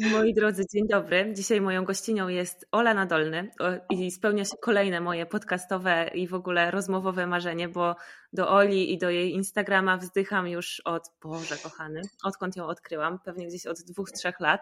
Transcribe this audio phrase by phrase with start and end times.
[0.00, 1.32] Moi drodzy, dzień dobry.
[1.34, 3.50] Dzisiaj moją gościnią jest Ola Nadolny
[3.90, 7.96] i spełnia się kolejne moje podcastowe i w ogóle rozmowowe marzenie, bo
[8.32, 13.46] do Oli i do jej Instagrama wzdycham już od, Boże kochany, odkąd ją odkryłam, pewnie
[13.46, 14.60] gdzieś od dwóch, trzech lat.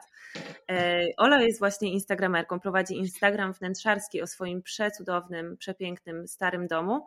[0.71, 7.07] E, Ola jest właśnie instagramerką, prowadzi Instagram wnętrzarski o swoim przecudownym, przepięknym, starym domu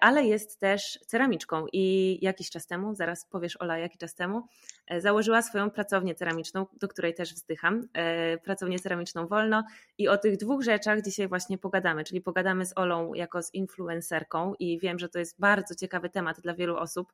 [0.00, 4.46] ale jest też ceramiczką i jakiś czas temu, zaraz powiesz Ola, jaki czas temu,
[4.86, 9.64] e, założyła swoją pracownię ceramiczną, do której też wzdycham, e, pracownię ceramiczną wolno
[9.98, 14.54] i o tych dwóch rzeczach dzisiaj właśnie pogadamy, czyli pogadamy z Olą jako z influencerką
[14.58, 17.12] i wiem, że to jest bardzo ciekawy temat dla wielu osób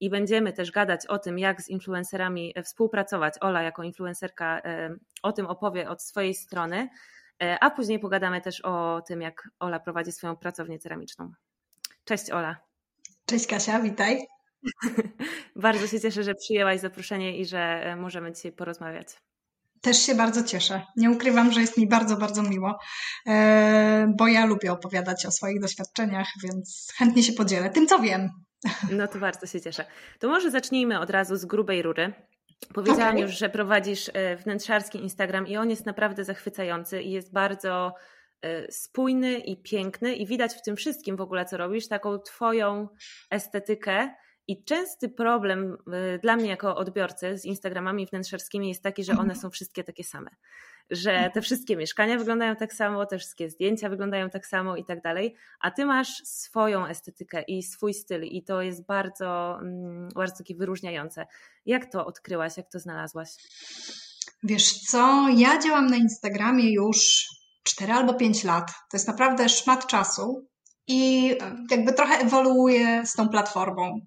[0.00, 3.34] i będziemy też gadać o tym, jak z influencerami współpracować.
[3.40, 4.62] Ola jako influencerka
[5.22, 6.88] o tym opowie od swojej strony,
[7.60, 11.32] a później pogadamy też o tym, jak Ola prowadzi swoją pracownię ceramiczną.
[12.10, 12.56] Cześć Ola.
[13.26, 14.26] Cześć Kasia, witaj.
[15.56, 19.06] bardzo się cieszę, że przyjęłaś zaproszenie i że e, możemy dzisiaj porozmawiać.
[19.80, 20.82] Też się bardzo cieszę.
[20.96, 22.78] Nie ukrywam, że jest mi bardzo, bardzo miło,
[23.26, 28.30] e, bo ja lubię opowiadać o swoich doświadczeniach, więc chętnie się podzielę tym, co wiem.
[28.98, 29.84] No to bardzo się cieszę.
[30.18, 32.12] To może zacznijmy od razu z grubej rury.
[32.74, 33.20] Powiedziałam okay.
[33.20, 37.94] już, że prowadzisz e, wnętrzarski Instagram i on jest naprawdę zachwycający i jest bardzo
[38.70, 42.88] spójny i piękny i widać w tym wszystkim w ogóle, co robisz, taką twoją
[43.30, 44.10] estetykę.
[44.48, 45.76] I częsty problem
[46.14, 50.04] y, dla mnie jako odbiorcy z Instagramami wnętrzarskimi jest taki, że one są wszystkie takie
[50.04, 50.30] same.
[50.90, 55.02] Że te wszystkie mieszkania wyglądają tak samo, te wszystkie zdjęcia wyglądają tak samo i tak
[55.02, 60.36] dalej, a ty masz swoją estetykę i swój styl i to jest bardzo, mm, bardzo
[60.38, 61.26] takie wyróżniające.
[61.66, 63.28] Jak to odkryłaś, jak to znalazłaś?
[64.42, 67.26] Wiesz co, ja działam na Instagramie już
[67.62, 68.66] 4 albo 5 lat.
[68.90, 70.50] To jest naprawdę szmat czasu
[70.90, 71.34] i
[71.70, 74.00] jakby trochę ewoluuję z tą platformą.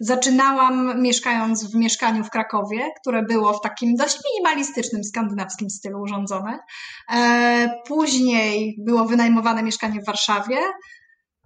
[0.00, 6.58] Zaczynałam mieszkając w mieszkaniu w Krakowie, które było w takim dość minimalistycznym, skandynawskim stylu urządzone.
[7.12, 10.56] E, później było wynajmowane mieszkanie w Warszawie.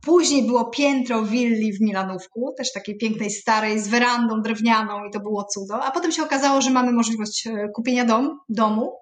[0.05, 5.21] Później było piętro willi w Milanówku, też takiej pięknej, starej, z werandą drewnianą i to
[5.21, 5.84] było cudo.
[5.84, 9.02] A potem się okazało, że mamy możliwość e, kupienia dom, domu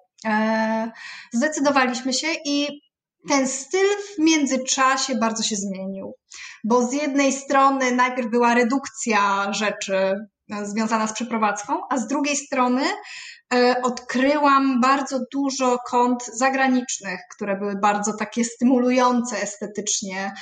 [1.33, 2.81] zdecydowaliśmy się i
[3.29, 6.15] ten styl w międzyczasie bardzo się zmienił,
[6.63, 12.35] bo z jednej strony najpierw była redukcja rzeczy e, związana z przeprowadzką, a z drugiej
[12.35, 12.81] strony
[13.53, 20.33] e, odkryłam bardzo dużo kont zagranicznych, które były bardzo takie stymulujące estetycznie,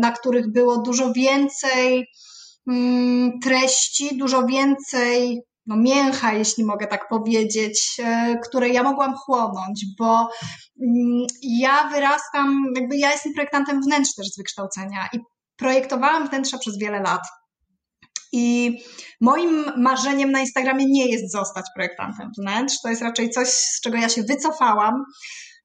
[0.00, 2.06] na których było dużo więcej
[2.68, 9.84] mm, treści, dużo więcej no, mięcha, jeśli mogę tak powiedzieć, e, które ja mogłam chłonąć,
[9.98, 10.28] bo
[10.82, 15.18] mm, ja wyrastam, jakby ja jestem projektantem wnętrz też z wykształcenia i
[15.56, 17.22] projektowałam wnętrza przez wiele lat.
[18.32, 18.78] I
[19.20, 23.96] moim marzeniem na Instagramie nie jest zostać projektantem wnętrz, to jest raczej coś, z czego
[23.96, 25.04] ja się wycofałam.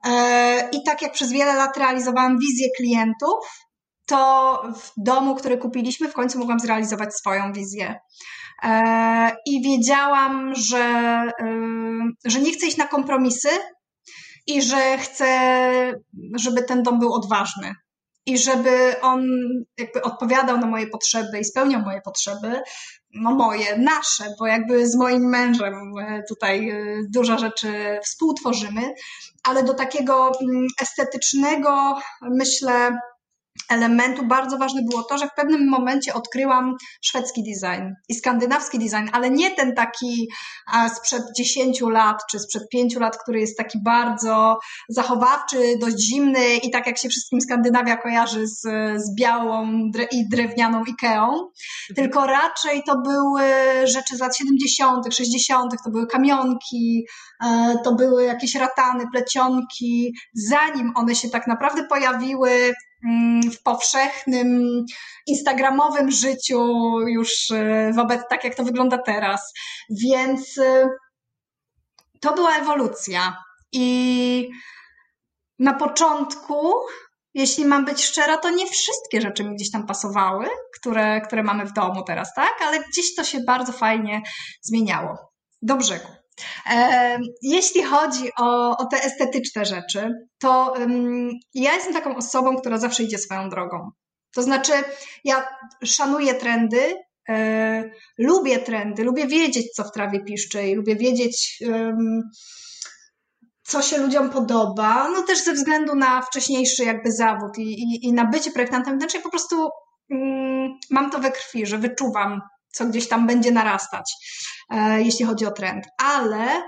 [0.05, 3.39] E, I tak jak przez wiele lat realizowałam wizję klientów,
[4.05, 7.99] to w domu, który kupiliśmy, w końcu mogłam zrealizować swoją wizję.
[8.63, 11.23] E, I wiedziałam, że,
[12.25, 13.49] że nie chcę iść na kompromisy
[14.47, 15.29] i że chcę,
[16.35, 17.73] żeby ten dom był odważny.
[18.25, 19.27] I żeby on
[19.77, 22.61] jakby odpowiadał na moje potrzeby i spełniał moje potrzeby,
[23.13, 26.75] no moje, nasze, bo jakby z moim mężem e, tutaj e,
[27.13, 28.93] dużo rzeczy współtworzymy,
[29.43, 32.99] ale do takiego mm, estetycznego, myślę,
[33.69, 39.09] elementu bardzo ważne było to, że w pewnym momencie odkryłam szwedzki design i skandynawski design,
[39.11, 40.29] ale nie ten taki
[40.95, 46.71] sprzed 10 lat czy sprzed 5 lat, który jest taki bardzo zachowawczy, dość zimny i
[46.71, 48.61] tak jak się wszystkim Skandynawia kojarzy z,
[49.01, 49.67] z białą
[50.11, 51.49] i drewnianą Ikeą, mhm.
[51.95, 53.43] tylko raczej to były
[53.83, 57.05] rzeczy z lat 70., 60., to były kamionki,
[57.45, 62.73] e, to były jakieś ratany, plecionki, zanim one się tak naprawdę pojawiły
[63.53, 64.85] w powszechnym
[65.27, 66.59] instagramowym życiu
[67.07, 69.53] już y, wobec tak, jak to wygląda teraz.
[69.89, 70.89] Więc y,
[72.19, 73.43] to była ewolucja.
[73.71, 74.49] I
[75.59, 76.73] na początku,
[77.33, 80.47] jeśli mam być szczera, to nie wszystkie rzeczy mi gdzieś tam pasowały,
[80.79, 82.53] które, które mamy w domu teraz, tak?
[82.61, 84.21] Ale gdzieś to się bardzo fajnie
[84.61, 85.17] zmieniało.
[85.61, 86.18] Do brzegu.
[87.41, 90.09] Jeśli chodzi o, o te estetyczne rzeczy,
[90.39, 90.73] to
[91.53, 93.91] ja jestem taką osobą, która zawsze idzie swoją drogą.
[94.35, 94.71] To znaczy,
[95.23, 95.47] ja
[95.83, 96.95] szanuję trendy,
[97.29, 101.63] e, lubię trendy, lubię wiedzieć, co w trawie piszczy i lubię wiedzieć,
[103.63, 108.13] co się ludziom podoba, no też ze względu na wcześniejszy jakby zawód i, i, i
[108.13, 109.69] na bycie projektantem wnętrznym, po prostu
[110.09, 114.13] um, mam to we krwi, że wyczuwam co gdzieś tam będzie narastać,
[114.97, 115.85] jeśli chodzi o trend.
[115.97, 116.63] Ale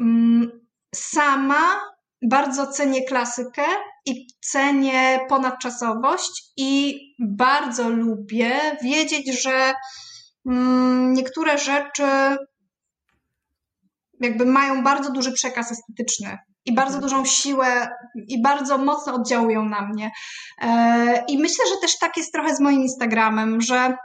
[0.00, 0.50] mm,
[0.94, 1.80] sama
[2.22, 3.62] bardzo cenię klasykę
[4.06, 9.74] i cenię ponadczasowość i bardzo lubię wiedzieć, że
[10.46, 12.36] mm, niektóre rzeczy
[14.20, 17.02] jakby mają bardzo duży przekaz estetyczny i bardzo mhm.
[17.02, 17.88] dużą siłę
[18.28, 20.10] i bardzo mocno oddziałują na mnie.
[20.62, 23.96] E, I myślę, że też tak jest trochę z moim Instagramem, że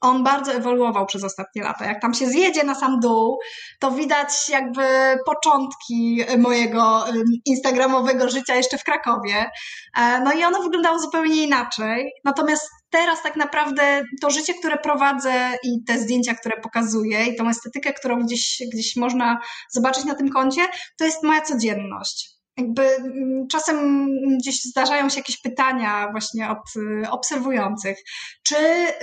[0.00, 1.84] on bardzo ewoluował przez ostatnie lata.
[1.84, 3.38] Jak tam się zjedzie na sam dół,
[3.80, 4.84] to widać jakby
[5.26, 7.04] początki mojego
[7.46, 9.50] instagramowego życia jeszcze w Krakowie.
[9.96, 12.12] E, no i ono wyglądało zupełnie inaczej.
[12.24, 17.48] Natomiast teraz tak naprawdę to życie, które prowadzę i te zdjęcia, które pokazuję i tą
[17.48, 19.40] estetykę, którą gdzieś, gdzieś można
[19.70, 20.62] zobaczyć na tym koncie,
[20.98, 24.06] to jest moja codzienność jakby mm, czasem
[24.38, 27.98] gdzieś zdarzają się jakieś pytania właśnie od y, obserwujących,
[28.42, 28.56] czy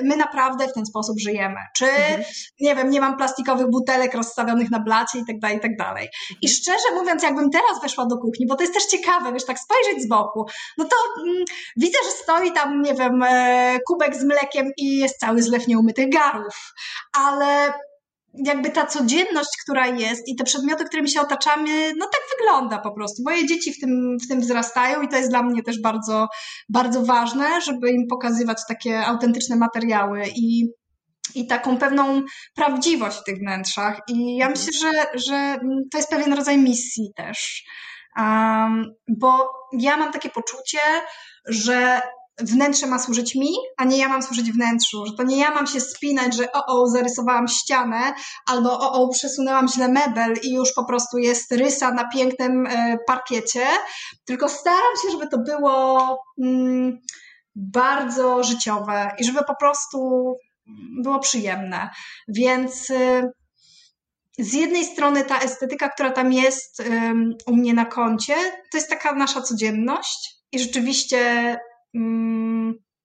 [0.03, 2.23] my naprawdę w ten sposób żyjemy, czy mhm.
[2.59, 6.09] nie wiem, nie mam plastikowych butelek rozstawionych na blacie i tak dalej, i tak dalej.
[6.29, 6.53] I mhm.
[6.53, 10.03] szczerze mówiąc, jakbym teraz weszła do kuchni, bo to jest też ciekawe, wiesz, tak spojrzeć
[10.03, 10.45] z boku,
[10.77, 11.43] no to mm,
[11.77, 16.09] widzę, że stoi tam, nie wiem, e, kubek z mlekiem i jest cały zlew nieumytych
[16.09, 16.73] garów,
[17.17, 17.73] ale
[18.45, 22.91] jakby ta codzienność, która jest i te przedmioty, którymi się otaczamy, no tak wygląda po
[22.91, 23.23] prostu.
[23.23, 26.27] Moje dzieci w tym, w tym wzrastają i to jest dla mnie też bardzo,
[26.69, 30.67] bardzo ważne, żeby im pokazywać takie autentyczne materiały i
[31.35, 32.21] i taką pewną
[32.55, 33.99] prawdziwość w tych wnętrzach.
[34.07, 35.59] I ja myślę, że, że
[35.91, 37.63] to jest pewien rodzaj misji też.
[38.17, 39.49] Um, bo
[39.79, 40.79] ja mam takie poczucie,
[41.47, 42.01] że
[42.37, 45.67] wnętrze ma służyć mi, a nie ja mam służyć wnętrzu, że to nie ja mam
[45.67, 48.13] się spinać, że o, o, zarysowałam ścianę,
[48.47, 52.97] albo o, o, przesunęłam źle mebel i już po prostu jest rysa na pięknym e,
[53.07, 53.65] parkiecie,
[54.25, 55.99] tylko staram się, żeby to było
[56.43, 56.99] mm,
[57.55, 60.31] bardzo życiowe i żeby po prostu
[61.03, 61.89] było przyjemne.
[62.27, 63.31] Więc y,
[64.39, 66.83] z jednej strony ta estetyka, która tam jest
[67.47, 68.35] u mnie na koncie,
[68.71, 71.57] to jest taka nasza codzienność i rzeczywiście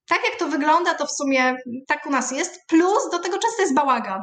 [0.09, 1.57] tak jak to wygląda, to w sumie
[1.87, 2.61] tak u nas jest.
[2.69, 4.21] Plus do tego często jest bałagan.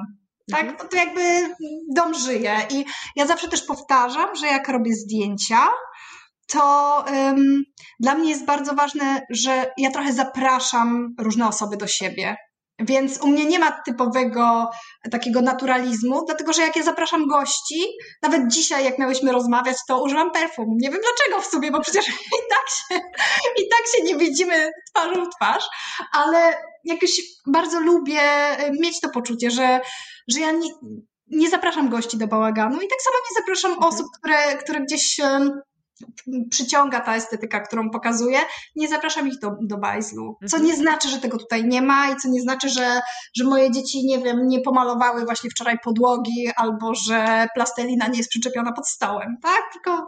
[0.51, 0.89] Tak, mhm.
[0.89, 1.55] to jakby
[1.95, 2.57] dom żyje.
[2.69, 2.85] I
[3.15, 5.67] ja zawsze też powtarzam, że jak robię zdjęcia,
[6.47, 7.63] to um,
[7.99, 12.35] dla mnie jest bardzo ważne, że ja trochę zapraszam różne osoby do siebie.
[12.79, 14.69] Więc u mnie nie ma typowego
[15.12, 17.85] takiego naturalizmu, dlatego że jak ja zapraszam gości,
[18.21, 20.65] nawet dzisiaj, jak miałyśmy rozmawiać, to używam perfum.
[20.81, 22.07] Nie wiem dlaczego w sumie, bo przecież
[22.38, 23.06] i tak się,
[23.63, 25.63] i tak się nie widzimy twarzą w twarz,
[26.13, 28.21] ale jakoś bardzo lubię
[28.79, 29.79] mieć to poczucie, że,
[30.27, 30.69] że ja nie,
[31.27, 33.94] nie zapraszam gości do bałaganu i tak samo nie zapraszam mhm.
[33.94, 35.19] osób, które, które gdzieś
[36.49, 38.39] przyciąga ta estetyka, którą pokazuje,
[38.75, 40.38] nie zapraszam ich do, do bajzlu.
[40.49, 40.65] Co mhm.
[40.65, 43.01] nie znaczy, że tego tutaj nie ma i co nie znaczy, że,
[43.35, 48.29] że moje dzieci, nie wiem, nie pomalowały właśnie wczoraj podłogi albo że plastelina nie jest
[48.29, 49.63] przyczepiona pod stołem, tak?
[49.73, 50.07] Tylko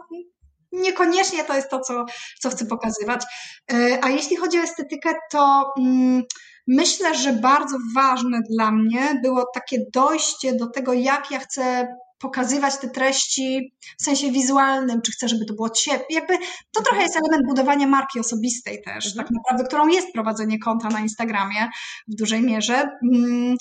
[0.72, 2.04] niekoniecznie to jest to, co,
[2.40, 3.24] co chcę pokazywać.
[3.72, 6.22] E, a jeśli chodzi o estetykę, to mm,
[6.66, 11.88] myślę, że bardzo ważne dla mnie było takie dojście do tego, jak ja chcę
[12.20, 16.06] pokazywać te treści w sensie wizualnym, czy chcę, żeby to było ciepłe.
[16.10, 16.38] Jakby
[16.72, 19.26] to trochę jest element budowania marki osobistej też, mhm.
[19.26, 21.68] tak naprawdę, którą jest prowadzenie konta na Instagramie
[22.08, 23.56] w dużej mierze, mm,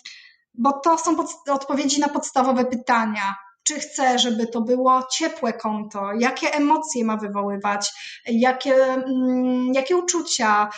[0.54, 1.16] bo to są
[1.50, 3.36] odpowiedzi na podstawowe pytania.
[3.64, 6.14] Czy chcę, żeby to było ciepłe konto?
[6.20, 7.92] Jakie emocje ma wywoływać?
[8.28, 10.70] Jakie, mm, jakie uczucia?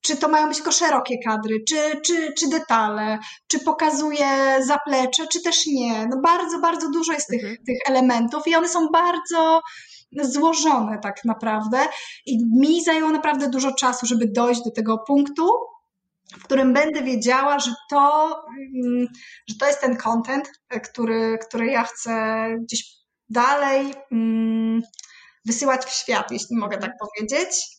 [0.00, 4.26] E, czy to mają być tylko szerokie kadry, czy, czy, czy detale, czy pokazuje
[4.66, 6.06] zaplecze, czy też nie.
[6.06, 7.56] No bardzo, bardzo dużo jest tych, mhm.
[7.66, 9.60] tych elementów i one są bardzo
[10.22, 11.78] złożone tak naprawdę
[12.26, 15.50] i mi zajęło naprawdę dużo czasu, żeby dojść do tego punktu,
[16.38, 18.36] w którym będę wiedziała, że to,
[18.84, 19.06] mm,
[19.48, 20.50] że to jest ten content,
[20.84, 22.84] który, który ja chcę gdzieś
[23.28, 24.82] dalej mm,
[25.44, 27.78] wysyłać w świat, jeśli mogę tak powiedzieć.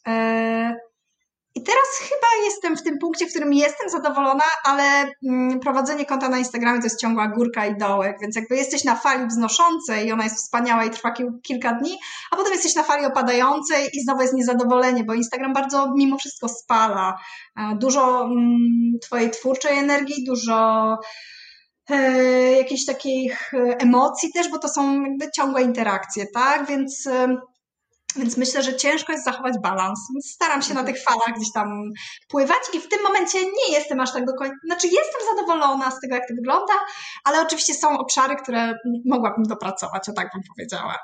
[1.56, 4.84] E, i teraz chyba jestem w tym punkcie, w którym jestem zadowolona, ale
[5.30, 8.96] mm, prowadzenie konta na Instagramie to jest ciągła górka i dołek, więc jakby jesteś na
[8.96, 11.98] fali wznoszącej i ona jest wspaniała i trwa kilka dni,
[12.32, 16.50] a potem jesteś na fali opadającej i znowu jest niezadowolenie, bo Instagram bardzo mimo wszystko
[16.50, 17.18] spala.
[17.58, 18.60] E, dużo mm,
[19.02, 20.98] twojej twórczej energii, dużo
[21.90, 26.68] e, jakichś takich emocji też, bo to są jakby ciągłe interakcje, tak?
[26.68, 27.08] Więc
[28.16, 30.00] więc myślę, że ciężko jest zachować balans.
[30.24, 31.92] Staram się na tych falach gdzieś tam
[32.28, 34.56] pływać i w tym momencie nie jestem aż tak do końca.
[34.66, 36.74] Znaczy, jestem zadowolona z tego, jak to wygląda,
[37.24, 38.74] ale oczywiście są obszary, które
[39.06, 40.98] mogłabym dopracować, o tak bym powiedziała.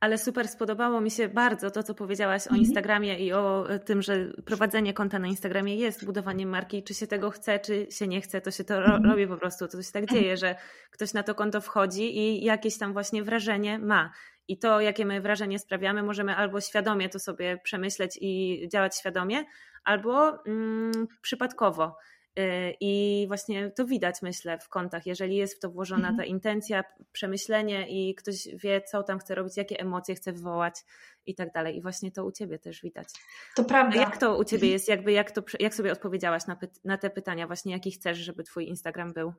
[0.00, 2.60] Ale super spodobało mi się bardzo to, co powiedziałaś o mhm.
[2.60, 6.82] Instagramie i o tym, że prowadzenie konta na Instagramie jest budowaniem marki.
[6.82, 9.04] Czy się tego chce, czy się nie chce, to się to ro mhm.
[9.10, 9.68] robi po prostu.
[9.68, 10.56] To się tak dzieje, że
[10.90, 14.10] ktoś na to konto wchodzi i jakieś tam właśnie wrażenie ma.
[14.48, 19.44] I to, jakie my wrażenie sprawiamy, możemy albo świadomie to sobie przemyśleć i działać świadomie,
[19.84, 21.96] albo mm, przypadkowo.
[22.38, 26.16] Y, I właśnie to widać, myślę, w kontach, jeżeli jest w to włożona mhm.
[26.16, 30.74] ta intencja, przemyślenie i ktoś wie, co tam chce robić, jakie emocje chce wywołać
[31.26, 31.76] i tak dalej.
[31.76, 33.08] I właśnie to u ciebie też widać.
[33.56, 34.00] To prawda.
[34.00, 34.88] Jak to u ciebie jest?
[34.88, 38.68] Jakby jak, to, jak sobie odpowiedziałaś na, na te pytania, właśnie jaki chcesz, żeby twój
[38.68, 39.32] Instagram był?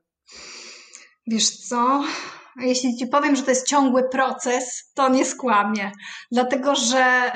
[1.27, 2.03] Wiesz co?
[2.59, 5.91] Jeśli ci powiem, że to jest ciągły proces, to nie skłamię.
[6.31, 7.31] Dlatego, że.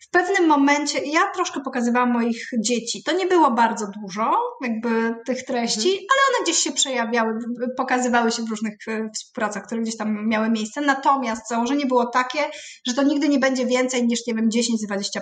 [0.00, 3.02] W pewnym momencie ja troszkę pokazywałam moich dzieci.
[3.02, 6.06] To nie było bardzo dużo, jakby tych treści, mhm.
[6.10, 7.32] ale one gdzieś się przejawiały,
[7.76, 10.80] pokazywały się w różnych e, współpracach, które gdzieś tam miały miejsce.
[10.80, 12.38] Natomiast założenie było takie,
[12.86, 15.20] że to nigdy nie będzie więcej niż, nie wiem, 10-20%.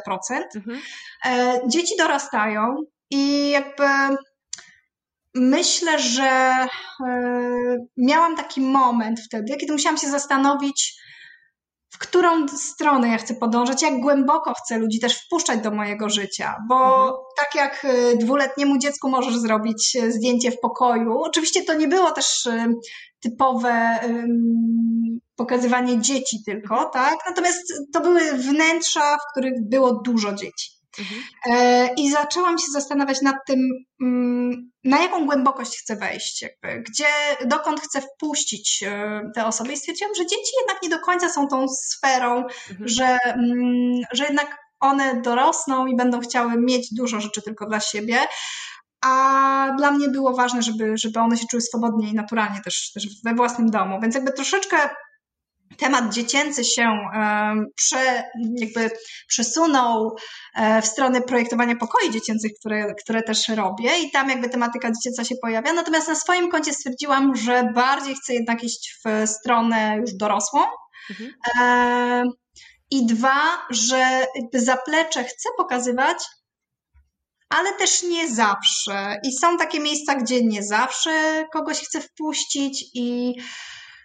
[0.57, 0.81] Mhm.
[1.27, 2.77] E, dzieci dorastają
[3.11, 3.85] i jakby
[5.35, 6.69] myślę, że e,
[7.97, 11.05] miałam taki moment wtedy, kiedy musiałam się zastanowić,
[11.91, 16.55] w którą stronę ja chcę podążać, jak głęboko chcę ludzi też wpuszczać do mojego życia,
[16.69, 17.13] bo mhm.
[17.37, 22.11] tak jak y, dwuletniemu dziecku możesz zrobić y, zdjęcie w pokoju, oczywiście to nie było
[22.11, 22.49] też
[23.21, 23.99] typowe
[25.37, 27.15] pokazywanie dzieci tylko, tak?
[27.29, 30.71] Natomiast to były wnętrza, w których było dużo dzieci.
[30.99, 31.23] Mhm.
[31.47, 33.59] E, I zaczęłam się zastanawiać nad tym,
[34.01, 37.07] mm, na jaką głębokość chcę wejść, jakby, gdzie,
[37.47, 39.73] dokąd chcę wpuścić e, te osoby.
[39.73, 42.89] I stwierdziłam, że dzieci jednak nie do końca są tą sferą, mhm.
[42.89, 48.19] że, mm, że jednak one dorosną i będą chciały mieć dużo rzeczy tylko dla siebie.
[49.05, 53.07] A dla mnie było ważne, żeby, żeby one się czuły swobodnie i naturalnie też, też
[53.25, 54.01] we własnym domu.
[54.01, 54.77] Więc jakby troszeczkę
[55.77, 56.99] temat dziecięcy się
[57.77, 58.25] prze,
[58.57, 58.91] jakby
[59.29, 60.17] przesunął
[60.55, 65.25] e, w stronę projektowania pokoi dziecięcych, które, które też robię i tam jakby tematyka dziecięca
[65.25, 65.73] się pojawia.
[65.73, 70.61] Natomiast na swoim koncie stwierdziłam, że bardziej chcę jednak iść w stronę już dorosłą.
[71.11, 71.33] Mhm.
[72.91, 76.19] I dwa, że jakby zaplecze chcę pokazywać,
[77.49, 79.21] ale też nie zawsze.
[79.25, 83.35] I są takie miejsca, gdzie nie zawsze kogoś chcę wpuścić i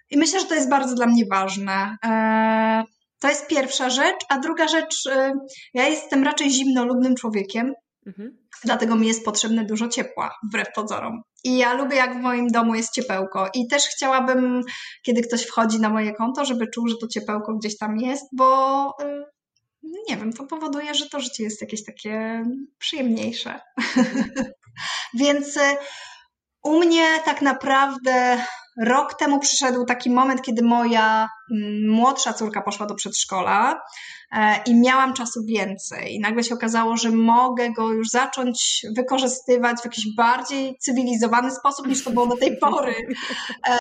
[0.09, 1.97] i myślę, że to jest bardzo dla mnie ważne.
[2.05, 2.83] E,
[3.19, 4.25] to jest pierwsza rzecz.
[4.29, 5.31] A druga rzecz, e,
[5.73, 7.73] ja jestem raczej zimnolubnym człowiekiem,
[8.07, 8.37] mhm.
[8.63, 11.21] dlatego mi jest potrzebne dużo ciepła, wbrew pozorom.
[11.43, 13.49] I ja lubię, jak w moim domu jest ciepełko.
[13.53, 14.61] I też chciałabym,
[15.05, 18.85] kiedy ktoś wchodzi na moje konto, żeby czuł, że to ciepełko gdzieś tam jest, bo
[19.01, 19.25] e,
[20.09, 22.43] nie wiem, to powoduje, że to życie jest jakieś takie
[22.77, 23.59] przyjemniejsze.
[25.19, 25.59] Więc
[26.63, 28.43] u mnie tak naprawdę
[28.79, 33.81] rok temu przyszedł taki moment, kiedy moja mm, młodsza córka poszła do przedszkola
[34.31, 36.15] e, i miałam czasu więcej.
[36.15, 41.87] I nagle się okazało, że mogę go już zacząć wykorzystywać w jakiś bardziej cywilizowany sposób
[41.87, 42.95] niż to było do tej pory.
[43.67, 43.79] E,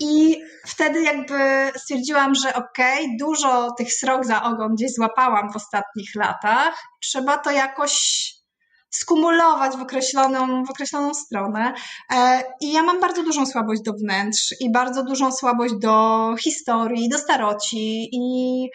[0.00, 0.36] I
[0.66, 6.14] wtedy jakby stwierdziłam, że okej, okay, dużo tych srok za ogon gdzieś złapałam w ostatnich
[6.14, 6.82] latach.
[7.00, 8.24] Trzeba to jakoś
[8.90, 11.74] skumulować w określoną, w określoną stronę.
[12.12, 17.08] E, I ja mam bardzo dużą słabość do wnętrz i bardzo dużą słabość do historii,
[17.08, 18.68] do staroci i,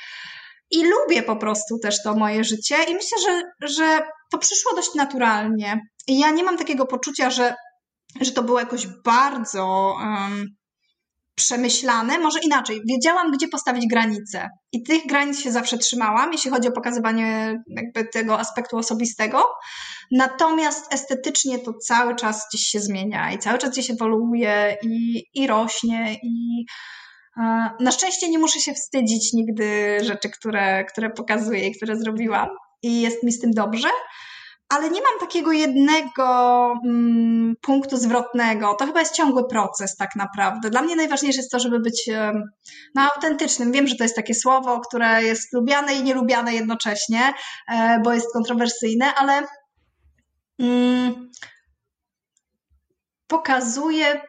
[0.72, 4.01] i lubię po prostu też to moje życie i myślę, że, że
[4.32, 5.82] to przyszło dość naturalnie.
[6.08, 7.55] I ja nie mam takiego poczucia, że,
[8.22, 10.55] że to było jakoś bardzo um,
[11.35, 14.49] przemyślane, może inaczej, wiedziałam, gdzie postawić granice.
[14.71, 19.43] I tych granic się zawsze trzymałam, jeśli chodzi o pokazywanie jakby tego aspektu osobistego,
[20.11, 25.47] natomiast estetycznie to cały czas gdzieś się zmienia i cały czas gdzieś ewoluuje i, i
[25.47, 26.65] rośnie i
[27.37, 32.49] e, na szczęście nie muszę się wstydzić nigdy rzeczy, które, które pokazuję i które zrobiłam.
[32.83, 33.87] I jest mi z tym dobrze,
[34.73, 38.73] ale nie mam takiego jednego mm, punktu zwrotnego.
[38.73, 40.69] To chyba jest ciągły proces, tak naprawdę.
[40.69, 42.09] Dla mnie najważniejsze jest to, żeby być
[42.95, 43.71] no, autentycznym.
[43.71, 47.33] Wiem, że to jest takie słowo, które jest lubiane i nielubiane jednocześnie,
[47.71, 49.47] e, bo jest kontrowersyjne, ale
[50.59, 51.31] mm,
[53.27, 54.21] pokazuje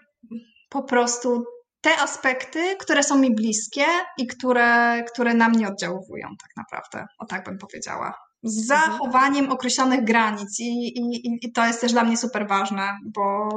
[0.68, 1.44] po prostu
[1.80, 3.86] te aspekty, które są mi bliskie
[4.18, 7.06] i które, które na mnie oddziałują, tak naprawdę.
[7.18, 12.04] O tak bym powiedziała z zachowaniem określonych granic I, i, i to jest też dla
[12.04, 13.48] mnie super ważne, bo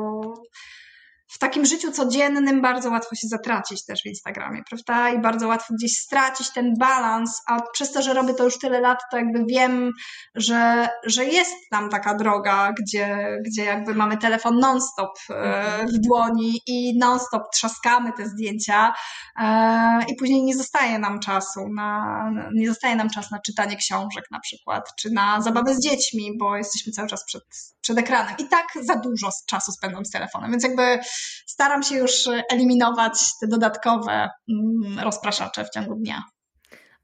[1.28, 5.10] w takim życiu codziennym bardzo łatwo się zatracić też w Instagramie, prawda?
[5.10, 8.82] I bardzo łatwo gdzieś stracić ten balans, a przez to, że robię to już tyle
[8.82, 9.92] lat, to jakby wiem,
[10.36, 15.88] że, że jest tam taka droga, gdzie, gdzie jakby mamy telefon non-stop e, mhm.
[15.88, 18.94] w dłoni i non-stop trzaskamy te zdjęcia
[19.40, 24.26] e, i później nie zostaje nam czasu na, nie zostaje nam czas na czytanie książek
[24.32, 27.44] na przykład, czy na zabawę z dziećmi, bo jesteśmy cały czas przed,
[27.82, 28.36] przed ekranem.
[28.38, 31.00] I tak za dużo czasu spędzam z telefonem, więc jakby
[31.48, 36.24] staram się już eliminować te dodatkowe mm, rozpraszacze w ciągu dnia.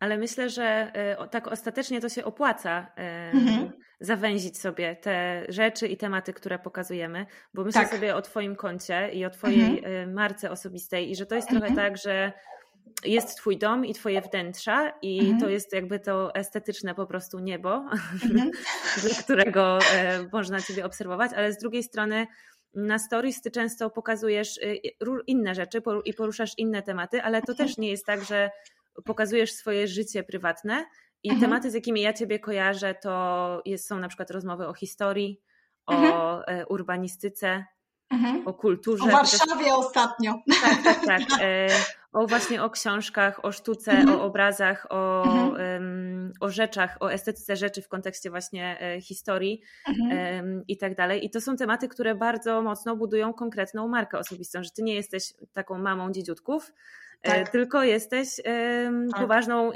[0.03, 3.72] Ale myślę, że e, tak ostatecznie to się opłaca e, mhm.
[4.00, 7.91] zawęzić sobie te rzeczy i tematy, które pokazujemy, bo myślę tak.
[7.91, 10.10] sobie o Twoim koncie i o Twojej mhm.
[10.10, 11.88] E, marce osobistej i że to jest trochę mhm.
[11.88, 12.34] tak, że
[13.05, 15.39] jest Twój dom i Twoje wnętrza, i mhm.
[15.39, 17.75] to jest jakby to estetyczne po prostu niebo,
[18.24, 18.51] mhm.
[19.01, 19.79] dla którego
[20.34, 22.27] można Ciebie obserwować, ale z drugiej strony
[22.74, 24.80] na stories ty często pokazujesz y,
[25.27, 28.51] inne rzeczy i poruszasz inne tematy, ale to też nie jest tak, że
[29.06, 30.86] pokazujesz swoje życie prywatne
[31.24, 31.42] i mhm.
[31.42, 35.42] tematy, z jakimi ja ciebie kojarzę, to jest, są na przykład rozmowy o historii,
[35.92, 36.13] mhm.
[36.13, 37.65] o e, urbanistyce,
[38.10, 38.48] mhm.
[38.48, 39.03] o kulturze.
[39.03, 39.74] O Warszawie też...
[39.74, 40.36] ostatnio.
[40.62, 41.22] Tak, tak, tak.
[42.13, 44.20] O właśnie o książkach, o sztuce, mhm.
[44.20, 46.32] o obrazach, o, mhm.
[46.39, 50.63] o rzeczach, o estetyce rzeczy w kontekście właśnie e, historii mhm.
[50.67, 51.25] i tak dalej.
[51.25, 55.34] I to są tematy, które bardzo mocno budują konkretną markę osobistą, że ty nie jesteś
[55.53, 56.74] taką mamą dziedziutków,
[57.22, 57.50] e, tak.
[57.50, 59.22] tylko jesteś tak.
[59.22, 59.72] poważną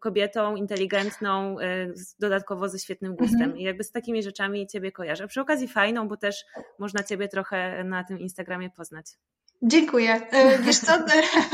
[0.00, 3.42] kobietą, inteligentną, e, dodatkowo ze świetnym gustem.
[3.42, 3.58] Mhm.
[3.58, 5.28] I jakby z takimi rzeczami ciebie kojarzę.
[5.28, 6.44] Przy okazji fajną, bo też
[6.78, 9.06] można ciebie trochę na tym Instagramie poznać.
[9.62, 10.26] Dziękuję.
[10.30, 10.92] E, wiesz co,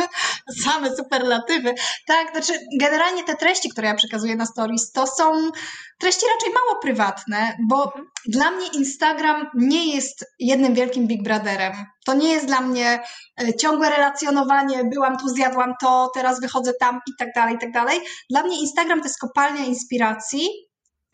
[0.65, 1.75] same superlatywy.
[2.07, 5.51] Tak, znaczy generalnie te treści, które ja przekazuję na stories, to są
[5.99, 8.07] treści raczej mało prywatne, bo mhm.
[8.27, 11.73] dla mnie Instagram nie jest jednym wielkim Big Brotherem.
[12.05, 13.01] To nie jest dla mnie
[13.41, 17.73] e, ciągłe relacjonowanie, byłam tu, zjadłam to, teraz wychodzę tam i tak dalej, i tak
[17.73, 18.01] dalej.
[18.31, 20.49] Dla mnie Instagram to jest kopalnia inspiracji,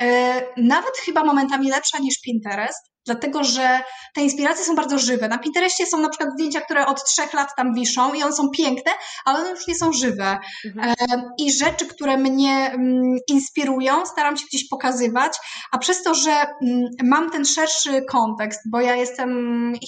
[0.02, 3.80] e, nawet chyba momentami lepsza niż Pinterest, dlatego że
[4.14, 5.28] te inspiracje są bardzo żywe.
[5.28, 8.48] Na Pinterestie są na przykład zdjęcia, które od trzech lat tam wiszą i one są
[8.50, 8.92] piękne,
[9.24, 10.38] ale one już nie są żywe.
[10.64, 10.94] Mhm.
[11.38, 15.32] I rzeczy, które mnie mm, inspirują, staram się gdzieś pokazywać,
[15.72, 19.30] a przez to, że mm, mam ten szerszy kontekst, bo ja jestem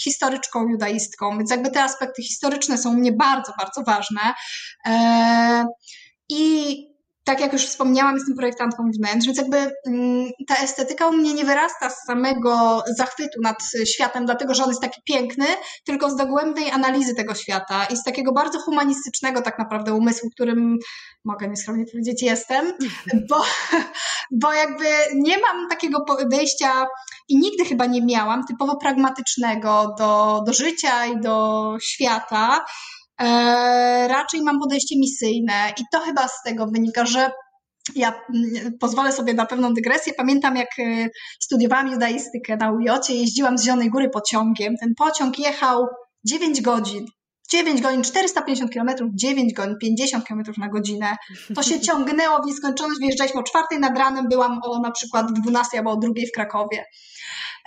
[0.02, 4.21] historyczką judaistką, więc jakby te aspekty historyczne są mnie bardzo, bardzo ważne.
[6.29, 6.92] I
[7.25, 9.56] tak jak już wspomniałam, jestem projektantką wnętrz, więc jakby
[9.87, 14.69] mm, ta estetyka u mnie nie wyrasta z samego zachwytu nad światem, dlatego że on
[14.69, 15.47] jest taki piękny,
[15.85, 20.78] tylko z dogłębnej analizy tego świata i z takiego bardzo humanistycznego tak naprawdę umysłu, którym
[21.25, 22.73] mogę nieskromnie powiedzieć jestem,
[23.30, 23.45] bo,
[24.30, 26.87] bo jakby nie mam takiego podejścia
[27.28, 32.65] i nigdy chyba nie miałam typowo pragmatycznego do, do życia i do świata,
[34.09, 37.31] raczej mam podejście misyjne i to chyba z tego wynika, że
[37.95, 40.13] ja mm, pozwolę sobie na pewną dygresję.
[40.17, 41.09] Pamiętam, jak e,
[41.41, 44.77] studiowałam judaistykę na UJ, jeździłam z Zielonej Góry pociągiem.
[44.81, 45.87] Ten pociąg jechał
[46.25, 47.07] 9 godzin.
[47.51, 51.17] 9 godzin, 450 km, 9 godzin, 50 km na godzinę.
[51.55, 53.01] To się ciągnęło w nieskończoność.
[53.01, 56.85] Wyjeżdżaliśmy o 4 nad ranem, byłam o na przykład 12 albo o 2 w Krakowie.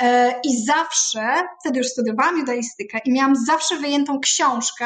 [0.02, 4.86] E, I zawsze, wtedy już studiowałam judaistykę i miałam zawsze wyjętą książkę,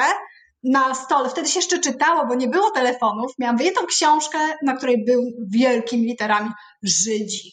[0.64, 1.30] na stole.
[1.30, 3.32] Wtedy się jeszcze czytało, bo nie było telefonów.
[3.40, 6.50] Miałam wyjętą książkę, na której był wielkimi literami
[6.84, 7.52] Żydzi,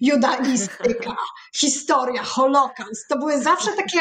[0.00, 1.16] judaistyka,
[1.60, 3.08] historia, holokaust.
[3.08, 4.00] To były zawsze takie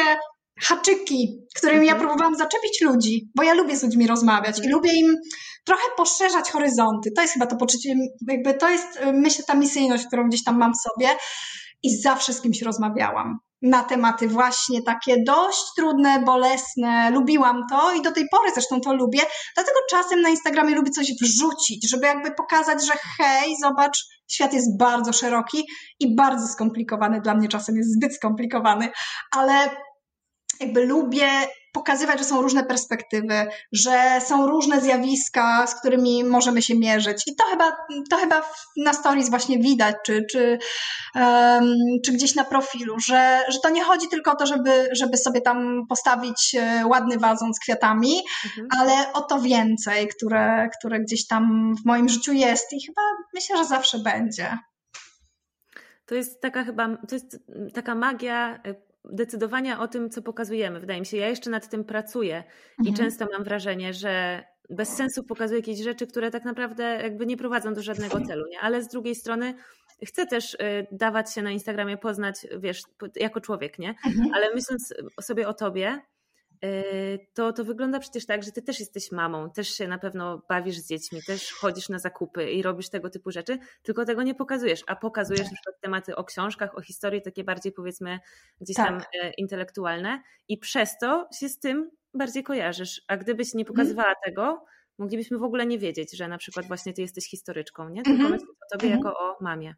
[0.62, 2.00] haczyki, którymi ja mhm.
[2.00, 5.16] próbowałam zaczepić ludzi, bo ja lubię z ludźmi rozmawiać i lubię im
[5.66, 7.12] trochę poszerzać horyzonty.
[7.16, 7.96] To jest chyba to poczucie,
[8.28, 11.10] jakby to jest, myślę, ta misyjność, którą gdzieś tam mam w sobie
[11.84, 17.10] i zawsze z kimś rozmawiałam na tematy właśnie takie dość trudne, bolesne.
[17.12, 19.20] Lubiłam to i do tej pory zresztą to lubię.
[19.56, 24.78] Dlatego czasem na Instagramie lubię coś wrzucić, żeby jakby pokazać, że hej, zobacz, świat jest
[24.78, 25.64] bardzo szeroki
[26.00, 27.22] i bardzo skomplikowany.
[27.22, 28.90] Dla mnie czasem jest zbyt skomplikowany,
[29.32, 29.70] ale
[30.60, 31.30] jakby lubię
[31.76, 37.24] pokazywać, że są różne perspektywy, że są różne zjawiska, z którymi możemy się mierzyć.
[37.28, 37.72] I to chyba,
[38.10, 38.42] to chyba
[38.78, 40.60] na stories właśnie widać, czy, czy,
[41.16, 41.74] um,
[42.06, 45.42] czy gdzieś na profilu, że, że to nie chodzi tylko o to, żeby, żeby sobie
[45.42, 48.68] tam postawić e, ładny wazon z kwiatami, mhm.
[48.80, 53.02] ale o to więcej, które, które gdzieś tam w moim życiu jest i chyba
[53.34, 54.58] myślę, że zawsze będzie.
[56.06, 57.38] To jest taka chyba, to jest
[57.74, 58.76] taka magia e,
[59.12, 60.80] decydowania o tym, co pokazujemy.
[60.80, 62.44] Wydaje mi się, ja jeszcze nad tym pracuję
[62.80, 62.96] mhm.
[62.96, 67.38] i często mam wrażenie, że bez sensu pokazuję jakieś rzeczy, które tak naprawdę jakby nie
[67.38, 68.60] prowadzą do żadnego celu, nie?
[68.60, 69.54] ale z drugiej strony
[70.06, 70.58] chcę też y,
[70.92, 72.82] dawać się na Instagramie poznać, wiesz,
[73.16, 73.90] jako człowiek, nie?
[73.90, 74.30] Mhm.
[74.34, 76.00] Ale myśląc sobie o tobie,
[77.34, 80.78] to, to wygląda przecież tak, że ty też jesteś mamą, też się na pewno bawisz
[80.78, 84.84] z dziećmi, też chodzisz na zakupy i robisz tego typu rzeczy, tylko tego nie pokazujesz,
[84.88, 88.20] a pokazujesz na przykład tematy o książkach, o historii, takie bardziej powiedzmy
[88.62, 88.88] gdzieś tak.
[88.88, 93.02] tam e, intelektualne i przez to się z tym bardziej kojarzysz.
[93.08, 93.76] A gdybyś nie mhm.
[93.76, 94.16] pokazywała mm.
[94.26, 94.66] tego,
[94.98, 98.04] moglibyśmy w ogóle nie wiedzieć, że na przykład właśnie ty jesteś historyczką, nie?
[98.04, 98.36] Tylko -hmm.
[98.36, 98.98] o tobie -hmm.
[98.98, 99.76] jako o mamie.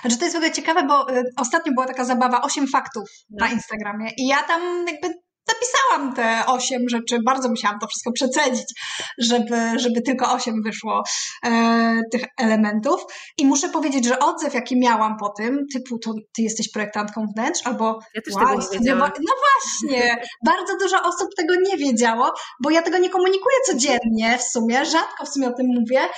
[0.00, 3.46] Znaczy to jest w ogóle ciekawe, bo y, ostatnio była taka zabawa 8 faktów no.
[3.46, 5.14] na Instagramie i ja tam jakby
[5.48, 8.66] zapisałam te osiem rzeczy, bardzo musiałam to wszystko przecedzić,
[9.18, 11.02] żeby, żeby tylko osiem wyszło
[11.44, 13.04] e, tych elementów.
[13.38, 17.66] I muszę powiedzieć, że odzew, jaki miałam po tym, typu to ty jesteś projektantką wnętrz,
[17.66, 19.10] albo ja też wow, tego nie wiedziałam.
[19.20, 24.42] No właśnie, bardzo dużo osób tego nie wiedziało, bo ja tego nie komunikuję codziennie w
[24.42, 26.08] sumie, rzadko w sumie o tym mówię,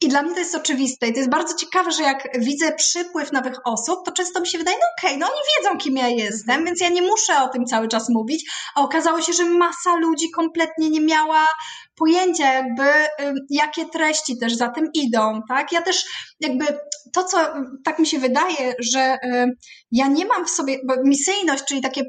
[0.00, 3.32] i dla mnie to jest oczywiste i to jest bardzo ciekawe, że jak widzę przypływ
[3.32, 6.08] nowych osób, to często mi się wydaje, no okej, okay, no oni wiedzą, kim ja
[6.08, 9.96] jestem, więc ja nie muszę o tym cały czas mówić, a okazało się, że masa
[9.96, 11.46] ludzi kompletnie nie miała
[11.96, 12.84] pojęcia jakby,
[13.50, 15.72] jakie treści też za tym idą, tak?
[15.72, 16.04] Ja też
[16.40, 16.64] jakby
[17.12, 17.38] to, co
[17.84, 19.18] tak mi się wydaje, że
[19.92, 22.02] ja nie mam w sobie, misyjność, czyli takie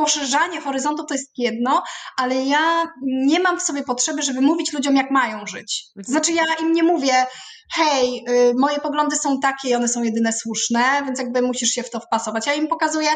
[0.00, 1.82] poszerzanie horyzontu to jest jedno,
[2.16, 5.84] ale ja nie mam w sobie potrzeby, żeby mówić ludziom, jak mają żyć.
[5.96, 6.12] Mhm.
[6.12, 7.26] znaczy, ja im nie mówię,
[7.74, 11.82] hej, y, moje poglądy są takie i one są jedyne słuszne, więc jakby musisz się
[11.82, 12.46] w to wpasować.
[12.46, 13.08] Ja im pokazuję,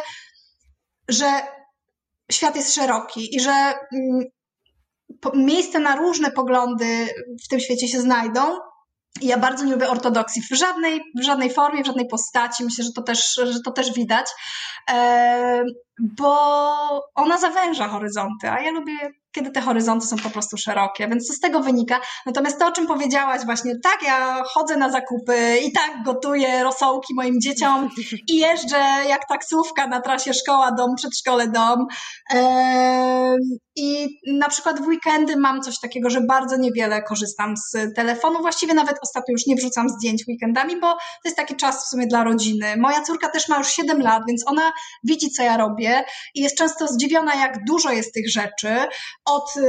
[1.09, 1.27] że
[2.33, 4.25] świat jest szeroki i że mm,
[5.35, 7.09] miejsce na różne poglądy
[7.45, 8.41] w tym świecie się znajdą,
[9.23, 12.65] ja bardzo nie lubię ortodoksji w żadnej, w żadnej formie, w żadnej postaci.
[12.65, 14.27] Myślę, że to też, że to też widać,
[14.91, 15.65] e,
[16.01, 16.37] bo
[17.15, 21.35] ona zawęża horyzonty, a ja lubię kiedy te horyzonty są po prostu szerokie, więc to
[21.35, 22.01] z tego wynika.
[22.27, 27.15] Natomiast to, o czym powiedziałaś właśnie, tak, ja chodzę na zakupy i tak gotuję rosołki
[27.15, 27.89] moim dzieciom
[28.33, 28.79] i jeżdżę
[29.09, 31.87] jak taksówka na trasie szkoła, dom, przedszkole, dom.
[33.77, 38.39] I na przykład w weekendy mam coś takiego, że bardzo niewiele korzystam z telefonu.
[38.41, 42.07] Właściwie nawet ostatnio już nie wrzucam zdjęć weekendami, bo to jest taki czas w sumie
[42.07, 42.77] dla rodziny.
[42.77, 44.73] Moja córka też ma już 7 lat, więc ona
[45.05, 45.84] widzi, co ja robię
[46.35, 48.77] i jest często zdziwiona, jak dużo jest tych rzeczy
[49.25, 49.61] od y,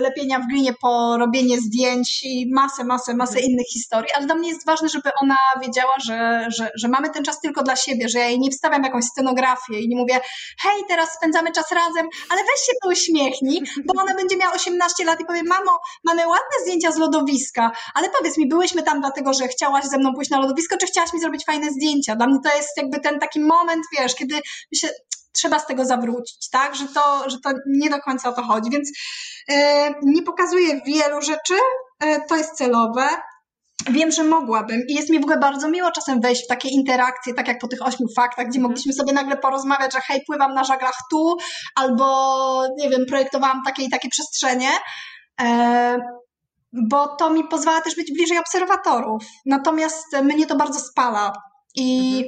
[0.00, 3.50] lepienia w glinie po robienie zdjęć i masę, masę, masę mhm.
[3.50, 7.24] innych historii, ale dla mnie jest ważne, żeby ona wiedziała, że, że, że mamy ten
[7.24, 10.20] czas tylko dla siebie, że ja jej nie wstawiam jakąś scenografię i nie mówię,
[10.62, 15.20] hej, teraz spędzamy czas razem, ale weź się uśmiechnij, bo ona będzie miała 18 lat
[15.20, 19.48] i powie, mamo, mamy ładne zdjęcia z lodowiska, ale powiedz mi, byłyśmy tam dlatego, że
[19.48, 22.16] chciałaś ze mną pójść na lodowisko, czy chciałaś mi zrobić fajne zdjęcia?
[22.16, 24.40] Dla mnie to jest jakby ten taki moment, wiesz, kiedy
[24.72, 24.90] myślę,
[25.32, 26.74] trzeba z tego zawrócić, tak?
[26.74, 28.70] Że to, że to nie do końca o to chodzi.
[28.70, 28.90] Więc
[29.48, 31.54] e, nie pokazuję wielu rzeczy,
[32.00, 33.08] e, to jest celowe.
[33.90, 37.34] Wiem, że mogłabym i jest mi w ogóle bardzo miło czasem wejść w takie interakcje,
[37.34, 38.62] tak jak po tych ośmiu faktach, gdzie mhm.
[38.62, 41.36] mogliśmy sobie nagle porozmawiać, że hej, pływam na żaglach tu,
[41.74, 44.70] albo nie wiem, projektowałam takie i takie przestrzenie.
[45.40, 45.98] E,
[46.72, 49.22] bo to mi pozwala też być bliżej obserwatorów.
[49.46, 51.32] Natomiast mnie to bardzo spala.
[51.74, 52.24] I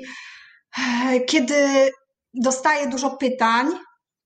[0.79, 1.21] mhm.
[1.27, 1.91] kiedy
[2.35, 3.71] dostaję dużo pytań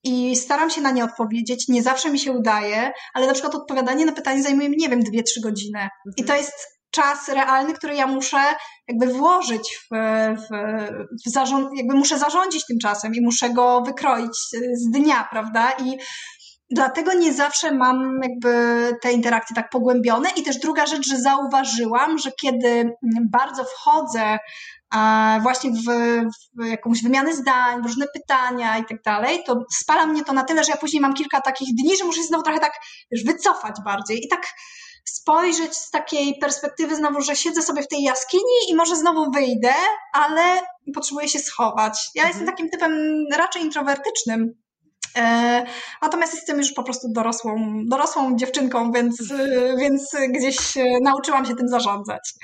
[0.04, 1.68] i staram się na nie odpowiedzieć.
[1.68, 5.00] Nie zawsze mi się udaje, ale na przykład odpowiadanie na pytanie zajmuje mi, nie wiem,
[5.00, 5.78] dwie, trzy godziny.
[5.78, 6.14] Mhm.
[6.16, 8.38] I to jest czas realny, który ja muszę
[8.88, 9.96] jakby włożyć w,
[10.36, 10.48] w,
[11.26, 14.38] w zarząd, jakby muszę zarządzić tym czasem i muszę go wykroić
[14.72, 15.70] z dnia, prawda?
[15.70, 15.98] I
[16.70, 18.50] Dlatego nie zawsze mam jakby
[19.02, 20.28] te interakcje tak pogłębione.
[20.36, 22.90] I też druga rzecz, że zauważyłam, że kiedy
[23.30, 24.38] bardzo wchodzę
[25.42, 25.84] właśnie w,
[26.58, 30.64] w jakąś wymianę zdań, różne pytania i tak dalej, to spala mnie to na tyle,
[30.64, 32.72] że ja później mam kilka takich dni, że muszę się znowu trochę tak
[33.10, 34.46] już wycofać bardziej i tak
[35.04, 39.74] spojrzeć z takiej perspektywy znowu, że siedzę sobie w tej jaskini i może znowu wyjdę,
[40.12, 40.60] ale
[40.94, 42.10] potrzebuję się schować.
[42.14, 42.28] Ja mhm.
[42.28, 44.65] jestem takim typem raczej introwertycznym,
[46.02, 49.32] Natomiast jestem już po prostu dorosłą, dorosłą dziewczynką, więc,
[49.78, 50.58] więc gdzieś
[51.02, 52.34] nauczyłam się tym zarządzać.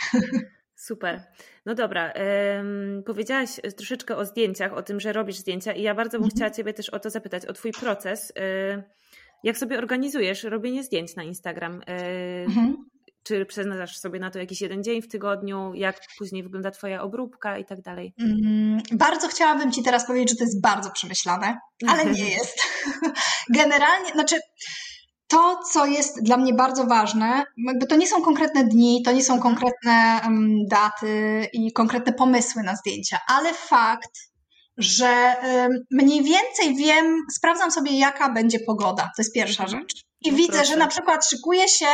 [0.76, 1.22] Super.
[1.66, 2.12] No dobra,
[2.56, 6.36] um, powiedziałaś troszeczkę o zdjęciach, o tym, że robisz zdjęcia i ja bardzo bym mhm.
[6.36, 8.30] chciała Ciebie też o to zapytać, o Twój proces.
[8.30, 8.82] Y,
[9.42, 11.74] jak sobie organizujesz robienie zdjęć na Instagram?
[11.74, 12.76] Y, mhm.
[13.22, 15.74] Czy przeznaczasz sobie na to jakiś jeden dzień w tygodniu?
[15.74, 18.14] Jak później wygląda Twoja obróbka i tak dalej?
[18.20, 21.58] Mm, bardzo chciałabym Ci teraz powiedzieć, że to jest bardzo przemyślane,
[21.88, 22.58] ale nie jest.
[23.58, 24.36] Generalnie, znaczy
[25.32, 29.24] to, co jest dla mnie bardzo ważne, jakby to nie są konkretne dni, to nie
[29.24, 34.31] są konkretne um, daty i konkretne pomysły na zdjęcia, ale fakt,
[34.76, 35.36] że
[35.90, 39.02] mniej więcej wiem, sprawdzam sobie, jaka będzie pogoda.
[39.02, 39.82] To jest pierwsza mhm.
[39.82, 40.02] rzecz.
[40.24, 40.66] I no widzę, proszę.
[40.66, 41.86] że na przykład szykuje się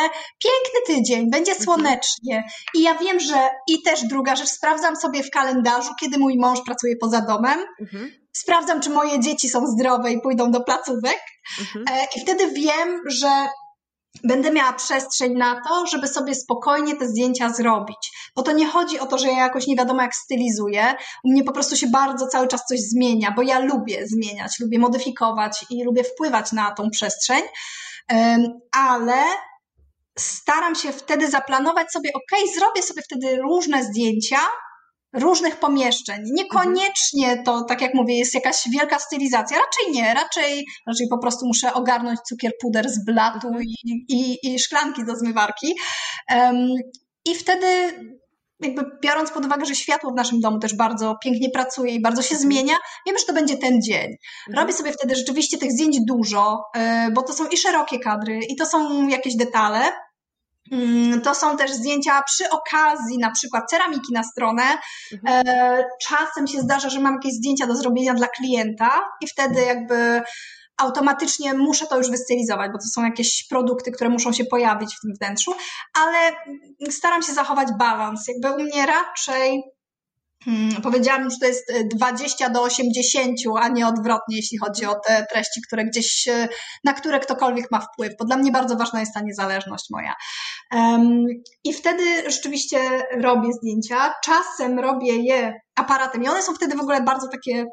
[0.42, 1.64] piękny tydzień, będzie mhm.
[1.64, 2.44] słonecznie.
[2.74, 6.58] I ja wiem, że i też druga rzecz, sprawdzam sobie w kalendarzu, kiedy mój mąż
[6.66, 7.58] pracuje poza domem.
[7.80, 8.10] Mhm
[8.40, 11.20] sprawdzam, czy moje dzieci są zdrowe i pójdą do placówek.
[11.60, 11.84] Mhm.
[11.90, 13.46] E, I wtedy wiem, że
[14.24, 18.30] będę miała przestrzeń na to, żeby sobie spokojnie te zdjęcia zrobić.
[18.36, 20.94] Bo to nie chodzi o to, że ja jakoś nie wiadomo jak stylizuję.
[21.24, 24.78] U mnie po prostu się bardzo cały czas coś zmienia, bo ja lubię zmieniać, lubię
[24.78, 27.42] modyfikować i lubię wpływać na tą przestrzeń.
[28.72, 29.24] Ale
[30.18, 34.38] staram się wtedy zaplanować sobie, ok, zrobię sobie wtedy różne zdjęcia,
[35.12, 36.22] różnych pomieszczeń.
[36.32, 39.56] Niekoniecznie to, tak jak mówię, jest jakaś wielka stylizacja.
[39.56, 44.58] Raczej nie, raczej, raczej po prostu muszę ogarnąć cukier puder z blatu i, i, i
[44.58, 45.74] szklanki do zmywarki.
[46.30, 46.68] Um,
[47.24, 47.66] I wtedy
[48.60, 52.22] jakby biorąc pod uwagę, że światło w naszym domu też bardzo pięknie pracuje i bardzo
[52.22, 52.42] się mhm.
[52.42, 52.74] zmienia,
[53.06, 54.06] wiem, że to będzie ten dzień.
[54.48, 54.56] Mhm.
[54.56, 58.56] Robię sobie wtedy rzeczywiście tych zdjęć dużo, e, bo to są i szerokie kadry, i
[58.56, 59.92] to są jakieś detale,
[61.24, 64.62] to są też zdjęcia przy okazji, na przykład ceramiki na stronę.
[65.12, 65.46] Mhm.
[65.46, 70.22] E, czasem się zdarza, że mam jakieś zdjęcia do zrobienia dla klienta i wtedy jakby
[70.78, 75.00] automatycznie muszę to już wystylizować, bo to są jakieś produkty, które muszą się pojawić w
[75.00, 75.54] tym wnętrzu,
[75.94, 76.32] ale
[76.90, 78.28] staram się zachować balans.
[78.28, 79.62] Jakby u mnie raczej
[80.82, 85.26] powiedziałam, że to jest 20 e, do 80, a nie odwrotnie, jeśli chodzi o te
[85.32, 86.48] treści, które gdzieś, e,
[86.84, 90.14] na które ktokolwiek ma wpływ, bo dla mnie bardzo ważna jest ta niezależność moja.
[91.64, 92.78] I wtedy rzeczywiście
[93.20, 94.14] robię zdjęcia.
[94.24, 97.66] Czasem robię je aparatem i one są wtedy w ogóle bardzo takie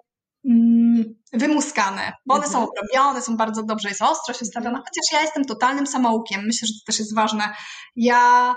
[0.45, 2.53] mm, wymuskane, bo one mhm.
[2.63, 6.41] są obrobione, są bardzo dobrze, jest ostrość ustawiona, chociaż ja jestem totalnym samoukiem.
[6.45, 7.43] Myślę, że to też jest ważne.
[7.95, 8.55] Ja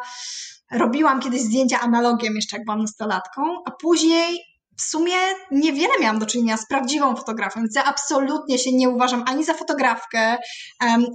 [0.72, 5.14] robiłam kiedyś zdjęcia analogiem jeszcze jak byłam nastolatką, a później w sumie
[5.50, 9.54] niewiele miałam do czynienia z prawdziwą fotografią, więc ja absolutnie się nie uważam ani za
[9.54, 10.36] fotografkę,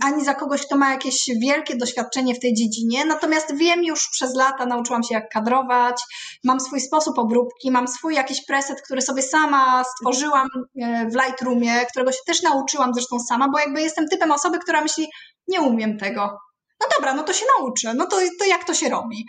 [0.03, 3.05] ani za kogoś, kto ma jakieś wielkie doświadczenie w tej dziedzinie.
[3.05, 6.01] Natomiast wiem już przez lata, nauczyłam się jak kadrować,
[6.43, 10.47] mam swój sposób obróbki, mam swój jakiś preset, który sobie sama stworzyłam
[10.81, 14.81] e, w Lightroomie, którego się też nauczyłam zresztą sama, bo jakby jestem typem osoby, która
[14.81, 15.07] myśli,
[15.47, 16.37] nie umiem tego.
[16.83, 19.27] No dobra, no to się nauczę, no to, to jak to się robi?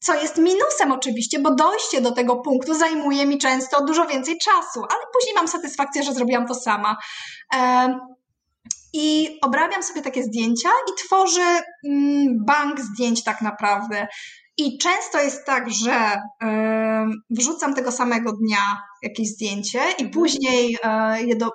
[0.00, 4.80] Co jest minusem oczywiście, bo dojście do tego punktu zajmuje mi często dużo więcej czasu,
[4.80, 6.96] ale później mam satysfakcję, że zrobiłam to sama.
[8.92, 14.08] I obrabiam sobie takie zdjęcia i tworzę mm, bank zdjęć tak naprawdę.
[14.58, 16.22] I często jest tak, że
[17.30, 20.10] wrzucam tego samego dnia jakieś zdjęcie i mhm.
[20.10, 21.50] później, e, je do,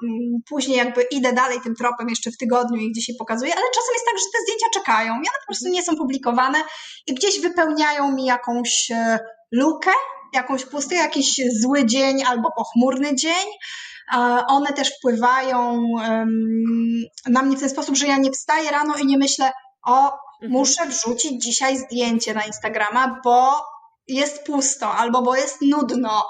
[0.49, 3.93] później jakby idę dalej tym tropem jeszcze w tygodniu i gdzieś je pokazuję, ale czasem
[3.93, 5.73] jest tak, że te zdjęcia czekają i one po prostu mhm.
[5.73, 6.59] nie są publikowane
[7.07, 9.19] i gdzieś wypełniają mi jakąś e,
[9.51, 9.91] lukę,
[10.33, 13.47] jakąś pustkę, jakiś zły dzień albo pochmurny dzień.
[14.47, 15.87] One też wpływają
[17.29, 19.51] na mnie w ten sposób, że ja nie wstaję rano i nie myślę,
[19.85, 20.22] o.
[20.49, 23.65] muszę wrzucić dzisiaj zdjęcie na Instagrama, bo
[24.07, 26.27] jest pusto albo bo jest nudno.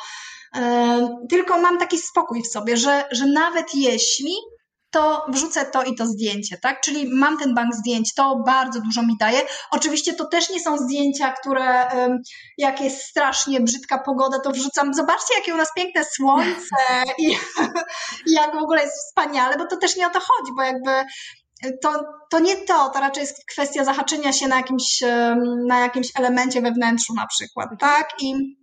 [1.30, 4.36] Tylko mam taki spokój w sobie, że, że nawet jeśli
[4.94, 6.82] to wrzucę to i to zdjęcie, tak?
[6.82, 9.42] Czyli mam ten bank zdjęć, to bardzo dużo mi daje.
[9.72, 11.88] Oczywiście to też nie są zdjęcia, które
[12.58, 16.76] jak jest strasznie brzydka pogoda, to wrzucam, zobaczcie jakie u nas piękne słońce
[17.20, 17.38] i,
[18.28, 20.92] i jak w ogóle jest wspaniale, bo to też nie o to chodzi, bo jakby
[21.82, 25.04] to, to nie to, to raczej jest kwestia zahaczenia się na jakimś,
[25.68, 28.10] na jakimś elemencie we wnętrzu na przykład, tak?
[28.22, 28.58] I,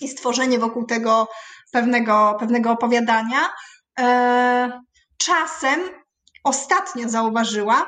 [0.00, 1.28] i stworzenie wokół tego
[1.72, 3.50] pewnego, pewnego opowiadania.
[4.00, 4.80] E,
[5.18, 5.80] czasem
[6.44, 7.84] ostatnio zauważyłam,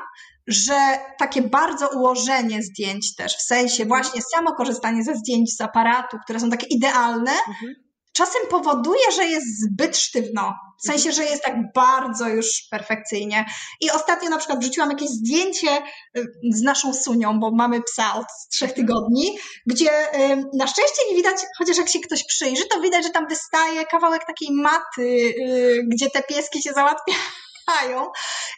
[0.47, 6.17] że takie bardzo ułożenie zdjęć też, w sensie właśnie samo korzystanie ze zdjęć z aparatu,
[6.23, 10.53] które są takie idealne, mhm czasem powoduje, że jest zbyt sztywno.
[10.79, 13.45] W sensie, że jest tak bardzo już perfekcyjnie.
[13.81, 15.77] I ostatnio na przykład wrzuciłam jakieś zdjęcie
[16.17, 21.15] y, z naszą Sunią, bo mamy psa od trzech tygodni, gdzie y, na szczęście nie
[21.15, 25.83] widać, chociaż jak się ktoś przyjrzy, to widać, że tam wystaje kawałek takiej maty, y,
[25.87, 28.07] gdzie te pieski się załatwiają.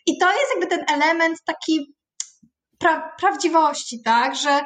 [0.05, 1.95] I to jest jakby ten element taki
[2.77, 4.35] pra prawdziwości, tak?
[4.35, 4.59] Że,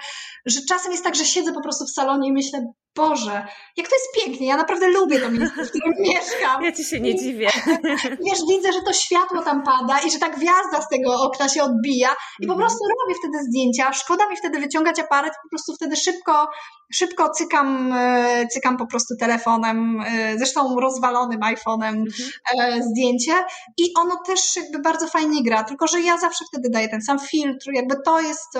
[0.45, 3.95] że czasem jest tak, że siedzę po prostu w salonie i myślę, Boże, jak to
[3.95, 6.63] jest pięknie, ja naprawdę lubię to miejsce, w którym mieszkam.
[6.63, 7.49] Ja ci się nie dziwię.
[8.25, 11.63] Wiesz, widzę, że to światło tam pada i że ta gwiazda z tego okna się
[11.63, 12.59] odbija i po mhm.
[12.59, 16.47] prostu robię wtedy zdjęcia, szkoda mi wtedy wyciągać aparat, po prostu wtedy szybko,
[16.93, 22.29] szybko cykam, e, cykam po prostu telefonem, e, zresztą rozwalonym iPhone'em mhm.
[22.59, 23.33] E, zdjęcie
[23.77, 27.19] i ono też jakby bardzo fajnie gra, tylko że ja zawsze wtedy daję ten sam
[27.19, 28.57] filtr, jakby to jest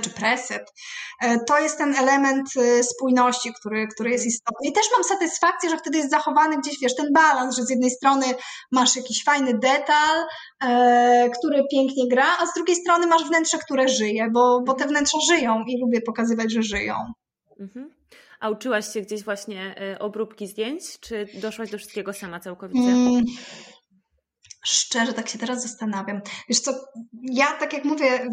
[0.00, 0.72] czy preset.
[1.20, 4.68] E, to jest ten element e, spójności, który, który jest istotny.
[4.68, 7.90] I też mam satysfakcję, że wtedy jest zachowany gdzieś, wiesz, ten balans, że z jednej
[7.90, 8.26] strony
[8.72, 10.26] masz jakiś fajny detal,
[11.38, 15.18] który pięknie gra, a z drugiej strony masz wnętrze, które żyje, bo, bo te wnętrza
[15.30, 16.94] żyją i lubię pokazywać, że żyją.
[17.60, 17.90] Mhm.
[18.40, 22.90] A uczyłaś się gdzieś właśnie obróbki zdjęć, czy doszłaś do wszystkiego sama całkowicie?
[22.90, 23.24] Mm,
[24.64, 26.20] Szczerze, tak się teraz zastanawiam.
[26.48, 26.72] Wiesz co,
[27.22, 28.28] ja tak jak mówię,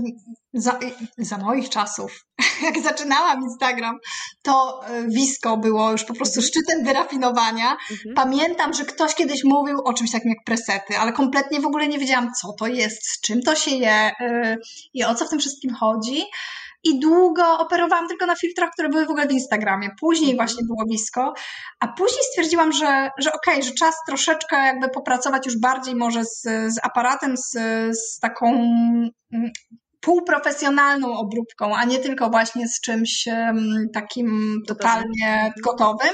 [0.53, 0.79] za,
[1.17, 2.25] za moich czasów,
[2.63, 3.97] jak zaczynałam Instagram,
[4.41, 6.47] to e, Wisko było już po prostu mhm.
[6.47, 7.77] szczytem wyrafinowania.
[7.91, 8.15] Mhm.
[8.15, 11.99] Pamiętam, że ktoś kiedyś mówił o czymś takim jak presety, ale kompletnie w ogóle nie
[11.99, 14.57] wiedziałam, co to jest, z czym to się je yy,
[14.93, 16.23] i o co w tym wszystkim chodzi
[16.89, 19.89] i długo operowałam tylko na filtrach, które były w ogóle w Instagramie.
[19.99, 20.47] Później mhm.
[20.47, 21.33] właśnie było blisko,
[21.79, 26.25] a później stwierdziłam, że, że okej, okay, że czas troszeczkę jakby popracować już bardziej może
[26.25, 27.51] z, z aparatem, z,
[27.97, 28.47] z taką
[29.33, 29.51] mm,
[29.99, 33.27] półprofesjonalną obróbką, a nie tylko właśnie z czymś
[33.93, 36.13] takim totalnie gotowym.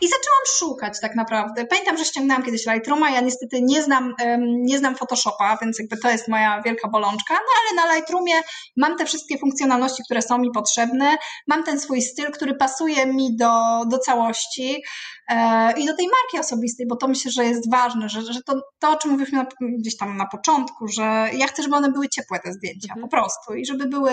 [0.00, 1.66] I zaczęłam szukać tak naprawdę.
[1.66, 6.10] Pamiętam, że ściągnęłam kiedyś Lightrooma, ja niestety nie znam, nie znam Photoshopa, więc jakby to
[6.10, 8.34] jest moja wielka bolączka, no ale na Lightroomie
[8.76, 11.16] mam te wszystkie funkcjonalności, które są mi potrzebne,
[11.46, 14.82] mam ten swój styl, który pasuje mi do, do całości.
[15.28, 18.60] E, i do tej marki osobistej, bo to myślę, że jest ważne, że, że to,
[18.78, 19.46] to, o czym mówiliśmy
[19.78, 23.00] gdzieś tam na początku, że ja chcę, żeby one były ciepłe, te zdjęcia, mhm.
[23.00, 24.12] po prostu, i żeby były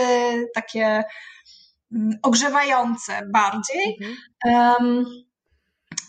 [0.56, 1.04] takie
[1.92, 3.98] mm, ogrzewające bardziej.
[4.02, 4.18] Mhm.
[4.80, 5.06] Um,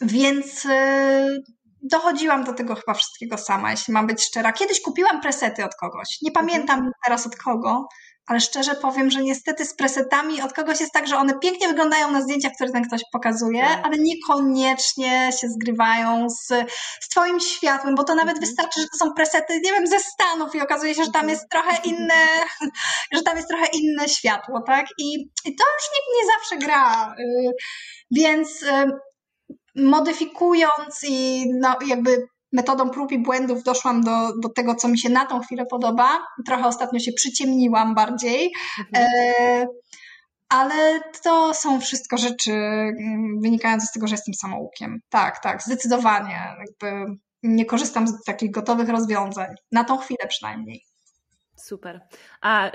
[0.00, 1.42] więc y,
[1.82, 4.52] dochodziłam do tego chyba wszystkiego sama, jeśli mam być szczera.
[4.52, 6.18] Kiedyś kupiłam presety od kogoś.
[6.22, 6.92] Nie pamiętam mhm.
[7.04, 7.88] teraz od kogo,
[8.26, 12.10] ale szczerze powiem, że niestety z presetami od kogoś jest tak, że one pięknie wyglądają
[12.10, 13.86] na zdjęciach, które ten ktoś pokazuje, tak.
[13.86, 16.46] ale niekoniecznie się zgrywają z,
[17.00, 18.46] z Twoim światłem, bo to nawet mhm.
[18.46, 21.48] wystarczy, że to są presety, nie wiem, ze Stanów i okazuje się, że tam jest
[21.50, 21.94] trochę mhm.
[21.94, 22.14] inne,
[23.14, 24.86] że tam jest trochę inne światło, tak?
[24.98, 27.14] I, i to już nikt nie zawsze gra.
[27.18, 27.52] Y,
[28.10, 28.66] więc y,
[29.76, 35.08] modyfikując i no, jakby metodą prób i błędów doszłam do, do tego, co mi się
[35.08, 36.26] na tą chwilę podoba.
[36.46, 38.52] Trochę ostatnio się przyciemniłam bardziej.
[38.78, 39.06] Mhm.
[39.06, 39.66] E,
[40.48, 45.00] ale to są wszystko rzeczy mm, wynikające z tego, że jestem samoukiem.
[45.08, 46.38] Tak, tak, zdecydowanie.
[46.58, 49.54] Jakby nie korzystam z takich gotowych rozwiązań.
[49.72, 50.82] Na tą chwilę przynajmniej.
[51.56, 52.00] Super.
[52.42, 52.70] A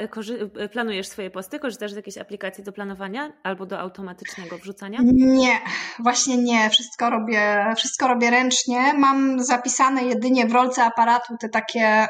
[0.72, 1.60] planujesz swoje posty?
[1.60, 5.00] Korzystasz z jakiejś aplikacji do planowania albo do automatycznego wrzucania?
[5.14, 5.60] Nie,
[6.00, 6.70] właśnie nie.
[6.70, 8.94] Wszystko robię, wszystko robię ręcznie.
[8.94, 12.08] Mam zapisane jedynie w rolce aparatu te takie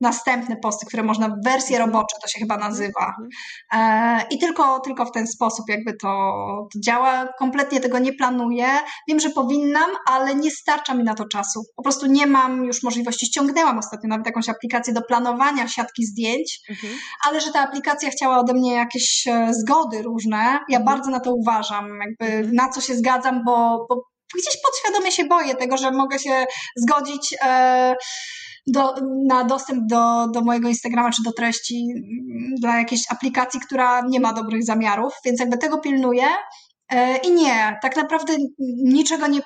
[0.00, 1.90] następne posty, które można w wersji mhm.
[1.90, 3.06] robocze, to się chyba nazywa.
[3.06, 3.28] Mhm.
[3.72, 6.08] E, I tylko, tylko w ten sposób jakby to,
[6.72, 7.28] to działa.
[7.38, 8.66] Kompletnie tego nie planuję.
[9.08, 11.62] Wiem, że powinnam, ale nie starcza mi na to czasu.
[11.76, 13.26] Po prostu nie mam już możliwości.
[13.26, 16.98] Ściągnęłam ostatnio nawet jakąś aplikację do planowania siatki zdjęć, mhm.
[17.28, 20.58] ale że ta aplikacja chciała ode mnie jakieś e, zgody różne.
[20.68, 20.84] Ja mhm.
[20.84, 22.54] bardzo na to uważam, jakby mhm.
[22.54, 24.02] na co się zgadzam, bo, bo
[24.34, 27.36] gdzieś podświadomie się boję tego, że mogę się zgodzić.
[27.42, 27.96] E,
[28.66, 28.94] do,
[29.26, 34.20] na dostęp do, do mojego Instagrama czy do treści mm, dla jakiejś aplikacji, która nie
[34.20, 36.26] ma dobrych zamiarów, więc jakby tego pilnuję.
[36.92, 38.32] E, I nie, tak naprawdę
[38.84, 39.40] niczego nie,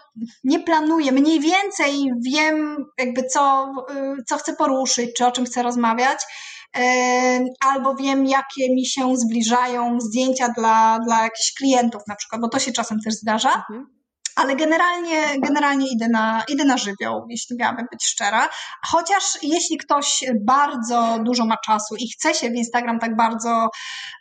[0.45, 1.13] nie planuję.
[1.13, 6.27] Mniej więcej wiem, jakby co, y, co chcę poruszyć, czy o czym chcę rozmawiać, e,
[7.61, 12.59] albo wiem, jakie mi się zbliżają zdjęcia dla, dla jakichś klientów, na przykład, bo to
[12.59, 13.53] się czasem też zdarza.
[13.71, 13.97] Mhm
[14.37, 18.49] ale generalnie, generalnie idę, na, idę na żywioł, jeśli miałabym być szczera.
[18.87, 23.69] Chociaż jeśli ktoś bardzo dużo ma czasu i chce się w Instagram tak bardzo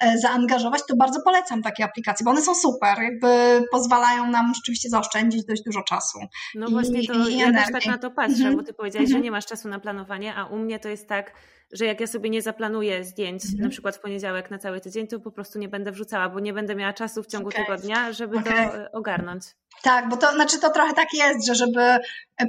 [0.02, 4.90] e, zaangażować, to bardzo polecam takie aplikacje, bo one są super, jakby pozwalają nam rzeczywiście
[4.90, 6.20] zaoszczędzić dość dużo czasu.
[6.56, 8.58] No właśnie, to i ja też tak na to patrzę, mm -hmm.
[8.58, 9.24] bo ty powiedziałeś, że mhm.
[9.24, 11.32] nie masz czasu na planowanie, a u mnie to jest tak,
[11.72, 13.64] że jak ja sobie nie zaplanuję zdjęć, mhm.
[13.64, 16.54] na przykład w poniedziałek na cały tydzień, to po prostu nie będę wrzucała, bo nie
[16.54, 17.66] będę miała czasu w ciągu okay.
[17.66, 18.70] tygodnia, żeby okay.
[18.70, 19.44] to e, ogarnąć.
[19.82, 21.98] Tak, bo to znaczy to trochę tak jest, że żeby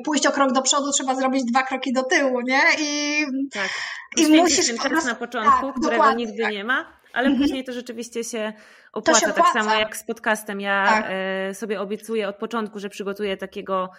[0.05, 2.61] pójść o krok do przodu, trzeba zrobić dwa kroki do tyłu, nie?
[2.79, 3.69] I, tak.
[4.17, 6.53] I musisz ten czas na początku, tak, którego nigdy tak.
[6.53, 7.43] nie ma, ale mhm.
[7.43, 8.53] później to rzeczywiście się
[8.93, 9.53] opłaca, się opłaca.
[9.53, 10.61] tak samo jak z podcastem.
[10.61, 11.05] Ja tak.
[11.09, 13.91] E, sobie obiecuję od początku, że przygotuję takiego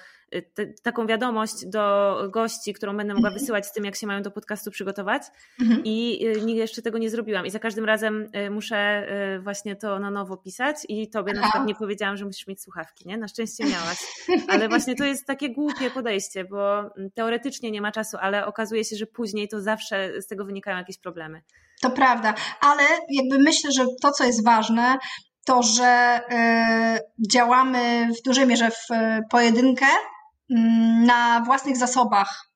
[0.54, 3.40] te, taką wiadomość do gości, którą będę mogła mhm.
[3.40, 5.24] wysyłać z tym, jak się mają do podcastu przygotować.
[5.62, 5.82] Mhm.
[5.84, 7.46] I y, jeszcze tego nie zrobiłam.
[7.46, 9.08] I za każdym razem y, muszę
[9.44, 10.78] właśnie to na nowo pisać.
[10.90, 11.42] I tobie Aha.
[11.42, 13.18] na przykład nie powiedziałam, że musisz mieć słuchawki, nie?
[13.18, 13.98] Na szczęście miałaś.
[14.48, 18.86] Ale właśnie to jest takie głupie podejście, bo mm, teoretycznie nie ma czasu, ale okazuje
[18.86, 21.42] się, że później to zawsze z tego wynikają jakieś problemy.
[21.82, 24.98] To prawda, ale jakby myślę, że to, co jest ważne,
[25.46, 28.88] to, że y, działamy w dużej mierze w
[29.30, 29.86] pojedynkę,
[30.50, 32.48] na własnych zasobach.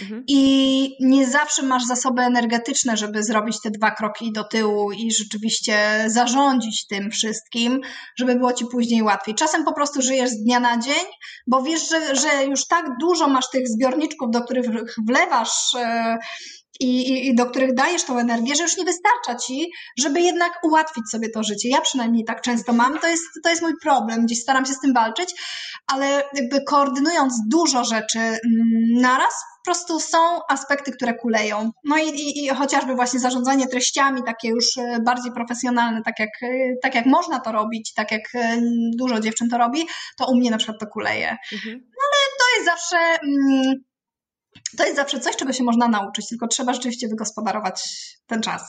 [0.00, 0.24] Mhm.
[0.28, 6.04] I nie zawsze masz zasoby energetyczne, żeby zrobić te dwa kroki do tyłu i rzeczywiście
[6.06, 7.80] zarządzić tym wszystkim,
[8.18, 9.34] żeby było ci później łatwiej.
[9.34, 11.04] Czasem po prostu żyjesz z dnia na dzień,
[11.46, 14.66] bo wiesz, że, że już tak dużo masz tych zbiorniczków, do których
[15.08, 16.18] wlewasz e,
[16.80, 20.52] i, i, i, do których dajesz tą energię, że już nie wystarcza ci, żeby jednak
[20.62, 21.68] ułatwić sobie to życie.
[21.68, 24.80] Ja przynajmniej tak często mam, to jest, to jest mój problem, gdzieś staram się z
[24.80, 25.34] tym walczyć,
[25.86, 28.40] ale jakby koordynując dużo rzeczy mm,
[29.00, 30.18] naraz, po prostu są
[30.48, 31.70] aspekty, które kuleją.
[31.84, 36.30] No i, i, i, chociażby właśnie zarządzanie treściami, takie już e, bardziej profesjonalne, tak jak,
[36.42, 38.60] e, tak jak można to robić, tak jak e,
[38.96, 41.36] dużo dziewczyn to robi, to u mnie na przykład to kuleje.
[41.52, 41.80] Mhm.
[41.80, 42.96] No ale to jest zawsze.
[43.22, 43.84] Mm,
[44.76, 47.82] to jest zawsze coś, czego się można nauczyć, tylko trzeba rzeczywiście wygospodarować
[48.26, 48.62] ten czas.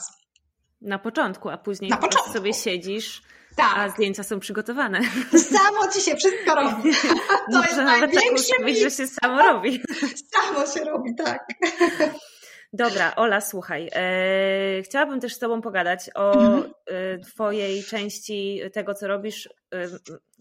[0.80, 2.32] Na początku, a później Na początku.
[2.32, 3.22] sobie siedzisz,
[3.56, 3.78] tak.
[3.78, 5.00] a zdjęcia są przygotowane.
[5.38, 6.90] Samo ci się wszystko robi.
[7.52, 9.82] To Może jest nawet tak ustawić, że się samo robi.
[10.34, 11.46] Samo się robi, tak.
[12.72, 13.90] Dobra, Ola, słuchaj.
[13.92, 16.72] E, chciałabym też z Tobą pogadać o mhm.
[16.86, 19.48] e, Twojej części tego, co robisz.
[19.74, 19.86] E,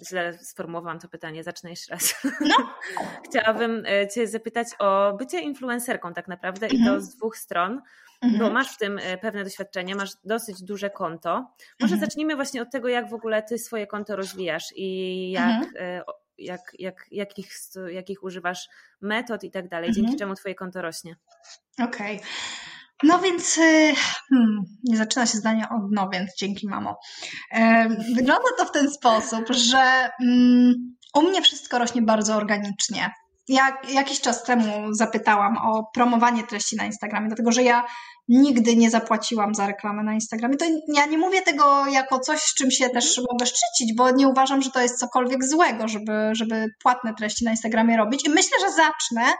[0.07, 2.23] źle sformułowałam to pytanie, zacznę jeszcze raz.
[2.41, 2.55] No.
[3.29, 6.81] Chciałabym e, Cię zapytać o bycie influencerką, tak naprawdę, mhm.
[6.81, 7.01] i to mhm.
[7.01, 7.81] z dwóch stron.
[8.21, 8.39] Mhm.
[8.39, 11.29] Bo masz w tym e, pewne doświadczenie, masz dosyć duże konto.
[11.79, 11.99] Może mhm.
[11.99, 15.63] zacznijmy właśnie od tego, jak w ogóle ty swoje konto rozwijasz i jak.
[15.79, 16.03] E,
[16.37, 17.51] jak, jak, jakich,
[17.91, 18.69] jakich używasz
[19.01, 20.19] metod i tak dalej, dzięki mhm.
[20.19, 21.15] czemu twoje konto rośnie.
[21.79, 22.17] Okej.
[22.17, 22.27] Okay.
[23.03, 23.93] No więc y,
[24.29, 26.99] hmm, nie zaczyna się zdanie od no, więc dzięki mamo.
[27.51, 33.11] E, wygląda to w ten sposób, że mm, u mnie wszystko rośnie bardzo organicznie.
[33.47, 37.85] Ja jakiś czas temu zapytałam o promowanie treści na Instagramie, dlatego że ja
[38.27, 40.57] nigdy nie zapłaciłam za reklamę na Instagramie.
[40.57, 43.27] To ja nie mówię tego jako coś, z czym się też mhm.
[43.31, 47.51] mogę szczycić, bo nie uważam, że to jest cokolwiek złego, żeby, żeby płatne treści na
[47.51, 48.25] Instagramie robić.
[48.25, 49.33] I myślę, że zacznę,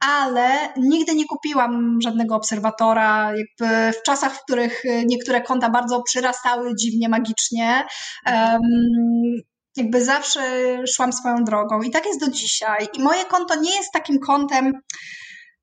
[0.00, 3.26] ale nigdy nie kupiłam żadnego obserwatora.
[3.26, 7.86] Jakby w czasach, w których niektóre konta bardzo przyrastały dziwnie, magicznie,
[8.26, 8.60] um,
[9.78, 10.40] jakby zawsze
[10.86, 11.82] szłam swoją drogą.
[11.82, 12.88] I tak jest do dzisiaj.
[12.94, 14.72] I moje konto nie jest takim kontem,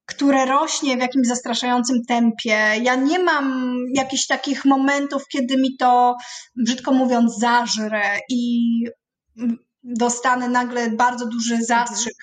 [0.05, 2.57] które rośnie w jakimś zastraszającym tempie.
[2.81, 6.15] Ja nie mam jakichś takich momentów, kiedy mi to,
[6.55, 8.59] brzydko mówiąc, zażre i
[9.83, 12.13] dostanę nagle bardzo duży zastrzyk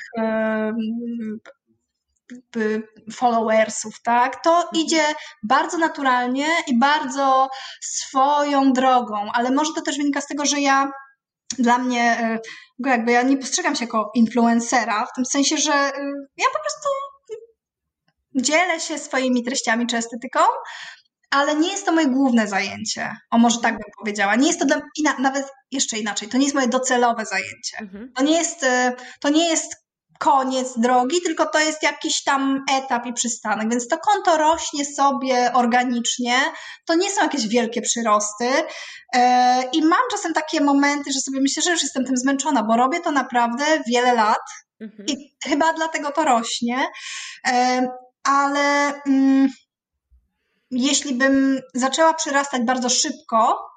[3.13, 4.43] followersów, tak?
[4.45, 4.85] To mhm.
[4.85, 5.03] idzie
[5.43, 7.49] bardzo naturalnie i bardzo
[7.81, 10.91] swoją drogą, ale może to też wynika z tego, że ja
[11.59, 12.39] dla mnie, e,
[12.87, 15.93] jakby ja nie postrzegam się jako influencera, w tym sensie, że e,
[16.37, 16.89] ja po prostu
[18.35, 20.41] dzielę się swoimi treściami czy estetyką,
[21.31, 23.11] ale nie jest to moje główne zajęcie.
[23.31, 24.37] O, może tak bym powiedziała.
[24.37, 24.81] Nie jest to dla,
[25.19, 27.79] nawet jeszcze inaczej, to nie jest moje docelowe zajęcie.
[27.81, 28.13] Mhm.
[28.17, 29.82] To, nie jest, e, to nie jest
[30.19, 33.71] koniec drogi, tylko to jest jakiś tam etap i przystanek.
[33.71, 36.37] Więc to konto rośnie sobie organicznie.
[36.87, 38.51] To nie są jakieś wielkie przyrosty.
[39.15, 42.77] E, I mam czasem takie momenty, że sobie myślę, że już jestem tym zmęczona, bo
[42.77, 44.43] robię to naprawdę wiele lat.
[44.81, 45.09] Mhm.
[45.09, 46.87] I chyba dlatego to rośnie.
[47.49, 47.87] E,
[48.25, 49.49] ale mm,
[50.71, 53.73] jeśli bym zaczęła przyrastać bardzo szybko,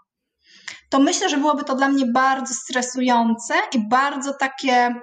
[0.89, 4.95] to myślę, że byłoby to dla mnie bardzo stresujące i bardzo takie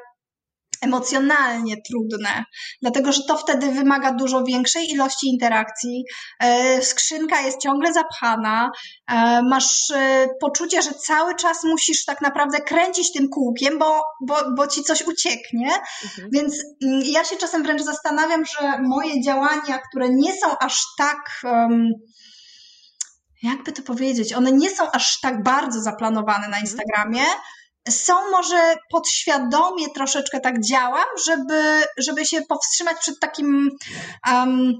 [0.83, 2.45] emocjonalnie trudne,
[2.83, 6.05] dlatego że to wtedy wymaga dużo większej ilości interakcji.
[6.41, 8.71] E, skrzynka jest ciągle zapchana,
[9.11, 14.37] e, masz e, poczucie, że cały czas musisz tak naprawdę kręcić tym kółkiem, bo, bo,
[14.57, 15.71] bo ci coś ucieknie.
[16.05, 16.29] Mhm.
[16.33, 16.55] Więc
[16.85, 21.41] mm, ja się czasem wręcz zastanawiam, że moje działania, które nie są aż tak.
[21.45, 21.89] Um,
[23.43, 26.63] jakby to powiedzieć, one nie są aż tak bardzo zaplanowane na mhm.
[26.63, 27.25] Instagramie,
[27.89, 33.71] są może podświadomie troszeczkę tak działam, żeby, żeby się powstrzymać przed takim
[34.27, 34.73] um,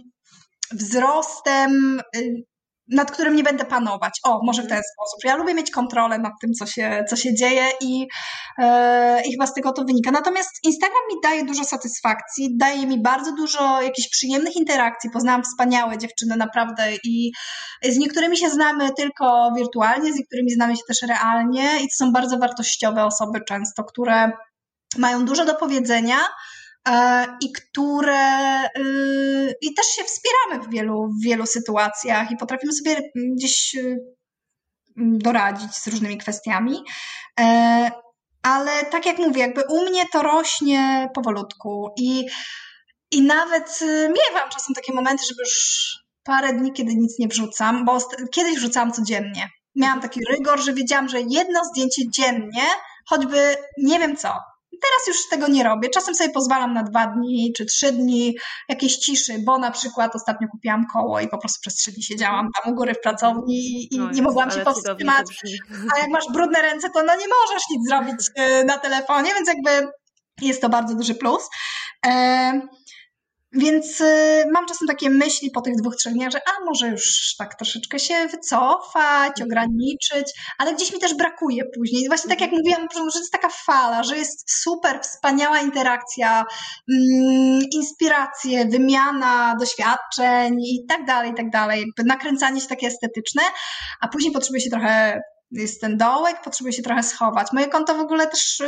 [0.73, 2.45] wzrostem y,
[2.89, 4.21] nad którym nie będę panować.
[4.25, 5.25] O, może w ten sposób.
[5.25, 8.07] Ja lubię mieć kontrolę nad tym, co się, co się dzieje i,
[8.59, 10.11] e, i chyba z tego to wynika.
[10.11, 15.11] Natomiast Instagram mi daje dużo satysfakcji, daje mi bardzo dużo jakichś przyjemnych interakcji.
[15.11, 17.33] Poznałam wspaniałe dziewczyny naprawdę i
[17.83, 22.13] z niektórymi się znamy tylko wirtualnie, z niektórymi znamy się też realnie i to są
[22.13, 24.33] bardzo wartościowe osoby często, które
[24.99, 26.17] mają dużo do powiedzenia,
[27.41, 33.11] i które y, i też się wspieramy w wielu, w wielu sytuacjach i potrafimy sobie
[33.15, 33.99] gdzieś y,
[34.97, 36.85] doradzić z różnymi kwestiami.
[37.41, 37.91] E,
[38.43, 42.27] ale tak jak mówię, jakby u mnie to rośnie powolutku i,
[43.11, 45.83] i nawet y, miewam czasem takie momenty, żeby już
[46.25, 47.99] parę dni, kiedy nic nie wrzucam, bo
[48.33, 49.51] kiedyś wrzucałam codziennie.
[49.75, 52.67] Miałam taki rygor, że wiedziałam, że jedno zdjęcie dziennie,
[53.09, 54.39] choćby nie wiem co,
[54.83, 55.89] Teraz już tego nie robię.
[55.89, 58.37] Czasem sobie pozwalam na dwa dni czy trzy dni
[58.69, 62.49] jakiejś ciszy, bo na przykład ostatnio kupiłam koło i po prostu przez trzy dni siedziałam
[62.55, 65.27] tam u góry w pracowni i no nie mogłam się powstrzymać.
[65.97, 69.49] A jak masz brudne ręce, to no nie możesz nic zrobić y, na telefonie, więc
[69.49, 69.93] jakby
[70.43, 71.49] jest to bardzo duży plus.
[73.55, 77.35] Więc y, mam czasem takie myśli po tych dwóch, trzech dniach, że a może już
[77.39, 79.49] tak troszeczkę się wycofać, mhm.
[79.49, 82.09] ograniczyć, ale gdzieś mi też brakuje później.
[82.09, 82.63] Właśnie tak jak mhm.
[82.63, 86.45] mówiłam, że jest taka fala, że jest super, wspaniała interakcja,
[86.93, 91.85] mm, inspiracje, wymiana doświadczeń i tak dalej, i tak dalej.
[92.07, 93.43] Nakręcanie się takie estetyczne,
[94.01, 95.21] a później potrzebuje się trochę
[95.53, 97.47] jest ten dołek, potrzebuje się trochę schować.
[97.53, 98.63] Moje konto w ogóle też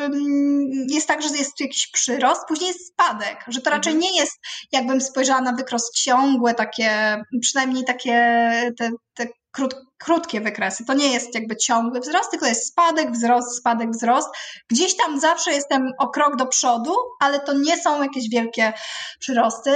[0.89, 4.13] jest tak, że jest tu jakiś przyrost, później jest spadek, że to raczej mhm.
[4.13, 4.41] nie jest,
[4.73, 8.15] jakbym spojrzała na wykrost ciągłe, takie, przynajmniej takie
[8.79, 10.85] te, te krót, krótkie wykresy.
[10.85, 14.29] To nie jest jakby ciągły wzrost, tylko jest spadek, wzrost, spadek, wzrost.
[14.71, 18.73] Gdzieś tam zawsze jestem o krok do przodu, ale to nie są jakieś wielkie
[19.21, 19.71] przyrosty.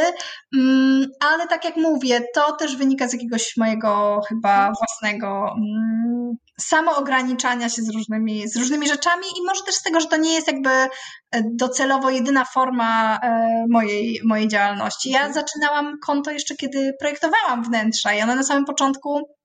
[0.57, 7.69] Mm, ale tak jak mówię, to też wynika z jakiegoś mojego chyba własnego mm, samoograniczania
[7.69, 10.47] się z różnymi, z różnymi rzeczami i może też z tego, że to nie jest
[10.47, 10.89] jakby e,
[11.53, 15.11] docelowo jedyna forma e, mojej, mojej działalności.
[15.11, 19.39] Ja zaczynałam konto jeszcze kiedy projektowałam wnętrza i ono na samym początku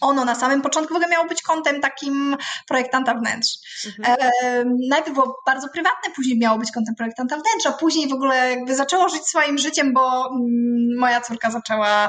[0.00, 2.36] ono na samym początku w ogóle miało być kątem takim
[2.68, 3.50] projektanta wnętrz.
[3.86, 4.16] Mhm.
[4.20, 8.50] E, najpierw było bardzo prywatne, później miało być kątem projektanta wnętrz, a później w ogóle
[8.50, 12.08] jakby zaczęło żyć swoim życiem, bo mm, moja córka zaczęła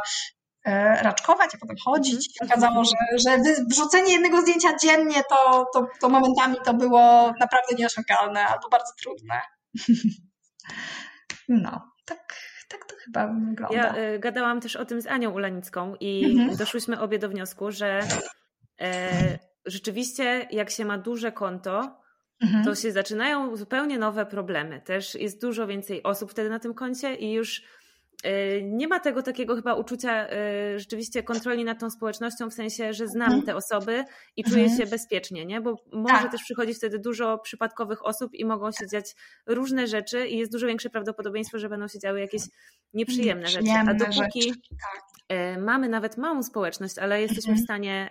[1.02, 2.28] raczkować, a potem chodzić.
[2.28, 2.60] I mhm.
[2.60, 8.46] okazało, że, że wrzucenie jednego zdjęcia dziennie to, to, to momentami to było naprawdę nieosiągalne
[8.46, 9.42] albo bardzo trudne.
[11.50, 12.36] No, tak
[12.70, 13.76] tak to chyba wygląda.
[13.76, 16.58] Ja y, gadałam też o tym z Anią Ulanicką i mhm.
[16.58, 18.00] doszłyśmy obie do wniosku, że
[18.82, 22.02] e, rzeczywiście jak się ma duże konto,
[22.42, 22.66] mhm.
[22.66, 24.82] to się zaczynają zupełnie nowe problemy.
[24.82, 27.77] Też jest dużo więcej osób wtedy na tym koncie i już Y,
[28.64, 33.08] nie ma tego takiego chyba uczucia y, rzeczywiście kontroli nad tą społecznością, w sensie, że
[33.08, 33.46] znam mhm.
[33.46, 34.04] te osoby
[34.36, 34.80] i czuję mhm.
[34.80, 35.62] się bezpiecznie, nie?
[35.62, 36.32] Bo może tak.
[36.32, 39.16] też przychodzi wtedy dużo przypadkowych osób i mogą się dziać
[39.48, 42.42] różne rzeczy i jest dużo większe prawdopodobieństwo, że będą się działy jakieś
[42.94, 43.72] nieprzyjemne, rzeczy.
[43.88, 44.60] A dopóki rzeczy.
[44.70, 45.38] Tak.
[45.56, 47.58] Y, mamy nawet małą społeczność, ale jesteśmy mhm.
[47.58, 48.10] w stanie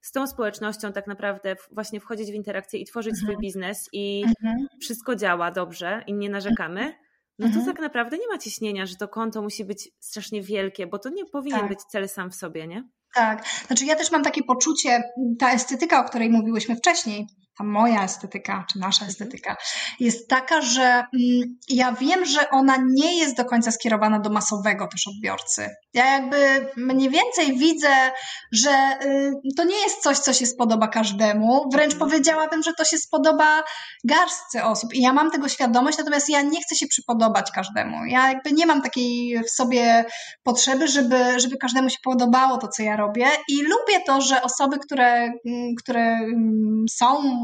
[0.00, 3.40] z tą społecznością tak naprawdę właśnie wchodzić w interakcję i tworzyć swój mhm.
[3.40, 4.66] biznes i mhm.
[4.80, 6.94] wszystko działa dobrze i nie narzekamy,
[7.40, 7.66] no to mhm.
[7.66, 11.24] tak naprawdę nie ma ciśnienia, że to konto musi być strasznie wielkie, bo to nie
[11.26, 11.68] powinien tak.
[11.68, 12.88] być cel sam w sobie, nie?
[13.14, 15.02] Tak, znaczy ja też mam takie poczucie,
[15.38, 17.26] ta estetyka, o której mówiłyśmy wcześniej,
[17.60, 19.10] ta moja estetyka, czy nasza mhm.
[19.10, 19.56] estetyka,
[20.00, 24.86] jest taka, że mm, ja wiem, że ona nie jest do końca skierowana do masowego
[24.86, 25.68] też odbiorcy.
[25.94, 28.10] Ja jakby mniej więcej widzę,
[28.52, 28.70] że
[29.04, 31.68] y, to nie jest coś, co się spodoba każdemu.
[31.72, 32.10] Wręcz mhm.
[32.10, 33.62] powiedziałabym, że to się spodoba
[34.04, 34.94] garstce osób.
[34.94, 38.06] I ja mam tego świadomość, natomiast ja nie chcę się przypodobać każdemu.
[38.06, 40.04] Ja jakby nie mam takiej w sobie
[40.42, 43.26] potrzeby, żeby, żeby każdemu się podobało to, co ja robię.
[43.48, 46.84] I lubię to, że osoby, które, mm, które mm,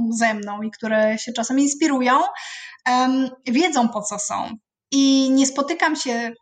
[0.06, 2.20] są ze mną i które się czasem inspirują,
[3.46, 4.50] wiedzą po co są.
[4.92, 6.32] I nie spotykam się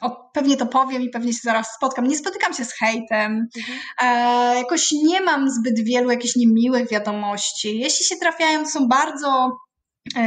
[0.00, 2.06] o, pewnie to powiem i pewnie się zaraz spotkam.
[2.06, 3.46] Nie spotykam się z hejtem.
[3.56, 3.78] Mhm.
[4.02, 7.78] E, jakoś nie mam zbyt wielu jakichś niemiłych wiadomości.
[7.78, 9.56] Jeśli się trafiają, to są bardzo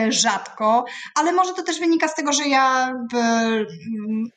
[0.09, 2.93] rzadko, ale może to też wynika z tego, że ja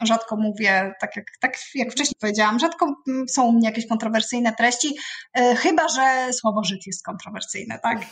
[0.02, 2.94] rzadko mówię, tak jak, tak jak wcześniej powiedziałam, rzadko
[3.28, 4.96] są u mnie jakieś kontrowersyjne treści,
[5.34, 7.98] e, chyba że słowo żyć jest kontrowersyjne, tak?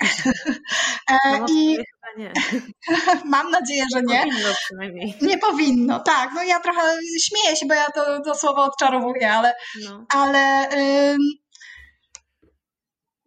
[1.10, 1.78] E, no, I
[2.16, 2.32] nie.
[3.24, 4.14] mam nadzieję, że nie.
[4.14, 5.14] Nie powinno przynajmniej.
[5.22, 6.30] Nie powinno, tak.
[6.34, 6.80] No ja trochę
[7.22, 9.54] śmieję się, bo ja to, to słowo odczarowuję, ale,
[9.84, 10.06] no.
[10.14, 10.68] ale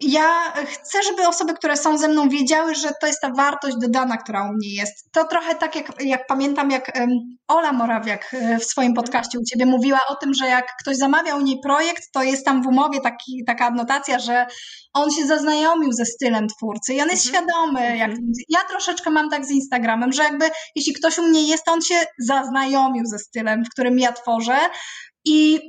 [0.03, 4.17] ja chcę, żeby osoby, które są ze mną, wiedziały, że to jest ta wartość dodana,
[4.17, 5.11] która u mnie jest.
[5.11, 6.99] To trochę tak, jak, jak pamiętam, jak
[7.47, 11.35] Ola Morawiak e, w swoim podcaście u ciebie mówiła o tym, że jak ktoś zamawia
[11.35, 14.45] u niej projekt, to jest tam w umowie taki, taka adnotacja, że
[14.93, 17.45] on się zaznajomił ze stylem twórcy i on jest mhm.
[17.45, 17.97] świadomy.
[17.97, 18.31] Jak, mhm.
[18.49, 20.45] ja troszeczkę mam tak z Instagramem, że jakby
[20.75, 24.57] jeśli ktoś u mnie jest, to on się zaznajomił ze stylem, w którym ja tworzę.
[25.25, 25.59] I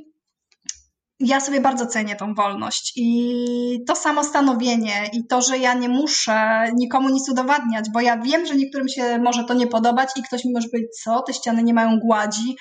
[1.19, 5.89] ja sobie bardzo cenię tą wolność i to samo stanowienie i to, że ja nie
[5.89, 10.23] muszę nikomu nic udowadniać, bo ja wiem, że niektórym się może to nie podobać i
[10.23, 12.55] ktoś mi może powiedzieć, co, te ściany nie mają gładzi,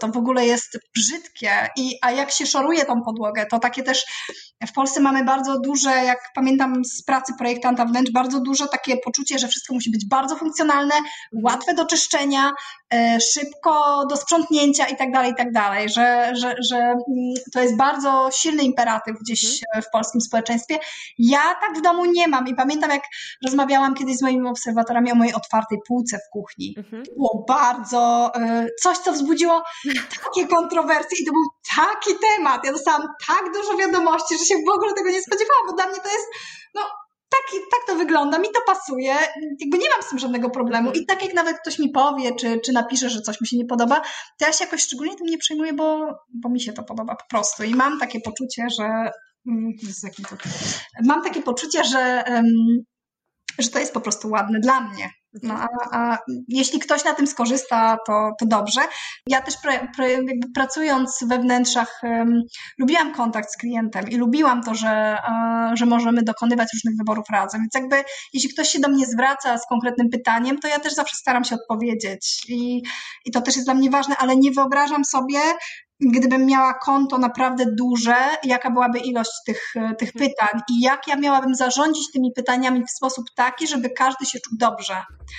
[0.00, 1.50] to w ogóle jest brzydkie.
[1.76, 4.04] I, a jak się szoruje tą podłogę, to takie też
[4.66, 9.38] w Polsce mamy bardzo duże, jak pamiętam z pracy projektanta wnętrz, bardzo duże takie poczucie,
[9.38, 10.94] że wszystko musi być bardzo funkcjonalne,
[11.42, 12.52] łatwe do czyszczenia,
[12.94, 16.98] e, szybko do sprzątnięcia i tak dalej, i tak dalej, że, że, że mm,
[17.52, 19.82] to jest bardzo silny imperatyw gdzieś mhm.
[19.82, 20.78] w polskim społeczeństwie.
[21.18, 23.02] Ja tak w domu nie mam i pamiętam, jak
[23.44, 26.74] rozmawiałam kiedyś z moimi obserwatorami o mojej otwartej półce w kuchni.
[26.78, 27.02] Mhm.
[27.16, 29.41] Było bardzo e, coś, co wzbudziło
[30.24, 31.42] takie kontrowersje i to był
[31.76, 32.64] taki temat.
[32.64, 36.00] Ja dostałam tak dużo wiadomości, że się w ogóle tego nie spodziewałam, bo dla mnie
[36.00, 36.26] to jest,
[36.74, 36.82] no,
[37.32, 39.14] tak, tak to wygląda, mi to pasuje,
[39.60, 40.92] jakby nie mam z tym żadnego problemu.
[40.92, 43.66] I tak jak nawet ktoś mi powie, czy, czy napisze, że coś mi się nie
[43.66, 44.00] podoba,
[44.38, 47.24] to ja się jakoś szczególnie tym nie przejmuję, bo, bo mi się to podoba po
[47.30, 47.62] prostu.
[47.62, 49.10] I mam takie poczucie, że.
[49.46, 49.72] Mm,
[51.04, 52.24] mam takie poczucie, że,
[53.58, 55.10] że to jest po prostu ładne dla mnie.
[55.42, 56.18] No, a, a,
[56.48, 58.80] jeśli ktoś na tym skorzysta, to, to dobrze.
[59.26, 60.06] Ja też pra, pra,
[60.54, 62.42] pracując we wnętrzach um,
[62.78, 67.60] lubiłam kontakt z klientem i lubiłam to, że, uh, że możemy dokonywać różnych wyborów razem.
[67.60, 71.16] Więc jakby jeśli ktoś się do mnie zwraca z konkretnym pytaniem, to ja też zawsze
[71.16, 72.82] staram się odpowiedzieć i,
[73.24, 75.38] i to też jest dla mnie ważne, ale nie wyobrażam sobie
[76.02, 80.30] gdybym miała konto naprawdę duże, jaka byłaby ilość tych, tych mhm.
[80.30, 84.58] pytań i jak ja miałabym zarządzić tymi pytaniami w sposób taki, żeby każdy się czuł
[84.58, 84.96] dobrze.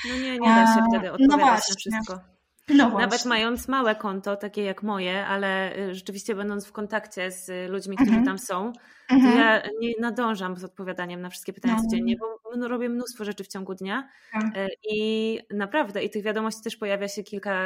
[0.09, 2.33] No nie, nie da się wtedy no odpowiadać no na wszystko.
[2.69, 7.71] No Nawet mając małe konto, takie jak moje, ale y, rzeczywiście będąc w kontakcie z
[7.71, 8.25] ludźmi, którzy mhm.
[8.25, 8.73] tam są,
[9.09, 9.37] to mhm.
[9.37, 11.81] ja nie nadążam z odpowiadaniem na wszystkie pytania no.
[11.81, 14.43] codziennie, bo no, robię mnóstwo rzeczy w ciągu dnia tak.
[14.91, 17.59] i naprawdę, i tych wiadomości też pojawia się kilka,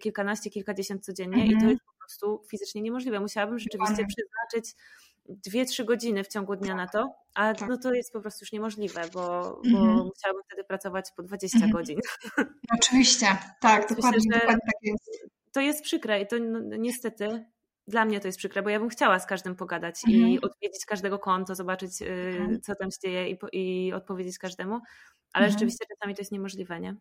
[0.00, 1.70] kilkanaście, kilkadziesiąt codziennie i to mhm.
[1.70, 3.20] jest po prostu fizycznie niemożliwe.
[3.20, 4.74] Musiałabym rzeczywiście przeznaczyć
[5.28, 7.68] dwie, trzy godziny w ciągu dnia na to, a tak.
[7.68, 9.20] no to jest po prostu już niemożliwe, bo,
[9.72, 9.96] bo mhm.
[9.96, 11.72] musiałabym wtedy pracować po 20 mhm.
[11.72, 12.00] godzin.
[12.78, 13.26] Oczywiście,
[13.60, 15.10] tak, dokładnie, Myślę, dokładnie tak jest.
[15.52, 17.44] To jest przykre i to no, niestety
[17.88, 20.28] dla mnie to jest przykre, bo ja bym chciała z każdym pogadać mhm.
[20.28, 24.74] i odwiedzić każdego konto, zobaczyć y, co tam się dzieje i, i odpowiedzieć każdemu,
[25.32, 25.52] ale mhm.
[25.52, 26.96] rzeczywiście czasami to jest niemożliwe, nie?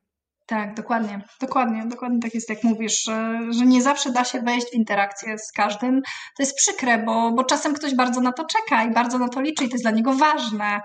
[0.47, 4.67] Tak, dokładnie, dokładnie, dokładnie tak jest, jak mówisz, że, że nie zawsze da się wejść
[4.71, 6.01] w interakcję z każdym.
[6.37, 9.41] To jest przykre, bo, bo czasem ktoś bardzo na to czeka i bardzo na to
[9.41, 10.81] liczy i to jest dla niego ważne.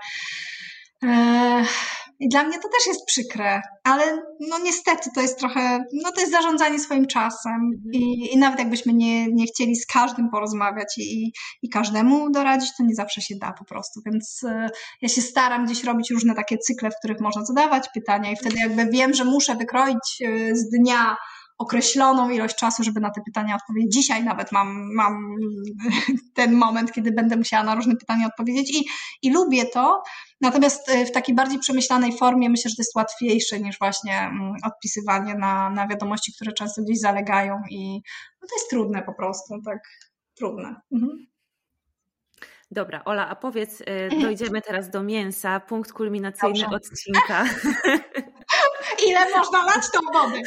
[1.03, 1.65] Eee,
[2.21, 4.03] i dla mnie to też jest przykre, ale
[4.39, 7.93] no niestety to jest trochę, no to jest zarządzanie swoim czasem mhm.
[7.93, 12.83] i, i nawet jakbyśmy nie, nie chcieli z każdym porozmawiać i, i każdemu doradzić, to
[12.83, 14.69] nie zawsze się da po prostu, więc y,
[15.01, 18.55] ja się staram gdzieś robić różne takie cykle, w których można zadawać pytania i wtedy
[18.59, 21.17] jakby wiem, że muszę wykroić y, z dnia
[21.61, 23.93] określoną ilość czasu, żeby na te pytania odpowiedzieć.
[23.93, 25.35] Dzisiaj nawet mam, mam
[26.35, 28.85] ten moment, kiedy będę musiała na różne pytania odpowiedzieć i,
[29.21, 30.03] i lubię to.
[30.41, 34.53] Natomiast e, w takiej bardziej przemyślanej formie myślę, że to jest łatwiejsze niż właśnie mm,
[34.63, 38.01] odpisywanie na, na wiadomości, które często gdzieś zalegają i
[38.41, 39.79] no to jest trudne po prostu, tak
[40.35, 40.75] trudne.
[40.91, 41.31] Mhm.
[42.71, 46.75] Dobra, Ola, a powiedz, e, dojdziemy teraz do mięsa, punkt kulminacyjny Dobrze.
[46.75, 47.45] odcinka.
[49.07, 50.41] Ile można lać tą wodę?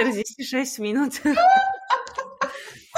[0.00, 1.12] 46 minut.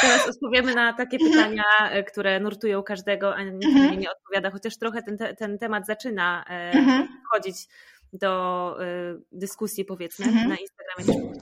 [0.00, 4.00] Teraz odpowiemy na takie pytania, e, które nurtują każdego, a nikt mhm.
[4.00, 7.08] nie odpowiada, chociaż trochę ten, ten temat zaczyna e, mhm.
[7.26, 7.56] wchodzić
[8.12, 8.86] do e,
[9.32, 10.48] dyskusji, powiedzmy, mhm.
[10.48, 11.38] na Instagramie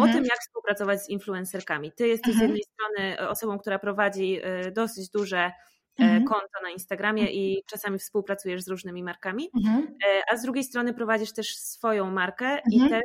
[0.00, 1.92] o tym, jak współpracować z influencerkami.
[1.92, 4.40] Ty jesteś z jednej strony osobą, która prowadzi
[4.72, 5.52] dosyć duże
[6.28, 9.50] konto na Instagramie i czasami współpracujesz z różnymi markami,
[10.32, 13.02] a z drugiej strony prowadzisz też swoją markę i też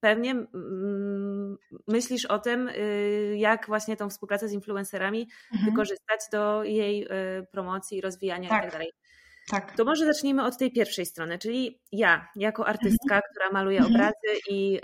[0.00, 1.56] pewnie mm,
[1.88, 5.70] myślisz o tym, y, jak właśnie tą współpracę z influencerami mhm.
[5.70, 7.08] wykorzystać do jej
[7.52, 8.64] promocji, rozwijania tak.
[8.64, 8.84] itd.
[9.50, 9.76] Tak.
[9.76, 13.22] To może zacznijmy od tej pierwszej strony, czyli ja, jako artystka, mhm.
[13.30, 13.94] która maluje mhm.
[13.94, 14.80] obrazy i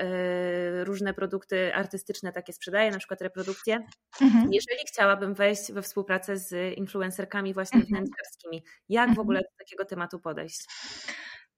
[0.80, 3.78] y, różne produkty artystyczne takie sprzedaje, na przykład reprodukcje.
[4.20, 4.48] Mhm.
[4.52, 10.20] Jeżeli chciałabym wejść we współpracę z influencerkami właśnie wnętrzarskimi, jak w ogóle do takiego tematu
[10.20, 10.60] podejść?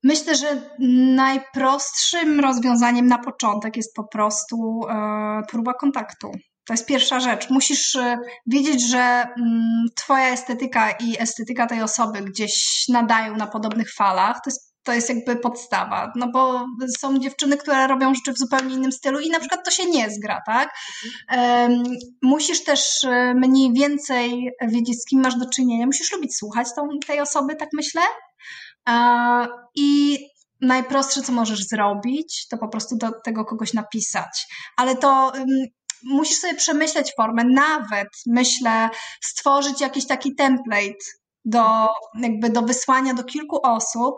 [0.05, 0.61] Myślę, że
[1.17, 6.33] najprostszym rozwiązaniem na początek jest po prostu e, próba kontaktu.
[6.65, 7.51] To jest pierwsza rzecz.
[7.51, 13.95] Musisz e, wiedzieć, że mm, Twoja estetyka i estetyka tej osoby gdzieś nadają na podobnych
[13.95, 14.37] falach.
[14.45, 16.13] To jest, to jest jakby podstawa.
[16.17, 16.67] No bo
[16.99, 20.11] są dziewczyny, które robią rzeczy w zupełnie innym stylu i na przykład to się nie
[20.11, 20.75] zgra, tak?
[22.23, 25.87] musisz też e, mniej więcej wiedzieć, z kim masz do czynienia.
[25.87, 28.03] Musisz lubić słuchać tą, tej osoby, tak myślę.
[29.75, 30.19] I
[30.61, 34.47] najprostsze, co możesz zrobić, to po prostu do tego kogoś napisać.
[34.77, 35.33] Ale to
[36.05, 38.91] musisz sobie przemyśleć formę, nawet myślę,
[39.21, 41.05] stworzyć jakiś taki template
[41.45, 41.89] do,
[42.21, 44.15] jakby do wysłania do kilku osób,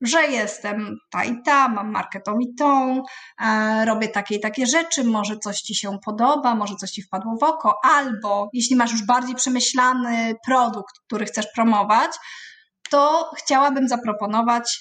[0.00, 3.02] że jestem ta i ta, mam markę tą i tą,
[3.40, 7.36] e, robię takie i takie rzeczy, może coś ci się podoba, może coś ci wpadło
[7.40, 12.10] w oko, albo jeśli masz już bardziej przemyślany produkt, który chcesz promować,
[12.90, 14.80] to chciałabym zaproponować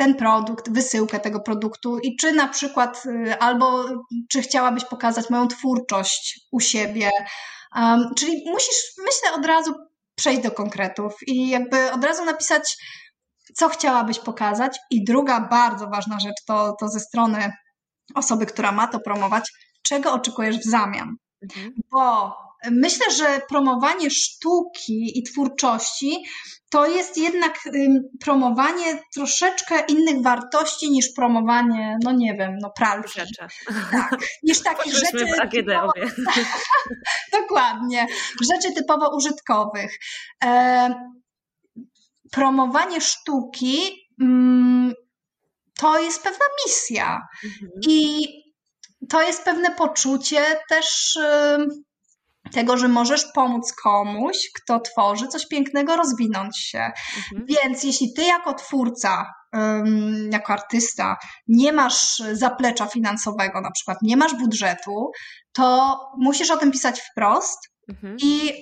[0.00, 3.84] ten produkt, wysyłkę tego produktu i czy na przykład, y, albo
[4.30, 7.10] czy chciałabyś pokazać moją twórczość u siebie.
[7.76, 9.74] Um, czyli musisz, myślę, od razu
[10.14, 12.76] przejść do konkretów i jakby od razu napisać,
[13.54, 14.78] co chciałabyś pokazać.
[14.90, 17.52] I druga bardzo ważna rzecz to, to ze strony
[18.14, 21.16] osoby, która ma to promować, czego oczekujesz w zamian.
[21.42, 21.72] Mhm.
[21.90, 22.36] Bo
[22.70, 26.24] myślę, że promowanie sztuki i twórczości
[26.70, 27.58] to jest jednak
[28.20, 33.20] promowanie troszeczkę innych wartości niż promowanie, no nie wiem, no pralki.
[33.20, 33.46] Rzeczy.
[33.92, 35.26] Tak, niż takie rzeczy.
[35.50, 35.92] Typowo,
[37.40, 38.06] dokładnie,
[38.52, 39.98] rzeczy typowo użytkowych.
[42.30, 44.94] Promowanie sztuki mm,
[45.78, 47.70] to jest pewna misja mhm.
[47.88, 48.26] i
[49.08, 51.18] to jest pewne poczucie też
[52.52, 56.90] tego, że możesz pomóc komuś, kto tworzy coś pięknego, rozwinąć się.
[57.16, 57.46] Mhm.
[57.48, 59.26] Więc jeśli ty jako twórca,
[60.30, 61.16] jako artysta
[61.48, 65.10] nie masz zaplecza finansowego, na przykład nie masz budżetu,
[65.52, 68.16] to musisz o tym pisać wprost mhm.
[68.22, 68.52] i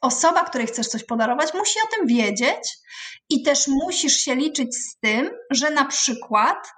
[0.00, 2.78] osoba, której chcesz coś podarować, musi o tym wiedzieć
[3.28, 6.68] i też musisz się liczyć z tym, że na przykład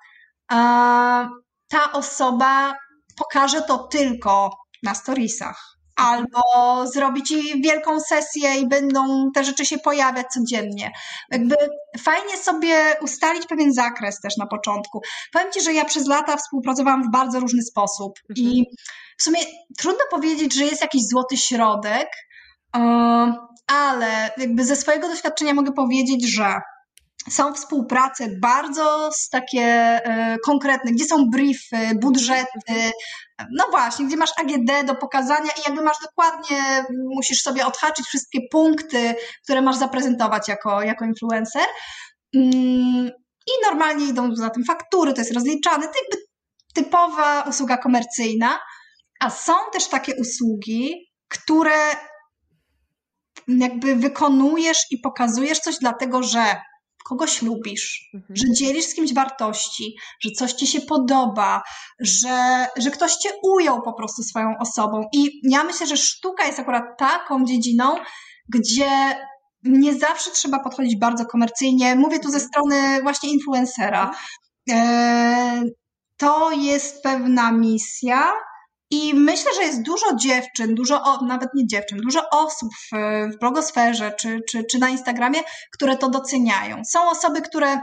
[1.68, 2.74] ta osoba
[3.16, 4.50] pokaże to tylko
[4.82, 5.67] na storiesach
[5.98, 6.42] albo
[6.86, 7.34] zrobić
[7.64, 10.90] wielką sesję i będą te rzeczy się pojawiać codziennie.
[11.30, 11.56] Jakby
[11.98, 15.00] fajnie sobie ustalić pewien zakres też na początku.
[15.32, 18.48] Powiem Ci, że ja przez lata współpracowałam w bardzo różny sposób mhm.
[18.48, 18.64] i
[19.18, 19.38] w sumie
[19.78, 22.08] trudno powiedzieć, że jest jakiś złoty środek,
[22.76, 22.80] e,
[23.66, 26.60] ale jakby ze swojego doświadczenia mogę powiedzieć, że
[27.30, 32.92] są współprace bardzo takie e, konkretne, gdzie są briefy, budżety,
[33.50, 38.38] no właśnie, gdzie masz AGD do pokazania i jakby masz dokładnie, musisz sobie odhaczyć wszystkie
[38.50, 39.14] punkty,
[39.44, 41.66] które masz zaprezentować jako, jako influencer.
[42.34, 43.10] Mm,
[43.46, 46.26] I normalnie idą za tym faktury, to jest rozliczane, to jakby
[46.74, 48.58] typowa usługa komercyjna,
[49.20, 50.94] a są też takie usługi,
[51.28, 51.78] które
[53.48, 56.56] jakby wykonujesz i pokazujesz coś dlatego, że
[57.04, 58.36] kogoś lubisz, mhm.
[58.36, 61.62] że dzielisz z kimś wartości, że coś ci się podoba,
[62.00, 65.08] że, że ktoś cię ujął po prostu swoją osobą.
[65.12, 67.94] I ja myślę, że sztuka jest akurat taką dziedziną,
[68.48, 68.90] gdzie
[69.62, 71.96] nie zawsze trzeba podchodzić bardzo komercyjnie.
[71.96, 72.48] Mówię tu ze mhm.
[72.48, 74.14] strony właśnie influencera.
[74.70, 75.62] E,
[76.16, 78.32] to jest pewna misja,
[78.90, 82.96] i myślę, że jest dużo dziewczyn, dużo, nawet nie dziewczyn, dużo osób w,
[83.34, 85.40] w blogosferze czy, czy, czy na Instagramie,
[85.72, 86.82] które to doceniają.
[86.84, 87.80] Są osoby, które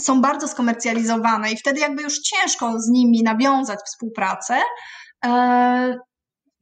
[0.00, 4.60] są bardzo skomercjalizowane i wtedy jakby już ciężko z nimi nawiązać współpracę,
[5.24, 5.98] e,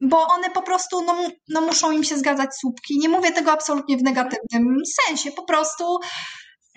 [0.01, 1.15] bo one po prostu no,
[1.49, 2.99] no muszą im się zgadzać słupki.
[2.99, 4.77] Nie mówię tego absolutnie w negatywnym
[5.07, 5.99] sensie, po prostu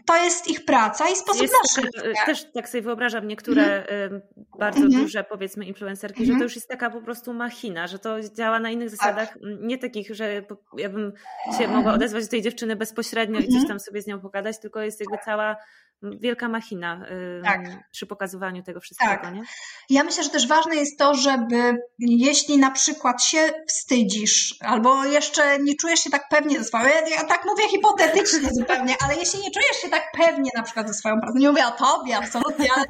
[0.07, 2.13] to jest ich praca i sposób jest, na życie.
[2.27, 4.21] Też tak sobie wyobrażam niektóre mm.
[4.59, 4.93] bardzo mm.
[4.93, 6.27] duże, powiedzmy, influencerki, mm.
[6.27, 6.45] że to mhm.
[6.45, 8.99] już jest taka po prostu machina, że to działa na innych tak.
[8.99, 10.43] zasadach, nie takich, że
[10.77, 11.13] ja bym
[11.59, 13.69] się mogła odezwać do tej dziewczyny bezpośrednio i coś mhm.
[13.69, 15.57] tam sobie z nią pogadać, tylko jest jakby cała
[16.03, 17.07] wielka machina
[17.45, 17.61] tak.
[17.91, 19.23] przy pokazywaniu tego wszystkiego.
[19.23, 19.35] Tak.
[19.35, 19.43] Nie?
[19.91, 23.39] Ja myślę, że też ważne jest to, żeby jeśli na przykład się
[23.69, 28.97] wstydzisz, albo jeszcze nie czujesz się tak pewnie ze swoją, ja tak mówię hipotetycznie zupełnie,
[29.05, 31.71] ale jeśli nie czujesz się tak pewnie na przykład ze swoją pracą, nie mówię o
[31.71, 32.85] tobie absolutnie, ale,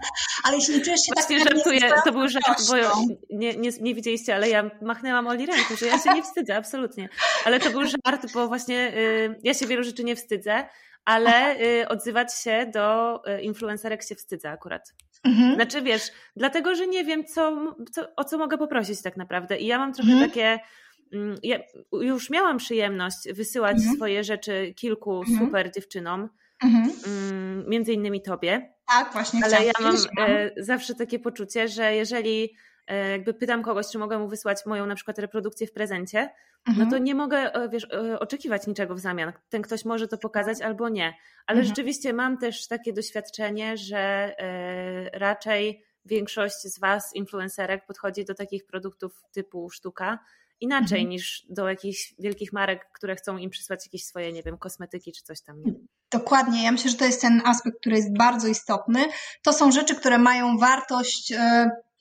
[0.44, 2.74] ale jeśli nie czujesz się Właśnie tak żartuję, pewnie to był żart, bo
[3.30, 7.08] nie, nie, nie widzieliście, ale ja machnęłam Oli ręką, że ja się nie wstydzę, absolutnie.
[7.44, 10.68] Ale to był żart, bo właśnie y, ja się wielu rzeczy nie wstydzę,
[11.04, 14.94] ale y, odzywać się do y, influencerek się wstydzę akurat.
[15.24, 15.54] Mhm.
[15.54, 19.58] Znaczy wiesz, dlatego, że nie wiem, co, co, o co mogę poprosić tak naprawdę.
[19.58, 20.30] I ja mam trochę mhm.
[20.30, 20.58] takie.
[21.12, 21.58] Mm, ja
[21.92, 23.96] już miałam przyjemność wysyłać mhm.
[23.96, 25.38] swoje rzeczy kilku mhm.
[25.38, 26.28] super dziewczynom,
[26.64, 26.90] mhm.
[27.06, 28.74] mm, między innymi tobie.
[28.88, 29.40] Tak, właśnie.
[29.44, 32.54] Ale ja mam e, zawsze takie poczucie, że jeżeli
[32.88, 36.30] jakby pytam kogoś, czy mogę mu wysłać moją na przykład reprodukcję w prezencie,
[36.68, 36.86] mhm.
[36.88, 39.32] no to nie mogę, e, wiesz, e, oczekiwać niczego w zamian.
[39.48, 41.14] Ten ktoś może to pokazać albo nie.
[41.46, 41.66] Ale mhm.
[41.66, 44.34] rzeczywiście mam też takie doświadczenie, że
[45.12, 50.18] raczej większość z Was, influencerek, podchodzi do takich produktów typu sztuka
[50.62, 51.08] inaczej mhm.
[51.08, 55.22] niż do jakichś wielkich marek, które chcą im przysłać jakieś swoje, nie wiem, kosmetyki czy
[55.22, 55.62] coś tam.
[55.62, 55.72] Nie?
[56.12, 59.04] Dokładnie, ja myślę, że to jest ten aspekt, który jest bardzo istotny.
[59.42, 61.32] To są rzeczy, które mają wartość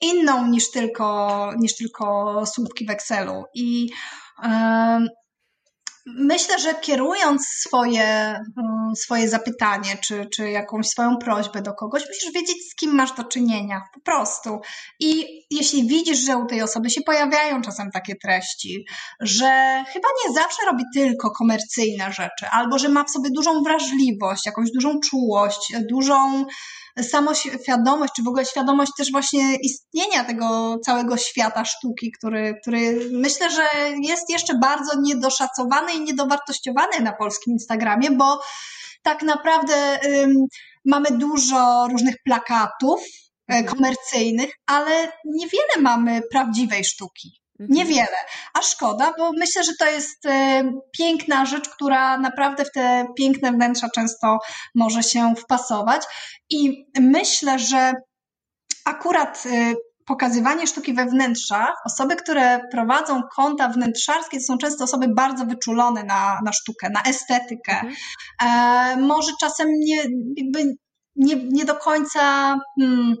[0.02, 3.44] inną niż tylko, niż tylko słupki w Excelu.
[3.54, 3.88] I
[6.06, 8.40] Myślę, że kierując swoje,
[8.96, 13.24] swoje zapytanie, czy, czy jakąś swoją prośbę do kogoś, musisz wiedzieć, z kim masz do
[13.24, 14.60] czynienia, po prostu.
[15.00, 18.84] I jeśli widzisz, że u tej osoby się pojawiają czasem takie treści,
[19.20, 24.46] że chyba nie zawsze robi tylko komercyjne rzeczy, albo że ma w sobie dużą wrażliwość,
[24.46, 26.44] jakąś dużą czułość, dużą
[27.00, 33.50] samoświadomość, czy w ogóle świadomość też właśnie istnienia tego całego świata sztuki, który, który myślę,
[33.50, 33.62] że
[34.02, 38.40] jest jeszcze bardzo niedoszacowany i niedowartościowany na polskim Instagramie, bo
[39.02, 40.46] tak naprawdę ym,
[40.84, 43.76] mamy dużo różnych plakatów e, mhm.
[43.76, 47.41] komercyjnych, ale niewiele mamy prawdziwej sztuki.
[47.60, 47.78] Mhm.
[47.78, 48.16] Niewiele,
[48.54, 50.62] a szkoda, bo myślę, że to jest e,
[50.98, 54.38] piękna rzecz, która naprawdę w te piękne wnętrza często
[54.74, 56.02] może się wpasować.
[56.50, 57.92] I myślę, że
[58.84, 59.74] akurat e,
[60.06, 66.04] pokazywanie sztuki we wnętrzach, osoby, które prowadzą konta wnętrzarskie, to są często osoby bardzo wyczulone
[66.04, 67.72] na, na sztukę, na estetykę.
[67.72, 67.94] Mhm.
[68.42, 69.96] E, może czasem nie,
[70.36, 70.74] jakby
[71.16, 72.56] nie, nie do końca.
[72.80, 73.14] Hmm,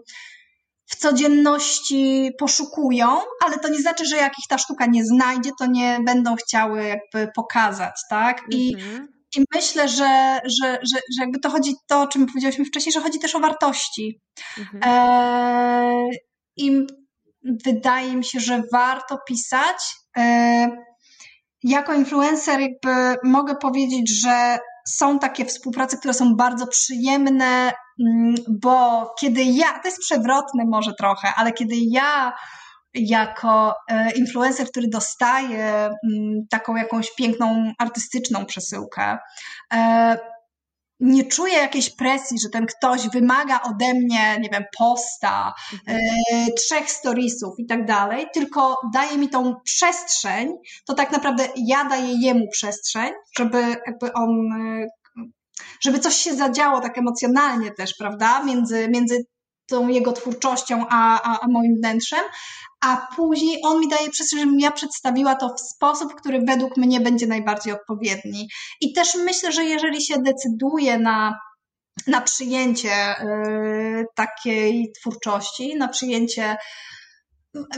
[0.92, 3.08] w codzienności poszukują,
[3.44, 6.84] ale to nie znaczy, że jak ich ta sztuka nie znajdzie, to nie będą chciały
[6.84, 8.42] jakby pokazać, tak?
[8.50, 9.08] I, mhm.
[9.36, 13.00] i myślę, że, że, że, że jakby to chodzi to, o czym powiedzieliśmy wcześniej, że
[13.00, 14.20] chodzi też o wartości.
[14.58, 14.82] Mhm.
[14.84, 16.08] E,
[16.56, 16.86] I
[17.64, 19.76] wydaje mi się, że warto pisać.
[20.18, 20.68] E,
[21.62, 24.58] jako influencer jakby mogę powiedzieć, że
[24.88, 30.92] są takie współprace, które są bardzo przyjemne, mm, bo kiedy ja, to jest przewrotne może
[30.94, 32.32] trochę, ale kiedy ja
[32.94, 39.18] jako e, influencer, który dostaje mm, taką jakąś piękną, artystyczną przesyłkę,
[39.74, 40.18] e,
[41.02, 45.98] nie czuję jakiejś presji, że ten ktoś wymaga ode mnie, nie wiem, posta, mhm.
[46.32, 50.52] e, trzech storiesów i tak dalej, tylko daje mi tą przestrzeń,
[50.86, 54.86] to tak naprawdę ja daję jemu przestrzeń, żeby jakby on, e,
[55.80, 59.24] żeby coś się zadziało tak emocjonalnie też, prawda, między, między
[59.72, 62.24] tą jego twórczością a, a, a moim wnętrzem,
[62.80, 67.00] a później on mi daje przestrzeń, żebym ja przedstawiła to w sposób, który według mnie
[67.00, 68.48] będzie najbardziej odpowiedni.
[68.80, 71.38] I też myślę, że jeżeli się decyduje na
[72.06, 76.56] na przyjęcie y, takiej twórczości, na przyjęcie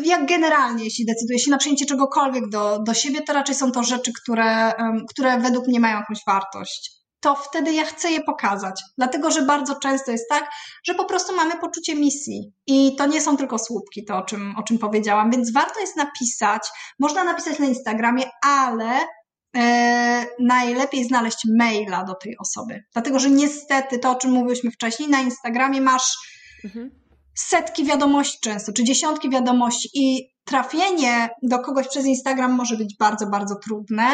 [0.05, 3.83] jak generalnie, jeśli decyduje się na przyjęcie czegokolwiek do, do siebie, to raczej są to
[3.83, 4.73] rzeczy, które,
[5.11, 8.83] które według mnie mają jakąś wartość to wtedy ja chcę je pokazać.
[8.99, 10.51] Dlatego, że bardzo często jest tak,
[10.87, 12.53] że po prostu mamy poczucie misji.
[12.67, 15.97] I to nie są tylko słupki, to o czym, o czym powiedziałam, więc warto jest
[15.97, 16.63] napisać.
[16.99, 19.01] Można napisać na Instagramie, ale
[19.57, 22.85] e, najlepiej znaleźć maila do tej osoby.
[22.93, 26.17] Dlatego, że niestety to, o czym mówiliśmy wcześniej, na Instagramie masz.
[26.65, 27.04] Mhm
[27.35, 33.27] setki wiadomości często, czy dziesiątki wiadomości i trafienie do kogoś przez Instagram może być bardzo,
[33.27, 34.05] bardzo trudne.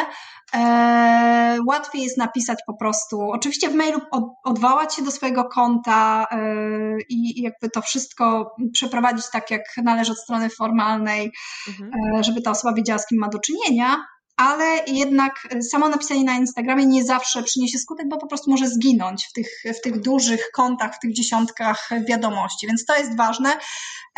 [0.52, 6.26] Eee, łatwiej jest napisać po prostu, oczywiście w mailu od, odwołać się do swojego konta
[6.30, 11.32] eee, i jakby to wszystko przeprowadzić tak, jak należy od strony formalnej,
[11.68, 11.90] mhm.
[12.14, 13.96] eee, żeby ta osoba wiedziała, z kim ma do czynienia,
[14.40, 19.26] ale jednak samo napisanie na Instagramie nie zawsze przyniesie skutek, bo po prostu może zginąć
[19.26, 23.58] w tych, w tych dużych kontach, w tych dziesiątkach wiadomości, więc to jest ważne.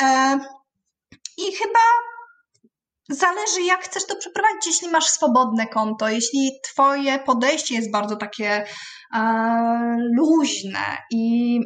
[0.02, 0.38] E,
[1.38, 1.80] I chyba
[3.08, 8.64] Zależy, jak chcesz to przeprowadzić, jeśli masz swobodne konto, jeśli Twoje podejście jest bardzo takie
[9.14, 11.60] e, luźne i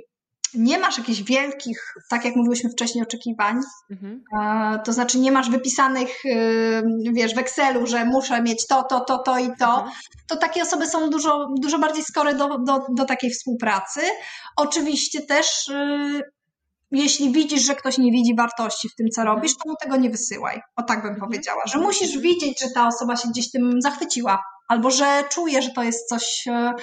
[0.56, 4.22] nie masz jakichś wielkich, tak jak mówiłyśmy wcześniej, oczekiwań, mhm.
[4.84, 6.82] to znaczy nie masz wypisanych, y,
[7.12, 9.90] wiesz, w Excelu, że muszę mieć to, to, to, to i to, mhm.
[10.28, 14.00] to takie osoby są dużo, dużo bardziej skore do, do, do takiej współpracy.
[14.56, 16.22] Oczywiście też y,
[16.90, 20.10] jeśli widzisz, że ktoś nie widzi wartości w tym, co robisz, to mu tego nie
[20.10, 20.60] wysyłaj.
[20.76, 21.30] O tak bym mhm.
[21.30, 25.70] powiedziała, że musisz widzieć, że ta osoba się gdzieś tym zachwyciła, albo że czuje, że
[25.70, 26.82] to jest coś, y,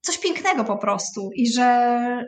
[0.00, 2.24] coś pięknego po prostu i że,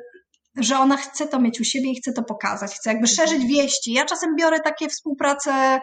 [0.57, 3.93] że ona chce to mieć u siebie i chce to pokazać, chce jakby szerzyć wieści.
[3.93, 5.81] Ja czasem biorę takie współprace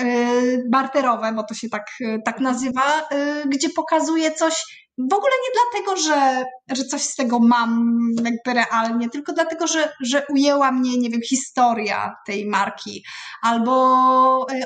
[0.00, 4.64] y, barterowe, bo to się tak, y, tak nazywa, y, gdzie pokazuję coś
[5.10, 6.44] w ogóle nie dlatego, że,
[6.76, 11.20] że coś z tego mam jakby realnie, tylko dlatego, że, że ujęła mnie, nie wiem,
[11.28, 13.04] historia tej marki,
[13.42, 13.72] albo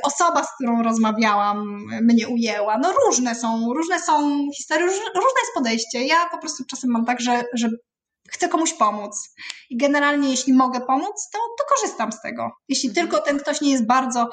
[0.03, 2.79] osoba, z którą rozmawiałam, mnie ujęła.
[2.79, 6.05] No różne są, różne są historie, różne jest podejście.
[6.05, 7.69] Ja po prostu czasem mam tak, że, że
[8.29, 9.35] chcę komuś pomóc.
[9.71, 12.51] I generalnie, jeśli mogę pomóc, to, to korzystam z tego.
[12.69, 13.07] Jeśli mhm.
[13.07, 14.31] tylko ten ktoś nie jest bardzo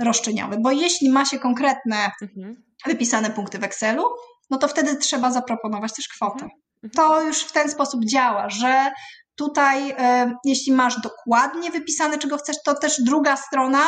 [0.00, 2.64] roszczeniowy, bo jeśli ma się konkretne, mhm.
[2.86, 4.04] wypisane punkty w Excelu,
[4.50, 6.44] no to wtedy trzeba zaproponować też kwotę.
[6.44, 6.50] Mhm.
[6.84, 6.90] mhm.
[6.90, 8.90] To już w ten sposób działa, że
[9.36, 13.82] tutaj, e, jeśli masz dokładnie wypisane, czego chcesz, to też druga strona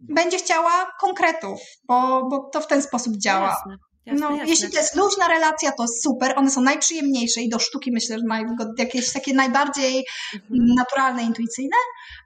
[0.00, 3.48] będzie chciała konkretów, bo, bo to w ten sposób działa.
[3.48, 3.76] Jasne.
[4.06, 4.50] Jasne, no, jasne.
[4.50, 8.24] jeśli to jest luźna relacja, to super, one są najprzyjemniejsze i do sztuki myślę, że
[8.24, 8.44] naj,
[8.78, 10.74] jakieś takie najbardziej mhm.
[10.76, 11.76] naturalne, intuicyjne,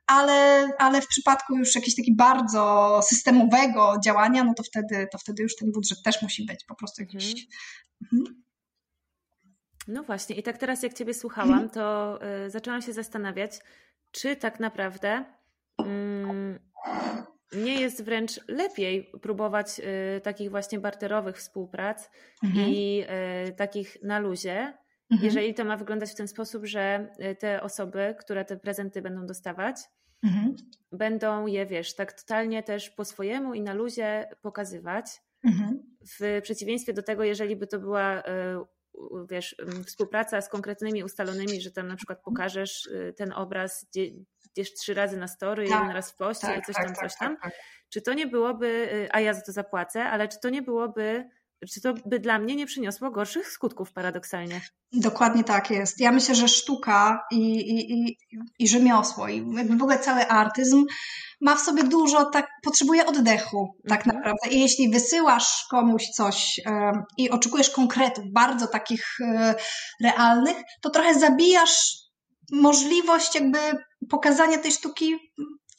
[0.07, 5.43] ale, ale w przypadku już jakiegoś takiego bardzo systemowego działania, no to wtedy, to wtedy
[5.43, 7.25] już ten budżet też musi być po prostu jakiś.
[7.25, 7.47] Mhm.
[8.13, 8.43] Mhm.
[9.89, 11.71] No właśnie, i tak teraz jak Ciebie słuchałam, mhm.
[11.71, 13.59] to y, zaczęłam się zastanawiać,
[14.13, 15.25] czy tak naprawdę.
[15.81, 15.85] Y,
[17.53, 19.81] nie jest wręcz lepiej próbować
[20.17, 22.11] y, takich właśnie barterowych współprac
[22.45, 22.69] mhm.
[22.69, 23.05] i
[23.49, 24.79] y, takich na luzie,
[25.11, 25.25] mhm.
[25.25, 29.27] jeżeli to ma wyglądać w ten sposób, że y, te osoby, które te prezenty będą
[29.27, 29.77] dostawać,
[30.23, 30.57] mhm.
[30.93, 35.07] będą je, wiesz, tak totalnie też po swojemu i na luzie pokazywać.
[35.45, 35.97] Mhm.
[36.21, 38.65] W przeciwieństwie do tego, jeżeli by to była e,
[39.31, 43.87] wiesz, współpraca z konkretnymi ustalonymi, że tam na przykład pokażesz y, ten obraz
[44.57, 46.95] gdzieś trzy razy na story, tak, jeden raz w poście tak, i coś tak, tam,
[46.95, 47.37] tak, coś tam.
[47.37, 47.53] Tak, tak.
[47.89, 51.29] Czy to nie byłoby, y, a ja za to zapłacę, ale czy to nie byłoby
[51.73, 54.61] czy to by dla mnie nie przyniosło gorszych skutków paradoksalnie?
[54.93, 56.01] Dokładnie tak jest.
[56.01, 58.19] Ja myślę, że sztuka i, i, i,
[58.59, 59.43] i rzemiosło i
[59.79, 60.85] w ogóle cały artyzm
[61.41, 64.17] ma w sobie dużo, tak, potrzebuje oddechu tak mhm.
[64.17, 64.57] naprawdę.
[64.57, 66.61] I jeśli wysyłasz komuś coś
[67.19, 69.55] i oczekujesz konkretów, bardzo takich um,
[70.03, 72.06] realnych, to trochę zabijasz
[72.53, 73.59] możliwość jakby
[74.11, 75.17] pokazania tej sztuki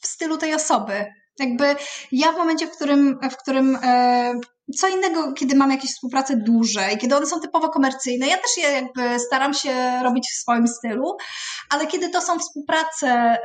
[0.02, 1.06] w stylu tej osoby.
[1.38, 1.76] Jakby
[2.12, 4.40] ja w momencie, w którym, w którym e,
[4.76, 8.26] co innego, kiedy mam jakieś współprace duże i kiedy one są typowo komercyjne.
[8.26, 11.16] Ja też je jakby staram się robić w swoim stylu,
[11.70, 13.38] ale kiedy to są współprace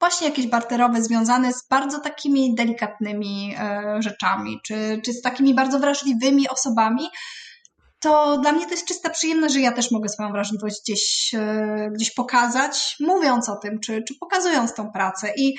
[0.00, 5.78] właśnie jakieś barterowe, związane z bardzo takimi delikatnymi e, rzeczami, czy, czy z takimi bardzo
[5.78, 7.08] wrażliwymi osobami,
[8.04, 11.90] to dla mnie to jest czysta przyjemność, że ja też mogę swoją wrażliwość gdzieś, e,
[11.94, 15.32] gdzieś pokazać, mówiąc o tym, czy, czy pokazując tą pracę.
[15.36, 15.54] I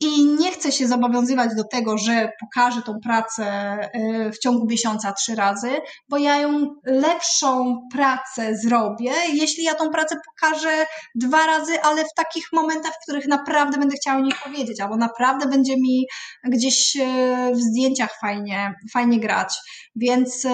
[0.00, 5.12] i nie chcę się zobowiązywać do tego, że pokażę tą pracę y, w ciągu miesiąca
[5.12, 5.70] trzy razy,
[6.08, 12.14] bo ja ją lepszą pracę zrobię, jeśli ja tą pracę pokażę dwa razy, ale w
[12.16, 16.06] takich momentach, w których naprawdę będę chciała o nich powiedzieć, albo naprawdę będzie mi
[16.44, 19.54] gdzieś y, w zdjęciach fajnie, fajnie grać.
[19.96, 20.46] Więc,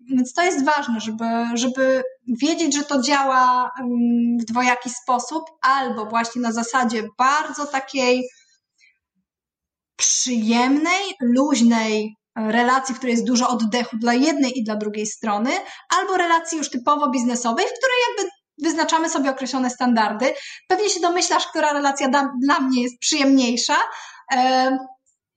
[0.00, 1.24] więc to jest ważne, żeby,
[1.54, 2.02] żeby
[2.42, 3.70] wiedzieć, że to działa
[4.40, 8.28] w dwojaki sposób, albo właśnie na zasadzie bardzo takiej
[9.96, 15.50] przyjemnej, luźnej relacji, w której jest dużo oddechu dla jednej i dla drugiej strony,
[15.98, 18.30] albo relacji już typowo biznesowej, w której jakby
[18.62, 20.34] wyznaczamy sobie określone standardy.
[20.68, 22.08] Pewnie się domyślasz, która relacja
[22.42, 23.76] dla mnie jest przyjemniejsza.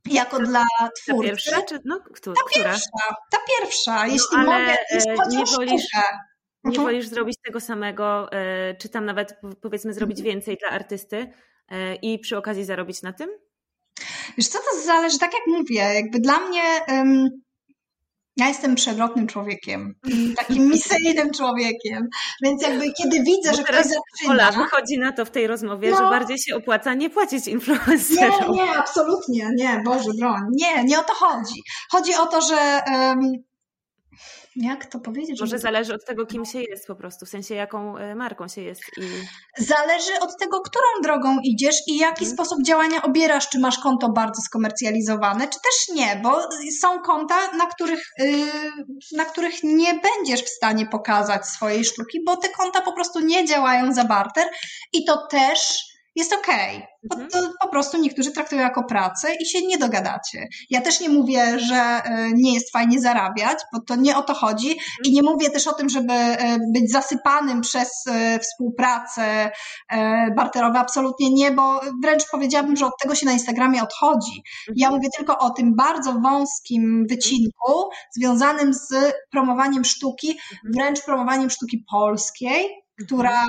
[0.10, 0.64] E, jako dla
[1.04, 1.06] twórcy.
[1.08, 2.36] Ta pierwsza, czy, no, która?
[2.36, 5.88] ta pierwsza, ta pierwsza, no, jeśli mogę, e, nie wolisz,
[6.64, 6.86] Nie mhm.
[6.86, 10.36] wolisz zrobić tego samego, e, czy tam nawet powiedzmy zrobić mhm.
[10.36, 11.34] więcej dla artysty
[12.01, 13.30] i przy okazji zarobić na tym?
[14.38, 16.64] Wiesz co, to zależy, tak jak mówię, jakby dla mnie...
[16.88, 17.30] Um,
[18.38, 19.96] ja jestem przewrotnym człowiekiem,
[20.38, 22.10] takim misyjnym człowiekiem,
[22.44, 24.32] więc jakby kiedy widzę, Bo że ktoś zaczyna...
[24.32, 28.52] Ola wychodzi na to w tej rozmowie, no, że bardziej się opłaca nie płacić influencerom.
[28.52, 31.64] Nie, nie, absolutnie, nie, Boże broń, nie, nie o to chodzi.
[31.92, 33.20] Chodzi o to, że um,
[34.56, 35.41] jak to powiedzieć?
[35.41, 38.62] Może zależy od tego, kim się jest po prostu, w sensie jaką e, marką się
[38.62, 38.82] jest.
[38.97, 39.01] I...
[39.58, 42.34] Zależy od tego, którą drogą idziesz i jaki hmm.
[42.34, 46.41] sposób działania obierasz, czy masz konto bardzo skomercjalizowane, czy też nie, bo
[46.82, 48.45] są konta, na których, yy,
[49.18, 53.45] na których nie będziesz w stanie pokazać swojej sztuki, bo te konta po prostu nie
[53.45, 54.47] działają za barter
[54.93, 56.76] i to też jest okej.
[56.78, 56.93] Okay.
[57.11, 57.30] Mhm.
[57.30, 60.47] To, po prostu niektórzy traktują jako pracę i się nie dogadacie.
[60.70, 64.34] Ja też nie mówię, że e, nie jest fajnie zarabiać, bo to nie o to
[64.34, 69.51] chodzi i nie mówię też o tym, żeby e, być zasypanym przez e, współpracę
[70.36, 70.80] barterową.
[70.80, 74.43] Absolutnie nie, bo wręcz powiedziałabym, że od tego się na Instagramie odchodzi.
[74.76, 74.93] Ja mhm.
[74.95, 77.07] mówię tylko o tym bardzo wąskim mhm.
[77.07, 80.39] wycinku związanym z promowaniem sztuki,
[80.76, 83.46] wręcz promowaniem sztuki polskiej, która,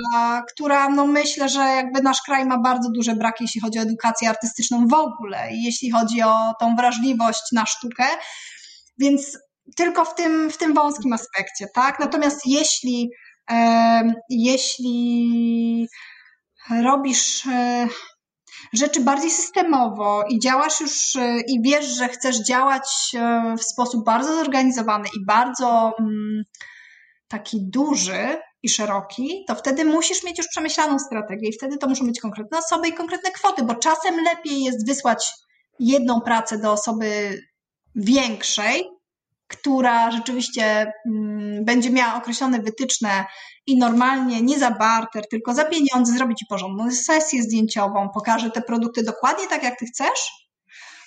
[0.53, 4.29] która no myślę, że jakby nasz kraj ma bardzo duże braki, jeśli chodzi o edukację
[4.29, 8.05] artystyczną w ogóle jeśli chodzi o tą wrażliwość na sztukę,
[8.99, 9.39] więc
[9.77, 11.99] tylko w tym, w tym wąskim aspekcie, tak?
[12.01, 13.11] Natomiast jeśli,
[13.51, 15.89] e, jeśli
[16.71, 17.89] robisz e,
[18.73, 24.05] rzeczy bardziej systemowo i działasz już e, i wiesz, że chcesz działać e, w sposób
[24.05, 26.43] bardzo zorganizowany i bardzo mm,
[27.29, 32.07] taki duży, i szeroki, to wtedy musisz mieć już przemyślaną strategię i wtedy to muszą
[32.07, 35.33] być konkretne osoby i konkretne kwoty, bo czasem lepiej jest wysłać
[35.79, 37.39] jedną pracę do osoby
[37.95, 38.85] większej,
[39.49, 43.25] która rzeczywiście mm, będzie miała określone wytyczne
[43.67, 48.63] i normalnie nie za barter, tylko za pieniądze zrobi ci porządną sesję zdjęciową, pokaże te
[48.63, 50.44] produkty dokładnie tak, jak ty chcesz,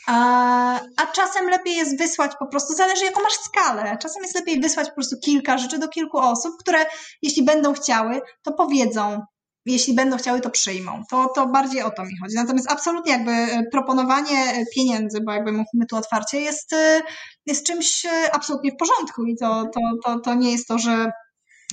[0.08, 4.62] a, a czasem lepiej jest wysłać po prostu, zależy jaką masz skalę, czasem jest lepiej
[4.62, 6.86] wysłać po prostu kilka rzeczy do kilku osób, które
[7.22, 9.22] jeśli będą chciały, to powiedzą,
[9.66, 11.03] jeśli będą chciały, to przyjmą.
[11.10, 12.36] To, to bardziej o to mi chodzi.
[12.36, 17.01] Natomiast absolutnie jakby e, proponowanie e, pieniędzy, bo jakby mówimy tu otwarcie, jest, e,
[17.45, 21.12] jest czymś absolutnie w porządku i to, to, to, to nie jest to, że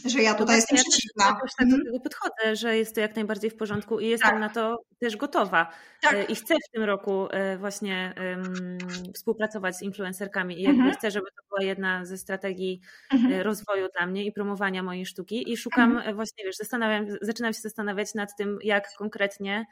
[0.05, 1.27] że ja tutaj no jestem ja przeciwna.
[1.27, 1.85] Ja też tak do mhm.
[1.85, 4.41] tego podchodzę, że jest to jak najbardziej w porządku i jestem tak.
[4.41, 5.71] na to też gotowa.
[6.03, 6.15] Tak.
[6.15, 8.79] E, I chcę w tym roku e, właśnie um,
[9.15, 10.97] współpracować z influencerkami i jakby mhm.
[10.97, 12.81] chcę, żeby to była jedna ze strategii
[13.13, 13.41] mhm.
[13.43, 16.17] rozwoju dla mnie i promowania mojej sztuki i szukam mhm.
[16.17, 19.67] właśnie, wiesz, zastanawiam, zaczynam się zastanawiać nad tym, jak konkretnie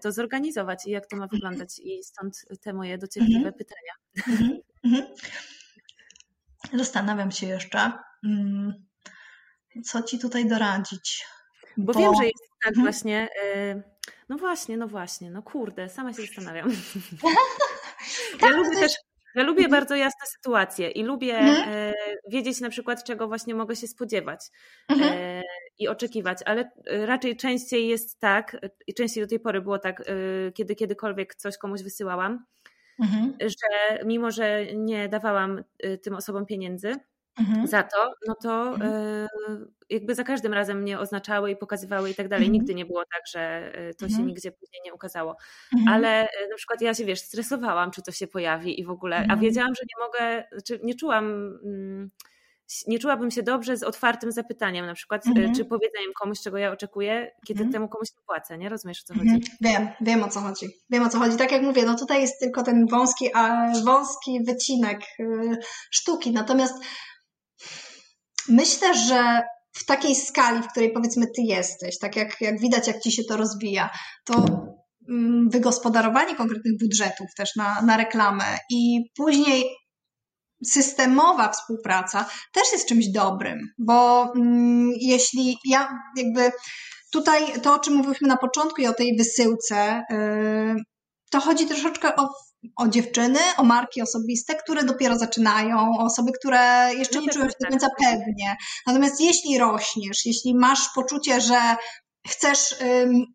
[0.00, 3.54] to zorganizować i jak to ma wyglądać i stąd te moje dociekliwe mhm.
[3.54, 3.92] pytania.
[4.28, 4.58] Mhm.
[4.84, 5.06] mhm.
[6.72, 7.92] Zastanawiam się jeszcze,
[8.24, 8.87] mm,
[9.84, 11.26] co ci tutaj doradzić.
[11.76, 12.00] Bo, bo...
[12.00, 12.84] wiem, że jest tak mhm.
[12.86, 13.28] właśnie.
[13.44, 13.82] Y,
[14.28, 16.70] no właśnie, no właśnie, no kurde, sama się zastanawiam.
[18.32, 18.92] ja tak, lubię też.
[19.34, 19.70] Ja lubię mhm.
[19.70, 21.68] bardzo jasne sytuacje i lubię mhm.
[21.68, 21.94] E,
[22.28, 24.40] wiedzieć na przykład, czego właśnie mogę się spodziewać
[24.88, 25.12] mhm.
[25.12, 25.42] E,
[25.78, 28.56] i oczekiwać, ale raczej częściej jest tak,
[28.86, 30.04] i częściej do tej pory było tak, e,
[30.52, 32.44] kiedy kiedykolwiek coś komuś wysyłałam,
[33.00, 33.34] mhm.
[33.40, 35.64] że mimo, że nie dawałam
[36.02, 36.96] tym osobom pieniędzy,
[37.38, 37.66] Mhm.
[37.66, 38.92] za to, no to mhm.
[38.92, 39.28] E,
[39.90, 42.46] jakby za każdym razem mnie oznaczały i pokazywały i tak dalej.
[42.46, 42.52] Mhm.
[42.52, 43.40] Nigdy nie było tak, że
[43.74, 45.36] e, to się nigdzie później nie ukazało.
[45.88, 49.26] Ale e, na przykład ja się, wiesz, stresowałam, czy to się pojawi i w ogóle,
[49.28, 51.24] a wiedziałam, że nie mogę, znaczy nie czułam...
[51.64, 52.10] Mm,
[52.86, 55.24] nie czułabym się dobrze z otwartym zapytaniem, na przykład,
[55.56, 58.68] czy powiedzeniem komuś, czego ja oczekuję, kiedy temu komuś nie płacę, nie?
[58.68, 59.42] Rozumiesz, o co chodzi?
[59.60, 60.66] Wiem, wiem o co chodzi.
[60.90, 61.36] Wiem o co chodzi.
[61.36, 65.00] Tak jak mówię, no tutaj jest tylko ten wąski, a, wąski wycinek
[65.90, 66.74] sztuki, natomiast
[68.48, 69.42] myślę, że
[69.72, 73.24] w takiej skali, w której powiedzmy ty jesteś, tak jak, jak widać, jak ci się
[73.24, 73.90] to rozwija,
[74.24, 74.44] to
[75.08, 79.64] mm, wygospodarowanie konkretnych budżetów też na, na reklamę i później
[80.66, 86.52] systemowa współpraca też jest czymś dobrym, bo mm, jeśli ja jakby
[87.12, 90.74] tutaj to, o czym mówiliśmy na początku i o tej wysyłce, yy,
[91.30, 92.28] to chodzi troszeczkę o,
[92.76, 97.44] o dziewczyny, o marki osobiste, które dopiero zaczynają, o osoby, które jeszcze no nie czują
[97.44, 97.70] się do tak.
[97.70, 98.56] końca pewnie.
[98.86, 101.76] Natomiast jeśli rośniesz, jeśli masz poczucie, że
[102.28, 102.74] chcesz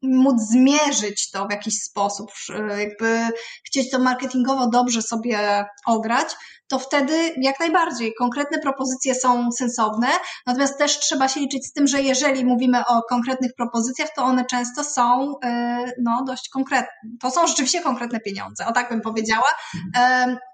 [0.01, 2.31] móc zmierzyć to w jakiś sposób,
[2.77, 3.27] jakby
[3.63, 6.27] chcieć to marketingowo dobrze sobie ograć,
[6.67, 10.07] to wtedy jak najbardziej konkretne propozycje są sensowne,
[10.45, 14.45] natomiast też trzeba się liczyć z tym, że jeżeli mówimy o konkretnych propozycjach, to one
[14.45, 16.93] często są y, no, dość konkretne.
[17.21, 19.47] To są rzeczywiście konkretne pieniądze, o tak bym powiedziała.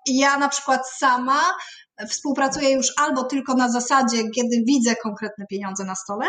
[0.07, 1.41] Ja na przykład sama
[2.09, 6.25] współpracuję już albo tylko na zasadzie, kiedy widzę konkretne pieniądze na stole,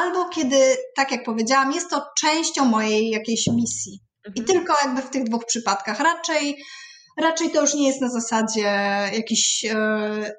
[0.00, 4.00] albo kiedy, tak jak powiedziałam, jest to częścią mojej jakiejś misji.
[4.36, 4.46] I mhm.
[4.46, 6.00] tylko jakby w tych dwóch przypadkach.
[6.00, 6.56] Raczej,
[7.20, 8.62] raczej to już nie jest na zasadzie
[9.12, 10.32] jakichś e,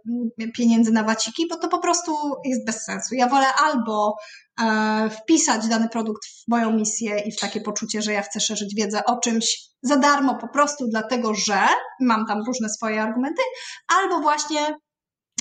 [0.57, 3.15] pieniędzy na waciki, bo to po prostu jest bez sensu.
[3.15, 4.15] Ja wolę albo
[4.61, 8.75] e, wpisać dany produkt w moją misję i w takie poczucie, że ja chcę szerzyć
[8.75, 11.59] wiedzę o czymś za darmo, po prostu dlatego, że
[12.01, 13.41] mam tam różne swoje argumenty,
[13.87, 14.75] albo właśnie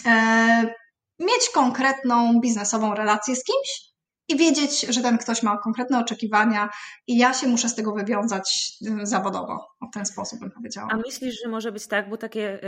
[0.06, 0.74] e,
[1.18, 3.93] mieć konkretną biznesową relację z kimś,
[4.28, 6.70] i wiedzieć, że ten ktoś ma konkretne oczekiwania
[7.06, 9.68] i ja się muszę z tego wywiązać zawodowo.
[9.90, 10.88] W ten sposób bym powiedziała.
[10.92, 12.60] A myślisz, że może być tak, bo takie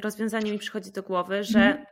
[0.00, 1.84] rozwiązanie mi przychodzi do głowy, że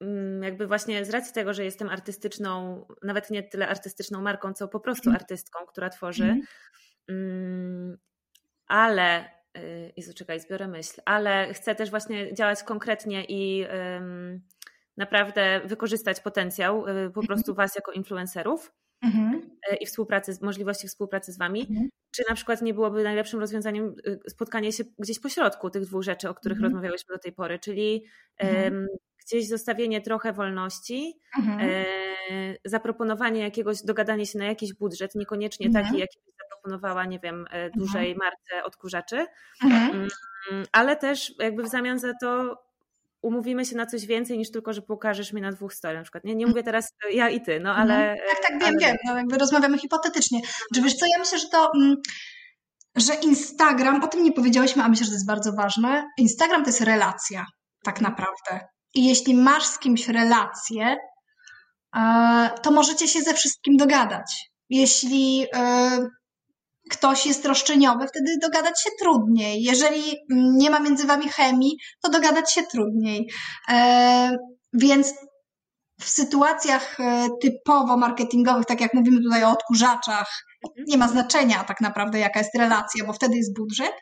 [0.00, 0.42] mm.
[0.42, 4.80] jakby właśnie z racji tego, że jestem artystyczną, nawet nie tyle artystyczną marką, co po
[4.80, 5.20] prostu mm.
[5.20, 6.40] artystką, która tworzy,
[7.08, 7.98] mm.
[8.66, 9.24] ale
[9.58, 13.66] y, Jezu, czekaj, zbiorę myśl, ale chcę też właśnie działać konkretnie i
[14.96, 17.26] naprawdę wykorzystać potencjał y, po mhm.
[17.26, 18.72] prostu Was jako influencerów
[19.02, 19.50] mhm.
[19.72, 21.60] Y, i współpracy, możliwości współpracy z Wami.
[21.60, 21.88] Mhm.
[22.10, 26.28] Czy na przykład nie byłoby najlepszym rozwiązaniem y, spotkanie się gdzieś pośrodku tych dwóch rzeczy,
[26.28, 26.72] o których mhm.
[26.72, 28.04] rozmawiałyśmy do tej pory, czyli
[28.40, 28.86] um,
[29.30, 31.18] gdzieś zostawienie trochę wolności,
[31.60, 31.84] e,
[32.64, 38.16] zaproponowanie jakiegoś, dogadanie się na jakiś budżet, niekoniecznie taki, jaki zaproponowała, nie wiem, e, dużej
[38.16, 39.26] marce odkurzaczy,
[39.64, 40.08] mm,
[40.72, 42.62] ale też jakby w zamian za to
[43.22, 46.24] umówimy się na coś więcej niż tylko, że pokażesz mi na dwóch story na przykład.
[46.24, 47.94] Nie, nie mówię teraz ja i ty, no ale...
[47.94, 48.18] Mhm.
[48.28, 48.78] Tak, tak, wiem, ale...
[48.78, 50.40] wiem, no, jakby rozmawiamy hipotetycznie.
[50.74, 51.72] Że wiesz co, ja myślę, że to...
[51.74, 51.96] Mm,
[52.96, 56.04] że Instagram, o tym nie powiedziałyśmy, a myślę, że to jest bardzo ważne.
[56.18, 57.46] Instagram to jest relacja,
[57.84, 58.12] tak mhm.
[58.12, 58.68] naprawdę.
[58.94, 60.96] I jeśli masz z kimś relację,
[61.96, 64.50] e, to możecie się ze wszystkim dogadać.
[64.68, 66.08] Jeśli e,
[66.90, 69.62] ktoś jest roszczeniowy, wtedy dogadać się trudniej.
[69.62, 73.30] Jeżeli nie ma między wami chemii, to dogadać się trudniej.
[73.68, 74.36] E,
[74.72, 75.14] więc
[76.00, 80.44] w sytuacjach e, typowo marketingowych, tak jak mówimy tutaj o odkurzaczach,
[80.88, 83.92] nie ma znaczenia tak naprawdę, jaka jest relacja, bo wtedy jest budżet,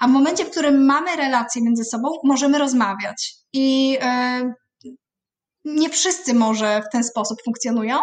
[0.00, 3.34] a w momencie, w którym mamy relacje między sobą, możemy rozmawiać.
[3.52, 4.52] I e,
[5.76, 7.96] nie wszyscy może w ten sposób funkcjonują,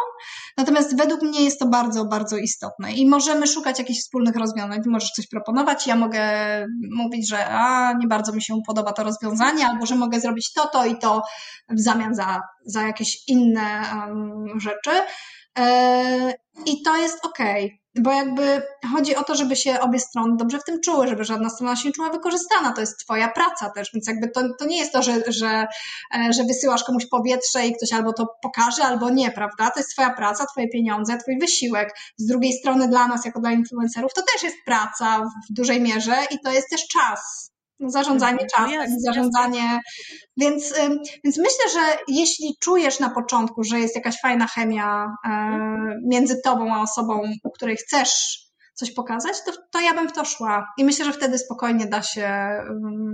[0.58, 4.84] natomiast według mnie jest to bardzo, bardzo istotne i możemy szukać jakichś wspólnych rozwiązań.
[4.84, 6.22] Ty możesz coś proponować, ja mogę
[6.92, 10.68] mówić, że a, nie bardzo mi się podoba to rozwiązanie, albo że mogę zrobić to,
[10.68, 11.22] to i to
[11.70, 14.92] w zamian za, za jakieś inne um, rzeczy.
[15.60, 16.34] E,
[16.66, 17.40] I to jest ok,
[18.00, 18.62] bo jakby
[18.94, 21.88] chodzi o to, żeby się obie strony dobrze w tym czuły, żeby żadna strona się
[21.88, 22.72] nie czuła wykorzystana.
[22.74, 25.68] To jest Twoja praca też, więc jakby to, to nie jest to, że, że,
[26.16, 29.72] e, że wysyłasz komuś powietrze i ktoś albo to pokaże, albo nie, prawda?
[29.72, 31.94] To jest Twoja praca, Twoje pieniądze, Twój wysiłek.
[32.18, 35.20] Z drugiej strony dla nas, jako dla influencerów, to też jest praca
[35.50, 38.50] w dużej mierze i to jest też czas zarządzanie mhm.
[38.72, 39.80] czasem, zarządzanie.
[40.38, 40.74] Więc,
[41.24, 45.30] więc myślę, że jeśli czujesz na początku, że jest jakaś fajna chemia e,
[46.04, 50.26] między tobą a osobą, u której chcesz coś pokazać, to, to ja bym w to
[50.26, 50.68] szła.
[50.78, 52.30] I myślę, że wtedy spokojnie da się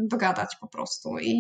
[0.07, 1.09] dogadać po prostu.
[1.21, 1.35] I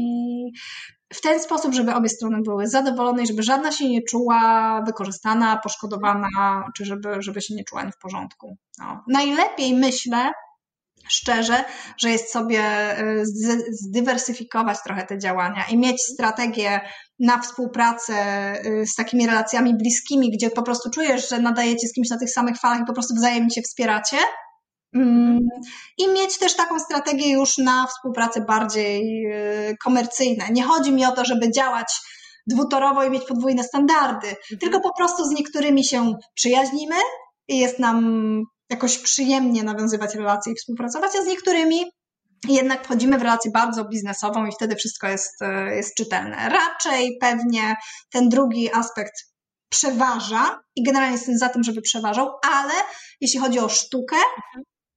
[1.13, 5.57] w ten sposób, żeby obie strony były zadowolone i żeby żadna się nie czuła wykorzystana,
[5.57, 8.57] poszkodowana, czy żeby, żeby się nie czuła nie w porządku.
[8.79, 9.03] No.
[9.07, 10.31] Najlepiej myślę,
[11.09, 11.63] szczerze,
[11.97, 12.61] że jest sobie
[12.99, 13.23] y,
[13.71, 16.81] zdywersyfikować trochę te działania i mieć strategię
[17.19, 18.13] na współpracę
[18.65, 22.29] y, z takimi relacjami bliskimi, gdzie po prostu czujesz, że nadajecie z kimś na tych
[22.29, 24.17] samych falach i po prostu wzajemnie się wspieracie.
[24.95, 25.39] Mm,
[25.97, 30.45] I mieć też taką strategię już na współpracę bardziej y, komercyjne.
[30.51, 31.87] Nie chodzi mi o to, żeby działać
[32.47, 34.59] dwutorowo i mieć podwójne standardy, mhm.
[34.59, 36.95] tylko po prostu z niektórymi się przyjaźnimy
[37.47, 41.91] i jest nam jakoś przyjemnie nawiązywać relacje i współpracować, a z niektórymi
[42.47, 46.49] jednak wchodzimy w relację bardzo biznesową i wtedy wszystko jest, e, jest czytelne.
[46.49, 47.75] Raczej pewnie
[48.11, 49.13] ten drugi aspekt
[49.69, 52.73] przeważa i generalnie jestem za tym, żeby przeważał, ale
[53.21, 54.15] jeśli chodzi o sztukę,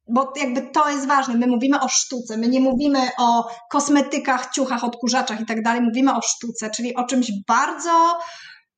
[0.09, 4.85] bo jakby to jest ważne, my mówimy o sztuce, my nie mówimy o kosmetykach, ciuchach,
[4.85, 8.19] odkurzaczach i tak dalej, mówimy o sztuce, czyli o czymś bardzo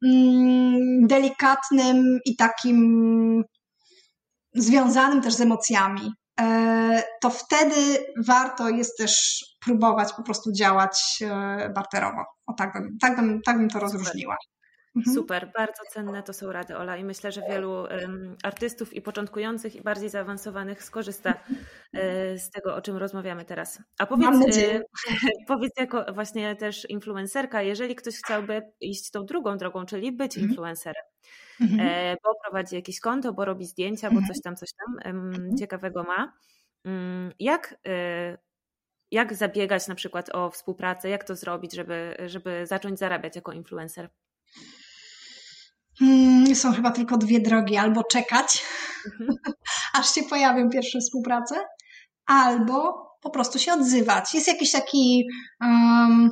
[0.06, 3.44] mm, delikatnym i takim
[4.56, 11.70] związanym też z emocjami, e, to wtedy warto jest też próbować po prostu działać e,
[11.74, 12.24] barterowo.
[12.46, 14.36] O tak bym, tak bym, tak bym to rozróżniła.
[14.96, 15.14] Mhm.
[15.14, 19.76] Super, bardzo cenne to są rady, Ola, i myślę, że wielu um, artystów i początkujących,
[19.76, 21.34] i bardziej zaawansowanych skorzysta
[21.92, 23.82] e, z tego, o czym rozmawiamy teraz.
[23.98, 24.58] A powiedz,
[25.48, 30.50] powiedz jako właśnie też influencerka, jeżeli ktoś chciałby iść tą drugą drogą, czyli być mhm.
[30.50, 31.02] influencerem,
[31.60, 31.80] mhm.
[31.80, 34.34] E, bo prowadzi jakieś konto, bo robi zdjęcia, bo mhm.
[34.34, 36.32] coś tam, coś tam um, ciekawego ma.
[36.84, 38.38] Um, jak e,
[39.10, 44.10] jak zabiegać na przykład o współpracę, jak to zrobić, żeby, żeby zacząć zarabiać jako influencer?
[45.98, 48.64] Hmm, są chyba tylko dwie drogi: albo czekać,
[49.20, 49.38] mhm.
[49.98, 51.54] aż się pojawią pierwsze współprace,
[52.26, 54.34] albo po prostu się odzywać.
[54.34, 55.28] Jest jakiś taki
[55.60, 56.30] um,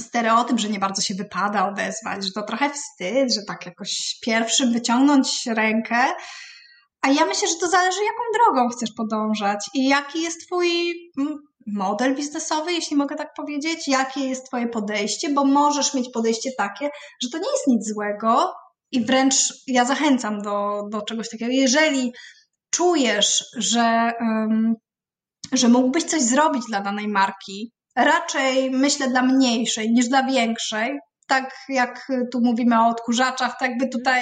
[0.00, 4.72] stereotyp, że nie bardzo się wypada odezwać, że to trochę wstyd, że tak jakoś pierwszym
[4.72, 5.96] wyciągnąć rękę.
[7.02, 10.94] A ja myślę, że to zależy, jaką drogą chcesz podążać i jaki jest Twój
[11.66, 16.90] model biznesowy, jeśli mogę tak powiedzieć, jakie jest Twoje podejście, bo możesz mieć podejście takie,
[17.22, 18.52] że to nie jest nic złego
[18.92, 19.34] i wręcz
[19.66, 21.52] ja zachęcam do, do czegoś takiego.
[21.52, 22.12] Jeżeli
[22.70, 24.74] czujesz, że, um,
[25.52, 30.98] że mógłbyś coś zrobić dla danej marki, raczej myślę dla mniejszej niż dla większej,
[31.28, 34.20] tak jak tu mówimy o odkurzaczach, tak by tutaj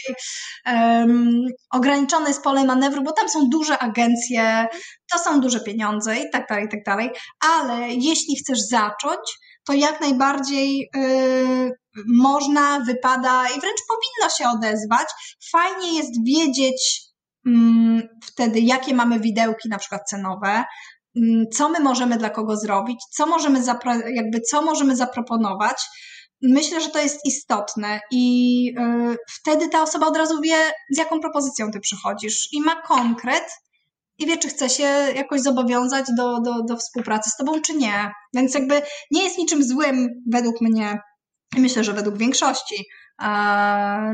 [0.67, 4.67] um, ograniczone jest pole manewru, bo tam są duże agencje,
[5.13, 7.11] to są duże pieniądze i tak dalej, i tak dalej,
[7.55, 9.21] ale jeśli chcesz zacząć,
[9.67, 11.73] to jak najbardziej yy,
[12.07, 15.09] można, wypada i wręcz powinno się odezwać.
[15.53, 17.03] Fajnie jest wiedzieć
[17.45, 20.65] yy, wtedy, jakie mamy widełki na przykład cenowe,
[21.53, 23.61] co my możemy dla kogo zrobić, co możemy,
[24.15, 25.83] jakby, co możemy zaproponować,
[26.43, 28.75] Myślę, że to jest istotne i
[29.13, 30.57] y, wtedy ta osoba od razu wie,
[30.91, 33.45] z jaką propozycją ty przychodzisz i ma konkret
[34.19, 34.83] i wie, czy chce się
[35.15, 38.13] jakoś zobowiązać do, do, do współpracy z tobą, czy nie.
[38.35, 40.99] Więc jakby nie jest niczym złym według mnie
[41.57, 42.85] i myślę, że według większości
[43.23, 43.27] e,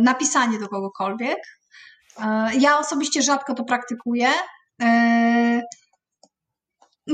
[0.01, 1.39] napisanie do kogokolwiek.
[2.19, 4.29] E, ja osobiście rzadko to praktykuję.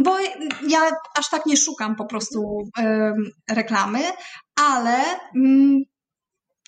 [0.01, 0.19] Bo
[0.69, 0.81] ja
[1.19, 2.59] aż tak nie szukam po prostu
[3.51, 4.01] reklamy,
[4.57, 5.03] ale
[5.37, 5.83] mm,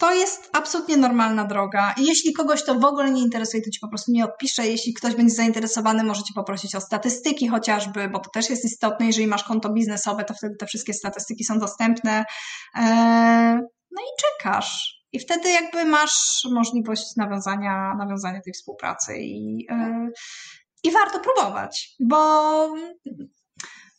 [0.00, 1.94] to jest absolutnie normalna droga.
[1.98, 4.66] Jeśli kogoś to w ogóle nie interesuje, to ci po prostu nie odpiszę.
[4.66, 9.06] Jeśli ktoś będzie zainteresowany, możecie poprosić o statystyki chociażby, bo to też jest istotne.
[9.06, 12.24] Jeżeli masz konto biznesowe, to wtedy te wszystkie statystyki są dostępne.
[12.76, 12.84] E,
[13.90, 14.94] no i czekasz.
[15.12, 20.08] I wtedy jakby masz możliwość nawiązania, nawiązania tej współpracy i, e,
[20.84, 22.16] i warto próbować, bo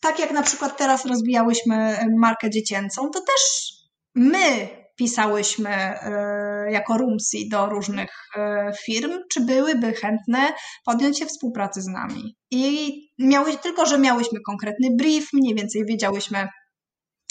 [0.02, 3.72] tak jak na przykład teraz rozwijałyśmy markę dziecięcą, to też
[4.16, 10.53] my pisałyśmy e, jako Rumsi do różnych e, firm, czy byłyby chętne
[10.86, 12.36] podjąć się współpracy z nami.
[12.52, 16.48] I miały, tylko, że miałyśmy konkretny brief, mniej więcej wiedziałyśmy,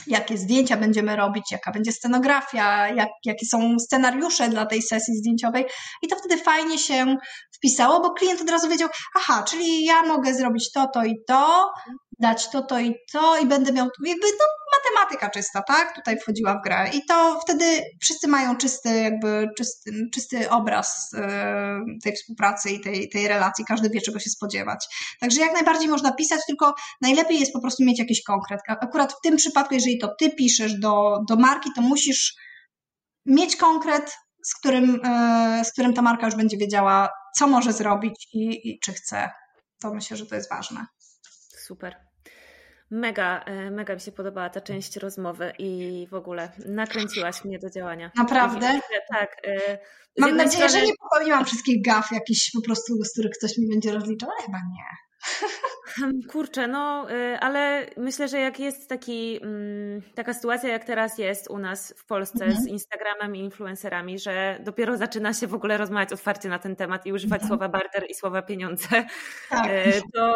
[0.07, 5.65] jakie zdjęcia będziemy robić, jaka będzie scenografia, jak, jakie są scenariusze dla tej sesji zdjęciowej.
[6.03, 7.17] I to wtedy fajnie się
[7.57, 11.71] wpisało, bo klient od razu wiedział, aha, czyli ja mogę zrobić to, to i to,
[12.19, 14.45] dać to, to i to i będę miał, jakby to
[14.77, 15.95] matematyka czysta, tak?
[15.95, 17.65] Tutaj wchodziła w grę i to wtedy
[18.01, 23.91] wszyscy mają czysty, jakby czysty, czysty obraz e, tej współpracy i tej, tej relacji, każdy
[23.91, 24.87] wie czego się spodziewać.
[25.21, 28.61] Także jak najbardziej można pisać, tylko najlepiej jest po prostu mieć jakiś konkret.
[28.69, 32.35] Akurat w tym przypadku, jeżeli to ty piszesz do, do marki, to musisz
[33.27, 37.09] mieć konkret, z którym, e, z którym ta marka już będzie wiedziała,
[37.39, 39.31] co może zrobić i, i czy chce.
[39.83, 40.87] To myślę, że to jest ważne.
[41.67, 42.04] Super.
[42.91, 47.71] Mega, e, mega mi się podobała ta część rozmowy i w ogóle nakręciłaś mnie do
[47.71, 48.11] działania.
[48.17, 48.81] Naprawdę?
[49.13, 49.37] tak.
[49.47, 49.79] E,
[50.19, 50.87] Mam nadzieję, strony...
[50.87, 54.47] że nie popełniłam wszystkich gaf jakichś po prostu, z których ktoś mi będzie rozliczał, ale
[54.47, 55.04] chyba nie.
[55.87, 61.19] Hmm, kurczę, no, y, ale myślę, że jak jest taki, mm, taka sytuacja, jak teraz
[61.19, 62.63] jest u nas w Polsce mhm.
[62.63, 67.07] z Instagramem i influencerami, że dopiero zaczyna się w ogóle rozmawiać otwarcie na ten temat
[67.07, 67.49] i używać mhm.
[67.49, 68.89] słowa barter i słowa pieniądze,
[69.51, 69.71] tak.
[69.71, 70.35] Y, to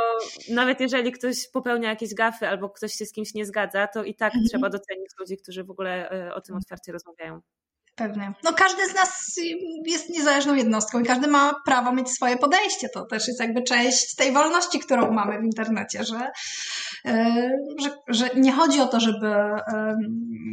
[0.50, 4.14] nawet jeżeli ktoś popełnia jakieś gafy albo ktoś się z kimś nie zgadza, to i
[4.14, 4.48] tak mhm.
[4.48, 7.40] trzeba docenić ludzi, którzy w ogóle y, o tym otwarcie rozmawiają.
[7.98, 8.32] Pewnie.
[8.44, 9.36] No każdy z nas
[9.84, 12.88] jest niezależną jednostką i każdy ma prawo mieć swoje podejście.
[12.88, 16.30] To też jest jakby część tej wolności, którą mamy w internecie, że,
[17.04, 19.34] e, że, że nie chodzi o to, żeby,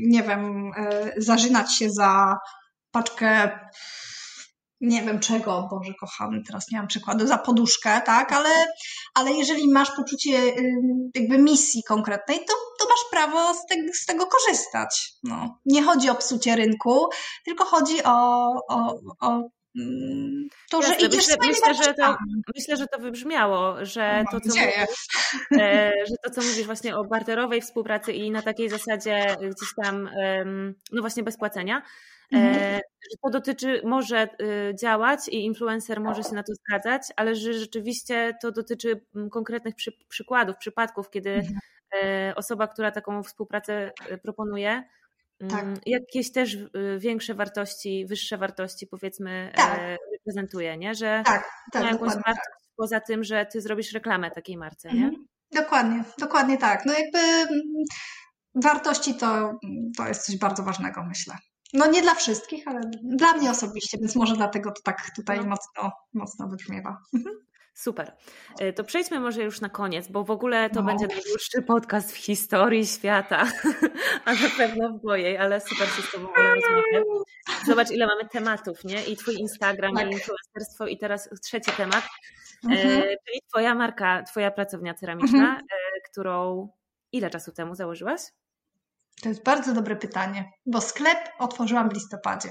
[0.07, 2.37] nie wiem, e, zażynać się za
[2.91, 3.59] paczkę
[4.81, 8.49] nie wiem czego, Boże kochany, teraz nie mam przykładu, za poduszkę, tak, ale,
[9.13, 10.39] ale jeżeli masz poczucie
[11.15, 15.13] jakby misji konkretnej, to, to masz prawo z, te, z tego korzystać.
[15.23, 15.59] No.
[15.65, 17.09] Nie chodzi o psucie rynku,
[17.45, 22.15] tylko chodzi o, o, o mm, to, Jasne, że idziesz myślę, myślę, że to,
[22.55, 25.07] myślę, że to wybrzmiało, że to, co mówisz,
[25.51, 30.09] e, że to, co mówisz właśnie o barterowej współpracy i na takiej zasadzie gdzieś tam,
[30.91, 31.81] no właśnie bez płacenia,
[32.31, 32.55] Mhm.
[32.55, 32.75] E,
[33.11, 37.53] że to dotyczy, może y, działać i influencer może się na to zgadzać, ale że
[37.53, 41.59] rzeczywiście to dotyczy mm, konkretnych przy, przykładów, przypadków, kiedy mhm.
[42.03, 44.83] E, osoba, która taką współpracę e, proponuje,
[45.49, 45.63] tak.
[45.63, 46.69] Mm, jakieś też y,
[46.99, 49.79] większe wartości, wyższe wartości powiedzmy tak.
[50.13, 50.95] reprezentuje, nie?
[50.95, 52.59] że tak, tak, ma jakąś wartość tak.
[52.75, 54.93] poza tym, że ty zrobisz reklamę takiej marce.
[54.93, 55.05] Nie?
[55.05, 55.27] Mhm.
[55.51, 56.85] Dokładnie, dokładnie tak.
[56.85, 57.61] No jakby mm,
[58.55, 59.59] wartości to,
[59.97, 61.35] to jest coś bardzo ważnego, myślę.
[61.73, 65.45] No nie dla wszystkich, ale dla mnie osobiście, więc może dlatego to tak tutaj no.
[65.45, 66.97] mocno, mocno wybrzmiewa.
[67.75, 68.15] Super.
[68.59, 70.87] E, to przejdźmy może już na koniec, bo w ogóle to no.
[70.87, 73.43] będzie najdłuższy podcast w historii świata,
[74.25, 77.03] a na pewno w mojej, ale super się z Tobą rozmawiam.
[77.65, 79.05] Zobacz, ile mamy tematów, nie?
[79.05, 80.07] I Twój Instagram, tak.
[80.07, 82.03] i influencerstwo, i teraz trzeci temat,
[82.63, 83.01] e, mhm.
[83.01, 85.59] czyli Twoja marka, Twoja pracownia ceramiczna, mhm.
[85.59, 86.69] E, którą
[87.11, 88.21] ile czasu temu założyłaś?
[89.21, 92.49] To jest bardzo dobre pytanie, bo sklep otworzyłam w listopadzie.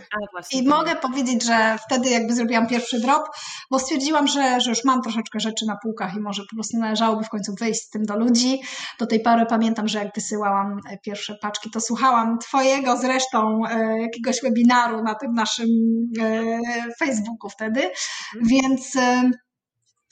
[0.53, 3.25] I mogę powiedzieć, że wtedy jakby zrobiłam pierwszy drop,
[3.71, 7.25] bo stwierdziłam, że, że już mam troszeczkę rzeczy na półkach i może po prostu należałoby
[7.25, 8.61] w końcu wyjść z tym do ludzi.
[8.99, 14.01] Do tej pory pamiętam, że jak wysyłałam e, pierwsze paczki, to słuchałam Twojego zresztą e,
[14.01, 15.69] jakiegoś webinaru na tym naszym
[16.21, 16.59] e,
[16.99, 18.47] Facebooku wtedy, mhm.
[18.47, 18.97] więc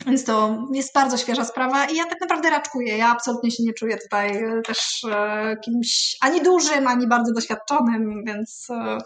[0.06, 2.96] więc to jest bardzo świeża sprawa i ja tak naprawdę raczkuję.
[2.96, 8.24] Ja absolutnie się nie czuję tutaj e, też e, kimś ani dużym, ani bardzo doświadczonym,
[8.26, 8.98] więc e,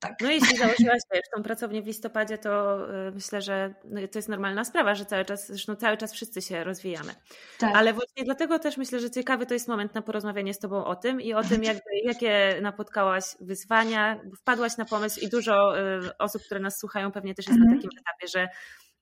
[0.00, 0.12] tak.
[0.20, 2.78] No jeśli założyłaś wiesz, tą pracownię w listopadzie, to
[3.14, 6.64] myślę, że no, to jest normalna sprawa, że cały czas, zresztą cały czas wszyscy się
[6.64, 7.12] rozwijamy.
[7.58, 7.76] Tak.
[7.76, 10.96] Ale właśnie dlatego też myślę, że ciekawy to jest moment na porozmawianie z Tobą o
[10.96, 15.72] tym i o tym, jakby, jakie napotkałaś wyzwania, wpadłaś na pomysł i dużo
[16.18, 17.82] osób, które nas słuchają, pewnie też jest na mhm.
[17.82, 18.48] takim etapie, że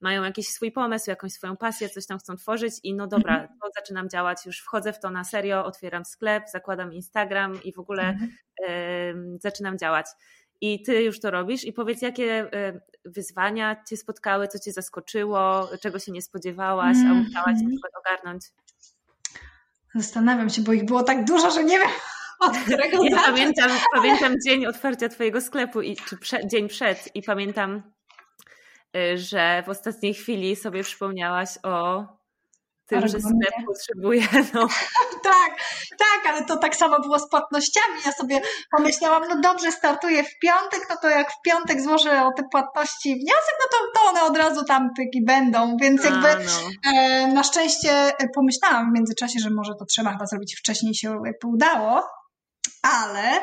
[0.01, 3.59] mają jakiś swój pomysł, jakąś swoją pasję, coś tam chcą tworzyć i no dobra, mhm.
[3.61, 7.79] to zaczynam działać, już wchodzę w to na serio, otwieram sklep, zakładam Instagram i w
[7.79, 8.31] ogóle mhm.
[9.35, 10.05] y, zaczynam działać.
[10.61, 12.49] I ty już to robisz i powiedz, jakie
[13.05, 17.71] wyzwania cię spotkały, co cię zaskoczyło, czego się nie spodziewałaś, a musiałaś mm.
[17.71, 18.45] tego ogarnąć?
[19.95, 21.89] Zastanawiam się, bo ich było tak dużo, że nie wiem,
[22.47, 27.21] od którego ja pamiętam, pamiętam dzień otwarcia twojego sklepu, i, czy prze, dzień przed i
[27.21, 27.83] pamiętam
[29.15, 32.05] że w ostatniej chwili sobie przypomniałaś o
[32.87, 34.27] tym, że sklep potrzebuje.
[34.53, 34.67] No.
[35.23, 35.51] tak,
[35.97, 37.95] tak, ale to tak samo było z płatnościami.
[38.05, 38.41] Ja sobie
[38.77, 43.15] pomyślałam, no dobrze, startuję w piątek, no to jak w piątek złożę o te płatności
[43.15, 46.69] wniosek, no to, to one od razu tam pyki będą, więc jakby A, no.
[46.93, 51.09] e, na szczęście e, pomyślałam w międzyczasie, że może to trzeba chyba zrobić wcześniej się
[51.25, 52.03] jakby udało,
[52.81, 53.41] ale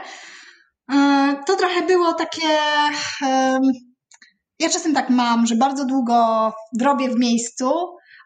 [1.47, 2.49] To trochę było takie.
[4.59, 7.73] Ja czasem tak mam, że bardzo długo drobię w miejscu,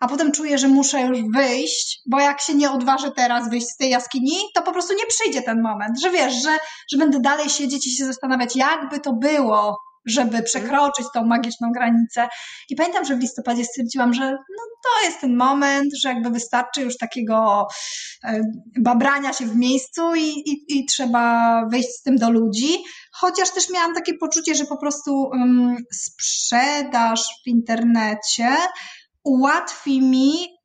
[0.01, 3.77] a potem czuję, że muszę już wyjść, bo jak się nie odważę teraz wyjść z
[3.77, 6.59] tej jaskini, to po prostu nie przyjdzie ten moment, że wiesz, że,
[6.93, 9.77] że będę dalej siedzieć i się zastanawiać, jakby to było,
[10.09, 12.29] żeby przekroczyć tą magiczną granicę.
[12.71, 16.81] I pamiętam, że w listopadzie stwierdziłam, że no, to jest ten moment, że jakby wystarczy
[16.81, 17.67] już takiego
[18.25, 18.41] e,
[18.81, 22.79] babrania się w miejscu i, i, i trzeba wyjść z tym do ludzi.
[23.13, 28.57] Chociaż też miałam takie poczucie, że po prostu um, sprzedaż w internecie
[29.29, 30.59] ułatwi mi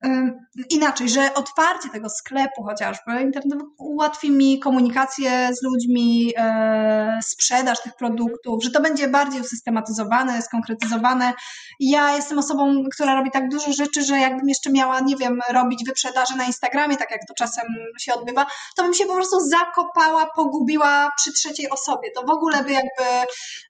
[0.69, 7.95] inaczej, że otwarcie tego sklepu chociażby internetowego ułatwi mi komunikację z ludźmi, e, sprzedaż tych
[7.95, 11.33] produktów, że to będzie bardziej usystematyzowane, skonkretyzowane.
[11.79, 15.83] Ja jestem osobą, która robi tak dużo rzeczy, że jakbym jeszcze miała, nie wiem, robić
[15.85, 17.65] wyprzedaże na Instagramie, tak jak to czasem
[17.99, 18.45] się odbywa,
[18.75, 22.11] to bym się po prostu zakopała, pogubiła przy trzeciej osobie.
[22.15, 23.03] To w ogóle by jakby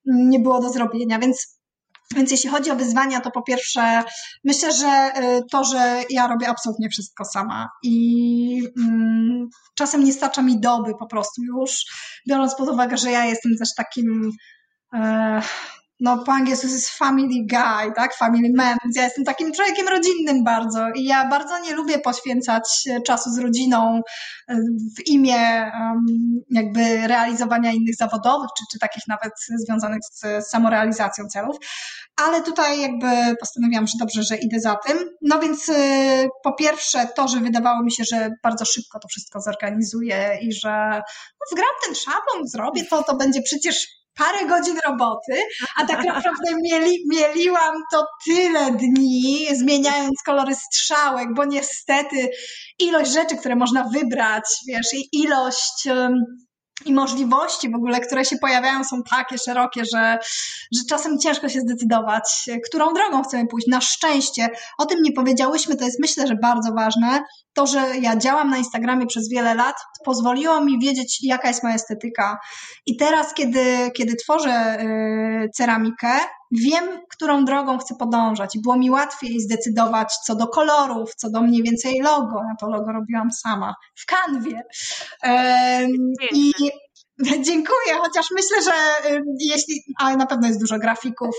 [0.06, 1.63] nie było do zrobienia, więc
[2.16, 4.04] więc jeśli chodzi o wyzwania, to po pierwsze,
[4.44, 10.42] myślę, że y, to, że ja robię absolutnie wszystko sama i mm, czasem nie starcza
[10.42, 11.86] mi doby po prostu już,
[12.30, 14.32] biorąc pod uwagę, że ja jestem też takim.
[14.94, 15.42] E,
[16.04, 20.44] no po angielsku jest family guy, tak, family man, więc ja jestem takim człowiekiem rodzinnym
[20.44, 24.02] bardzo i ja bardzo nie lubię poświęcać czasu z rodziną
[24.48, 24.56] e,
[24.98, 25.72] w imię
[26.50, 29.34] jakby realizowania innych zawodowych, czy, czy takich nawet
[29.66, 31.58] związanych z samorealizacją celów,
[32.16, 34.98] ale tutaj jakby postanowiłam, że dobrze, że idę za tym.
[35.22, 35.74] No więc y,
[36.44, 41.02] po pierwsze to, że wydawało mi się, że bardzo szybko to wszystko zorganizuję i że
[41.40, 45.34] no, wgram ten szablon, zrobię to, to będzie przecież parę godzin roboty,
[45.78, 52.30] a tak naprawdę mieli, mieliłam to tyle dni, zmieniając kolory strzałek, bo niestety
[52.80, 55.88] ilość rzeczy, które można wybrać, wiesz, i ilość
[56.86, 60.18] i możliwości w ogóle, które się pojawiają, są takie szerokie, że,
[60.76, 63.68] że czasem ciężko się zdecydować, którą drogą chcemy pójść.
[63.68, 67.24] Na szczęście, o tym nie powiedziałyśmy, to jest myślę, że bardzo ważne.
[67.54, 71.76] To, że ja działam na Instagramie przez wiele lat, pozwoliło mi wiedzieć, jaka jest moja
[71.76, 72.40] estetyka.
[72.86, 74.78] I teraz, kiedy, kiedy tworzę
[75.42, 76.20] yy, ceramikę,
[76.54, 78.56] wiem, którą drogą chcę podążać.
[78.56, 82.36] I było mi łatwiej zdecydować co do kolorów, co do mniej więcej logo.
[82.36, 84.64] Ja to logo robiłam sama w kanwie.
[86.32, 86.54] I
[87.48, 88.72] Dziękuję, chociaż myślę, że
[89.40, 91.36] jeśli, ale na pewno jest dużo grafików,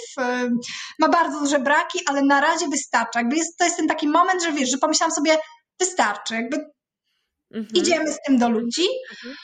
[0.99, 3.21] ma bardzo duże braki, ale na razie wystarcza.
[3.21, 5.37] Jakby jest, to jest ten taki moment, że wiesz, że pomyślałam sobie,
[5.81, 6.57] wystarczy, jakby
[7.55, 7.75] mhm.
[7.75, 8.87] idziemy z tym do ludzi.
[9.11, 9.37] Mhm.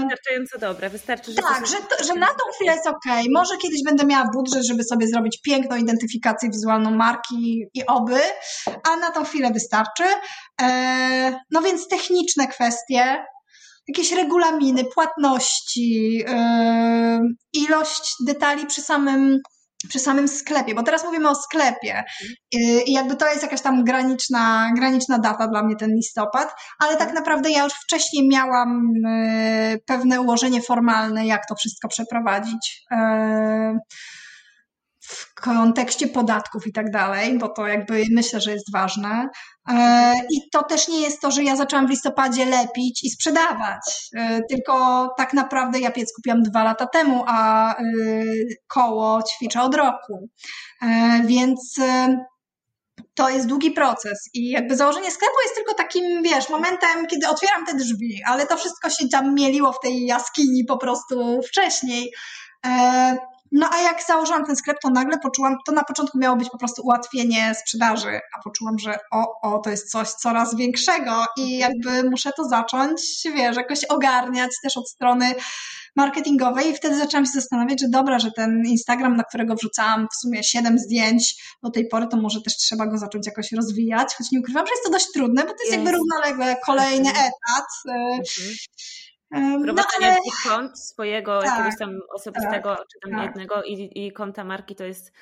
[0.00, 1.42] Wystarczająco dobre, wystarczy, że.
[1.42, 3.04] Tak, że, to, że na tą chwilę jest ok.
[3.30, 8.20] Może kiedyś będę miała budżet, żeby sobie zrobić piękną identyfikację wizualną marki i oby,
[8.92, 10.04] a na tą chwilę wystarczy.
[10.62, 13.24] E, no więc techniczne kwestie,
[13.88, 17.20] jakieś regulaminy, płatności, e,
[17.52, 19.40] ilość detali przy samym
[19.88, 22.04] przy samym sklepie, bo teraz mówimy o sklepie.
[22.86, 27.12] I jakby to jest jakaś tam graniczna, graniczna data dla mnie ten listopad, ale tak
[27.14, 32.82] naprawdę ja już wcześniej miałam e, pewne ułożenie formalne, jak to wszystko przeprowadzić.
[32.90, 33.78] E,
[35.02, 39.28] w kontekście podatków i tak dalej, bo to jakby myślę, że jest ważne.
[39.68, 44.08] E, I to też nie jest to, że ja zaczęłam w listopadzie lepić i sprzedawać,
[44.16, 47.82] e, tylko tak naprawdę ja piec kupiłam dwa lata temu, a e,
[48.66, 50.28] koło ćwiczę od roku.
[51.24, 51.80] Więc
[53.14, 57.66] to jest długi proces i jakby założenie sklepu jest tylko takim, wiesz, momentem, kiedy otwieram
[57.66, 62.12] te drzwi, ale to wszystko się tam mieliło w tej jaskini po prostu wcześniej.
[63.52, 66.58] No a jak założyłam ten sklep, to nagle poczułam, to na początku miało być po
[66.58, 72.10] prostu ułatwienie sprzedaży, a poczułam, że o, o, to jest coś coraz większego i jakby
[72.10, 75.34] muszę to zacząć, wiesz, jakoś ogarniać też od strony
[75.96, 80.16] marketingowej i wtedy zaczęłam się zastanawiać, że dobra, że ten Instagram, na którego wrzucałam w
[80.16, 84.30] sumie 7 zdjęć do tej pory, to może też trzeba go zacząć jakoś rozwijać, choć
[84.32, 85.74] nie ukrywam, że jest to dość trudne, bo to jest, jest.
[85.74, 87.26] jakby równolegle kolejny mhm.
[87.26, 87.66] etat.
[87.88, 88.22] Mhm.
[89.32, 90.16] Prowadzenie no, ale...
[90.44, 93.26] kont swojego tak, jakiegoś tam osobistego, tak, czy tam tak.
[93.26, 95.12] jednego i, i konta marki to jest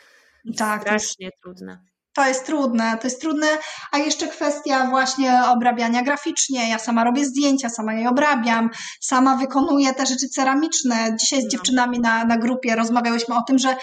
[0.58, 1.40] tak, strasznie jest...
[1.42, 1.84] trudne.
[2.14, 3.46] To jest trudne, to jest trudne,
[3.92, 6.70] a jeszcze kwestia właśnie obrabiania graficznie.
[6.70, 8.70] Ja sama robię zdjęcia, sama je obrabiam,
[9.00, 11.16] sama wykonuję te rzeczy ceramiczne.
[11.20, 11.50] Dzisiaj z no.
[11.50, 13.76] dziewczynami na, na grupie rozmawiałyśmy o tym, że,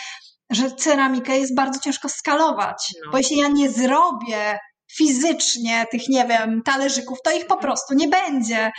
[0.49, 3.11] że ceramikę jest bardzo ciężko skalować, no.
[3.11, 4.59] bo jeśli ja nie zrobię
[4.97, 8.71] fizycznie tych, nie wiem, talerzyków, to ich po prostu nie będzie.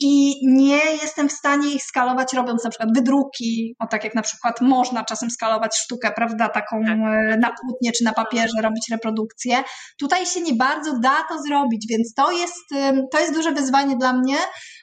[0.00, 4.22] I nie jestem w stanie ich skalować robiąc na przykład wydruki, o tak jak na
[4.22, 6.98] przykład można czasem skalować sztukę, prawda, taką tak.
[6.98, 9.56] E, na płótnie czy na papierze, robić reprodukcję.
[9.98, 12.64] Tutaj się nie bardzo da to zrobić, więc to jest,
[13.12, 14.36] to jest duże wyzwanie dla mnie,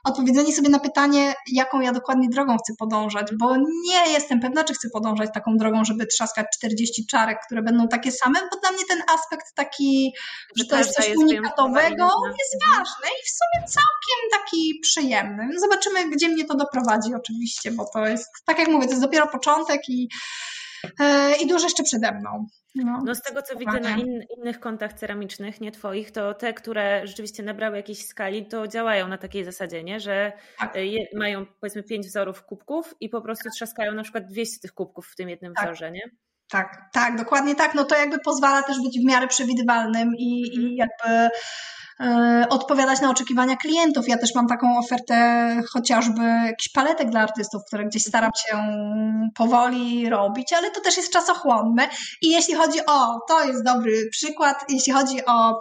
[0.04, 4.74] odpowiedzenie sobie na pytanie, jaką ja dokładnie drogą chcę podążać, bo nie jestem pewna, czy
[4.74, 8.84] chcę podążać taką drogą, żeby trzaskać 40 czarek, które będą takie same, bo dla mnie
[8.90, 10.14] ten aspekt taki,
[10.58, 12.08] że to jest coś unikatowego,
[12.40, 15.01] jest ważny i w sumie całkiem taki przyjemny.
[15.53, 19.03] No zobaczymy, gdzie mnie to doprowadzi oczywiście, bo to jest, tak jak mówię, to jest
[19.03, 20.10] dopiero początek i,
[20.99, 22.48] yy, i dużo jeszcze przede mną.
[22.76, 26.53] No, no z tego co widzę na in, innych kontach ceramicznych, nie twoich, to te,
[26.53, 29.99] które rzeczywiście nabrały jakiejś skali, to działają na takiej zasadzie, nie?
[29.99, 30.76] że tak.
[30.76, 34.73] E, je, mają powiedzmy pięć wzorów kubków i po prostu trzaskają na przykład 200 tych
[34.73, 35.65] kubków w tym jednym tak.
[35.65, 36.02] wzorze, nie?
[36.52, 37.76] Tak, tak, dokładnie tak.
[37.76, 40.76] No to jakby pozwala też być w miarę przewidywalnym i, i mhm.
[40.76, 41.30] jakby
[42.02, 44.07] E, odpowiadać na oczekiwania klientów.
[44.07, 45.15] Ja też mam taką ofertę
[45.73, 48.57] chociażby jakichś paletek dla artystów, które gdzieś staram się
[49.36, 51.90] powoli robić, ale to też jest czasochłonne.
[52.22, 55.60] I jeśli chodzi o, to jest dobry przykład, jeśli chodzi o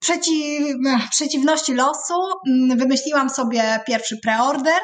[0.00, 0.76] przeciw,
[1.10, 2.14] przeciwności losu,
[2.48, 4.80] mm, wymyśliłam sobie pierwszy preorder,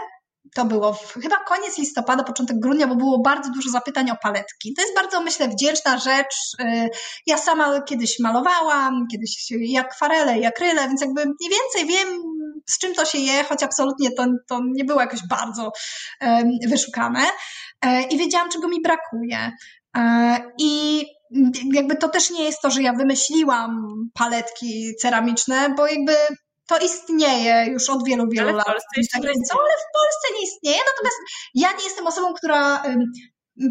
[0.55, 4.75] to było w, chyba koniec listopada, początek grudnia, bo było bardzo dużo zapytań o paletki.
[4.75, 6.35] To jest bardzo, myślę, wdzięczna rzecz.
[6.61, 6.89] Y,
[7.27, 12.23] ja sama kiedyś malowałam, kiedyś i akwarele, i akryle, więc jakby mniej więcej wiem,
[12.71, 15.73] z czym to się je, choć absolutnie to, to nie było jakoś bardzo
[16.69, 17.21] wyszukane.
[17.83, 19.53] E, I wiedziałam, czego mi brakuje.
[19.97, 21.05] E, I
[21.73, 26.13] jakby to też nie jest to, że ja wymyśliłam paletki ceramiczne, bo jakby
[26.71, 28.67] to istnieje już od wielu, wielu ale lat.
[29.13, 30.79] Tak granicą, ale w Polsce nie istnieje.
[30.79, 31.17] Natomiast
[31.55, 32.83] ja nie jestem osobą, która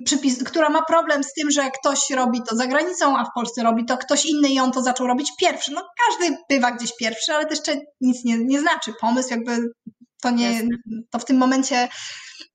[0.05, 3.63] przypis, która ma problem z tym, że ktoś robi to za granicą, a w Polsce
[3.63, 5.71] robi to ktoś inny i on to zaczął robić pierwszy.
[5.71, 8.93] No każdy bywa gdzieś pierwszy, ale to jeszcze nic nie, nie znaczy.
[9.01, 9.57] Pomysł jakby
[10.21, 10.61] to nie,
[11.11, 11.89] to w tym momencie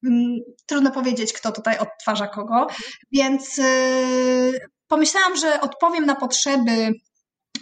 [0.03, 2.67] um, trudno powiedzieć, kto tutaj odtwarza kogo.
[3.13, 6.93] Więc yy, pomyślałam, że odpowiem na potrzeby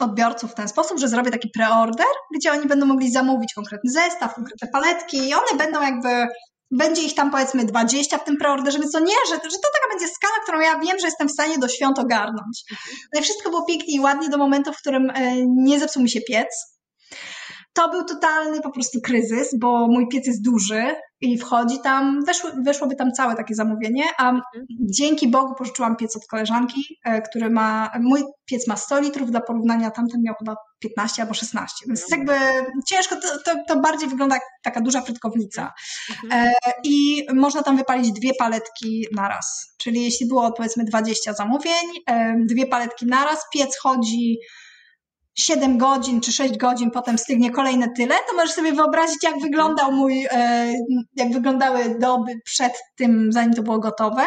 [0.00, 2.06] odbiorców w ten sposób, że zrobię taki preorder,
[2.36, 6.26] gdzie oni będą mogli zamówić konkretny zestaw, konkretne paletki i one będą jakby
[6.70, 9.88] będzie ich tam powiedzmy 20 w tym preorderze, więc to nie, że, że to taka
[9.90, 12.64] będzie skala, którą ja wiem, że jestem w stanie do świąt ogarnąć.
[13.14, 16.10] No i wszystko było pięknie i ładnie do momentu, w którym e, nie zepsuł mi
[16.10, 16.78] się piec,
[17.72, 22.50] to był totalny po prostu kryzys, bo mój piec jest duży i wchodzi tam, weszło,
[22.64, 24.42] weszłoby tam całe takie zamówienie, a mhm.
[24.80, 29.40] dzięki Bogu pożyczyłam piec od koleżanki, e, który ma, mój piec ma 100 litrów, dla
[29.40, 32.20] porównania tamten miał chyba 15 albo 16, więc mhm.
[32.20, 32.34] jakby
[32.86, 35.72] ciężko, to, to, to bardziej wygląda jak taka duża frytkownica.
[36.10, 36.46] Mhm.
[36.46, 36.52] E,
[36.84, 42.66] I można tam wypalić dwie paletki naraz, czyli jeśli było powiedzmy 20 zamówień, e, dwie
[42.66, 44.38] paletki naraz, piec chodzi
[45.34, 49.92] 7 godzin czy 6 godzin, potem stygnie kolejne tyle, to możesz sobie wyobrazić, jak wyglądał
[49.92, 50.72] mój, e,
[51.16, 54.22] jak wyglądały doby przed tym, zanim to było gotowe.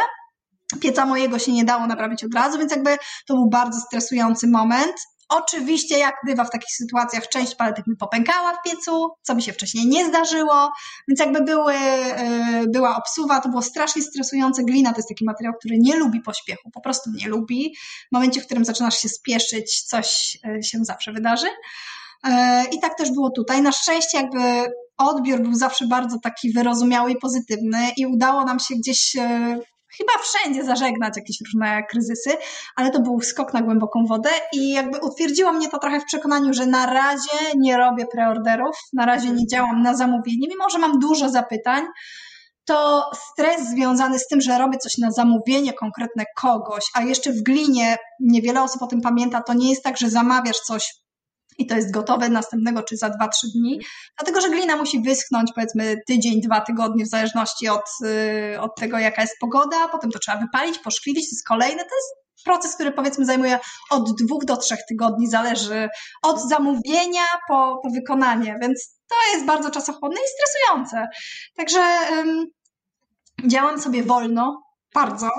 [0.82, 4.96] Pieca mojego się nie dało naprawić od razu, więc jakby to był bardzo stresujący moment.
[5.30, 9.54] Oczywiście, jak bywa w takich sytuacjach, część paletek mi popękała w piecu, co mi się
[9.54, 10.72] wcześniej nie zdarzyło,
[11.08, 14.64] więc jakby były, e, była obsuwa, to było strasznie stresujące.
[14.64, 17.76] Glina to jest taki materiał, który nie lubi pośpiechu, po prostu nie lubi.
[18.10, 21.48] W momencie, w którym zaczynasz się spieszyć, coś e, się zawsze wydarzy.
[22.24, 23.62] E, I tak też było tutaj.
[23.62, 28.76] Na szczęście jakby odbiór był zawsze bardzo taki wyrozumiały i pozytywny i udało nam się
[28.76, 29.16] gdzieś
[29.98, 32.30] chyba wszędzie zażegnać jakieś różne kryzysy,
[32.76, 36.54] ale to był skok na głęboką wodę i jakby utwierdziło mnie to trochę w przekonaniu,
[36.54, 41.00] że na razie nie robię preorderów, na razie nie działam na zamówienie, mimo że mam
[41.00, 41.84] dużo zapytań,
[42.66, 47.44] to stres związany z tym, że robię coś na zamówienie konkretne kogoś, a jeszcze w
[47.44, 51.05] glinie niewiele osób o tym pamięta, to nie jest tak, że zamawiasz coś
[51.58, 53.14] i to jest gotowe następnego czy za 2-3
[53.56, 53.80] dni,
[54.18, 57.86] dlatego że glina musi wyschnąć powiedzmy tydzień, dwa tygodnie w zależności od,
[58.54, 61.96] y, od tego, jaka jest pogoda, potem to trzeba wypalić, poszkliwić, to jest kolejne, to
[61.96, 63.60] jest proces, który powiedzmy zajmuje
[63.90, 65.90] od dwóch do trzech tygodni, zależy
[66.22, 71.08] od zamówienia po, po wykonanie, więc to jest bardzo czasochłonne i stresujące.
[71.56, 71.80] Także
[72.12, 72.46] um,
[73.46, 74.64] działam sobie wolno,
[74.94, 75.30] bardzo,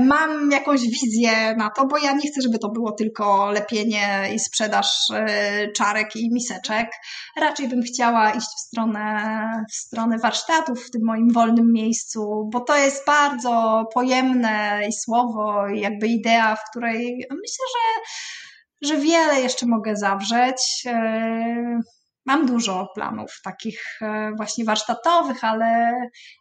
[0.00, 4.38] mam jakąś wizję na to, bo ja nie chcę, żeby to było tylko lepienie i
[4.38, 6.90] sprzedaż e, czarek i miseczek.
[7.36, 9.40] Raczej bym chciała iść w stronę,
[9.72, 15.68] w stronę warsztatów w tym moim wolnym miejscu, bo to jest bardzo pojemne i słowo,
[15.68, 20.86] i jakby idea, w której myślę, że, że wiele jeszcze mogę zawrzeć.
[22.26, 25.92] E, Mam dużo planów takich e, właśnie warsztatowych, ale,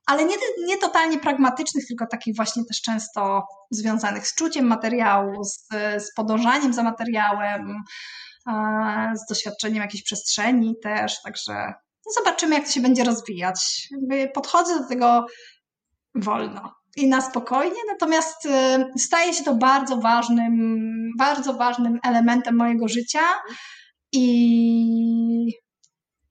[0.08, 0.36] ale nie,
[0.66, 5.68] nie totalnie pragmatycznych, tylko takich właśnie też często związanych z czuciem materiału, z,
[5.98, 7.84] z podążaniem za materiałem,
[9.16, 11.74] z doświadczeniem jakiejś przestrzeni też, także
[12.16, 13.88] zobaczymy, jak to się będzie rozwijać.
[14.34, 15.26] Podchodzę do tego
[16.16, 18.50] wolno i na spokojnie, natomiast y,
[19.00, 20.56] staje się to bardzo ważnym,
[21.18, 23.24] bardzo ważnym elementem mojego życia
[24.12, 25.54] i,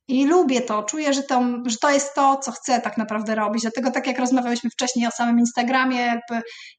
[0.09, 0.82] i lubię to.
[0.82, 3.62] Czuję, że to, że to jest to, co chcę tak naprawdę robić.
[3.62, 6.20] Dlatego, tak jak rozmawialiśmy wcześniej o samym Instagramie,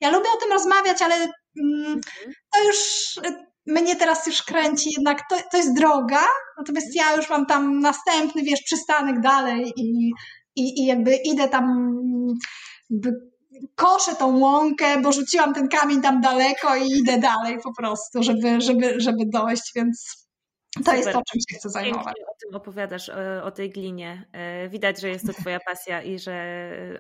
[0.02, 1.16] ja lubię o tym rozmawiać, ale
[1.64, 2.02] mm,
[2.54, 2.78] to już
[3.66, 6.22] mnie teraz już kręci, jednak to, to jest droga,
[6.58, 10.12] natomiast ja już mam tam następny, wiesz, przystanek dalej i,
[10.56, 11.96] i, i jakby idę tam,
[12.90, 13.12] jakby
[13.76, 18.62] koszę tą łąkę, bo rzuciłam ten kamień tam daleko i idę dalej po prostu, żeby,
[18.62, 20.25] żeby, żeby dojść, więc
[20.76, 20.96] to Super.
[20.96, 22.06] jest to, czym się chcę zajmować.
[22.06, 24.26] Pięknie o tym opowiadasz, o, o, tej glinie.
[24.32, 26.34] E, widać, że jest to twoja pasja i że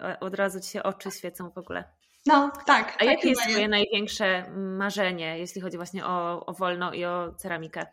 [0.02, 1.84] e, od razu ci się oczy świecą w ogóle.
[2.26, 2.95] No, tak.
[2.95, 7.34] A tak jakie jest twoje największe marzenie, jeśli chodzi właśnie o, o wolno i o
[7.38, 7.85] ceramikę?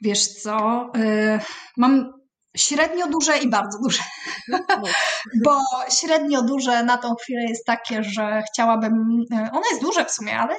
[0.00, 1.40] Wiesz co, yy,
[1.76, 2.12] mam
[2.56, 4.02] średnio duże i bardzo duże.
[5.44, 5.60] Bo
[6.00, 10.56] średnio duże na tą chwilę jest takie, że chciałabym, ono jest duże w sumie, ale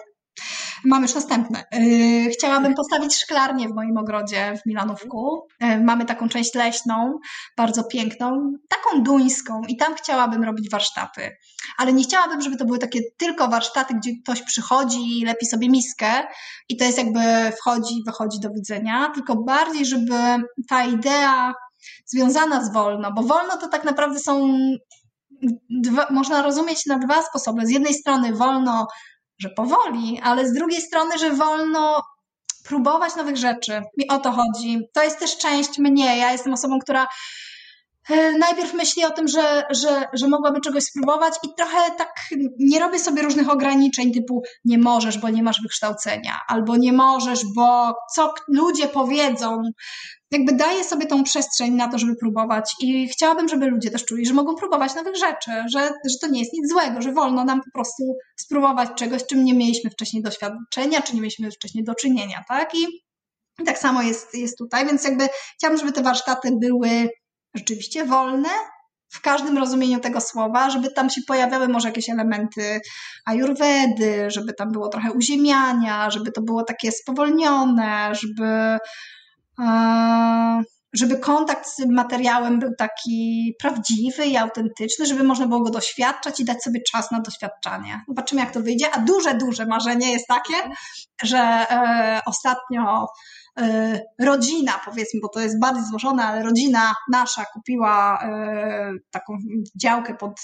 [0.85, 1.64] Mam już następne.
[1.76, 5.47] Y, chciałabym postawić szklarnię w moim ogrodzie w Milanówku.
[5.64, 7.19] Y, mamy taką część leśną,
[7.57, 11.38] bardzo piękną, taką duńską i tam chciałabym robić warsztaty.
[11.77, 15.69] Ale nie chciałabym, żeby to były takie tylko warsztaty, gdzie ktoś przychodzi i lepi sobie
[15.69, 16.11] miskę
[16.69, 20.15] i to jest jakby wchodzi, wychodzi do widzenia, tylko bardziej, żeby
[20.69, 21.53] ta idea
[22.05, 24.57] związana z wolno, bo wolno to tak naprawdę są
[25.69, 27.65] Dwa, można rozumieć na dwa sposoby.
[27.65, 28.88] Z jednej strony wolno
[29.39, 32.01] że powoli, ale z drugiej strony, że wolno
[32.64, 33.81] próbować nowych rzeczy.
[33.97, 34.80] Mi o to chodzi.
[34.93, 36.18] To jest też część mnie.
[36.18, 37.07] Ja jestem osobą, która
[38.10, 42.14] e, najpierw myśli o tym, że, że, że mogłaby czegoś spróbować i trochę tak
[42.60, 47.39] nie robię sobie różnych ograniczeń typu nie możesz, bo nie masz wykształcenia, albo nie możesz,
[47.55, 49.61] bo co ludzie powiedzą,
[50.34, 54.26] jakby daję sobie tą przestrzeń na to, żeby próbować i chciałabym, żeby ludzie też czuli,
[54.26, 57.61] że mogą próbować nowych rzeczy, że, że to nie jest nic złego, że wolno nam
[57.61, 58.03] po prostu
[58.39, 62.76] spróbować czegoś, czym nie mieliśmy wcześniej doświadczenia, czy nie mieliśmy wcześniej do czynienia, tak?
[62.76, 62.88] I
[63.65, 67.10] tak samo jest, jest tutaj, więc jakby chciałabym, żeby te warsztaty były
[67.55, 68.49] rzeczywiście wolne,
[69.14, 72.80] w każdym rozumieniu tego słowa, żeby tam się pojawiały może jakieś elementy
[73.26, 78.77] ajurwedy, żeby tam było trochę uziemiania, żeby to było takie spowolnione, żeby
[80.93, 86.45] żeby kontakt z materiałem był taki prawdziwy i autentyczny, żeby można było go doświadczać i
[86.45, 88.01] dać sobie czas na doświadczanie.
[88.07, 88.85] Zobaczymy, jak to wyjdzie.
[88.91, 90.53] A duże, duże marzenie jest takie,
[91.23, 93.07] że e, ostatnio
[93.59, 99.38] e, rodzina, powiedzmy, bo to jest bardziej złożone, ale rodzina nasza kupiła e, taką
[99.81, 100.41] działkę pod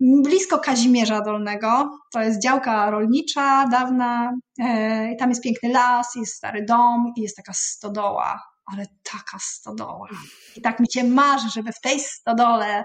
[0.00, 1.98] blisko Kazimierza Dolnego.
[2.12, 4.32] To jest działka rolnicza, dawna.
[4.60, 8.42] E, tam jest piękny las, jest stary dom i jest taka stodoła,
[8.72, 10.08] ale taka stodoła.
[10.56, 12.84] I tak mi się marzy, żeby w tej stodole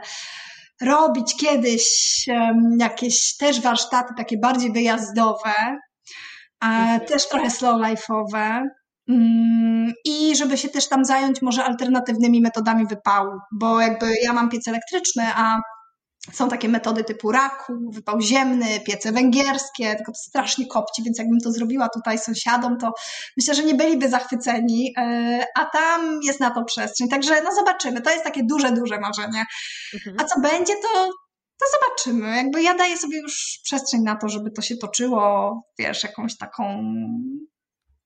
[0.82, 1.86] robić kiedyś
[2.80, 5.78] jakieś też warsztaty takie bardziej wyjazdowe,
[6.62, 7.00] mhm.
[7.08, 8.62] też trochę slow life'owe.
[9.10, 14.50] Mm, I żeby się też tam zająć może alternatywnymi metodami wypału, bo jakby ja mam
[14.50, 15.62] piec elektryczny, a
[16.32, 21.40] są takie metody typu raku, wypał ziemny, piece węgierskie, tylko to strasznie kopci, więc jakbym
[21.40, 22.92] to zrobiła tutaj sąsiadom, to
[23.38, 27.08] myślę, że nie byliby zachwyceni, e, a tam jest na to przestrzeń.
[27.10, 29.46] Także no zobaczymy, to jest takie duże, duże marzenie.
[29.94, 30.16] Mhm.
[30.20, 31.10] A co będzie, to,
[31.60, 32.36] to zobaczymy.
[32.38, 36.84] Jakby ja daję sobie już przestrzeń na to, żeby to się toczyło, wiesz, jakąś taką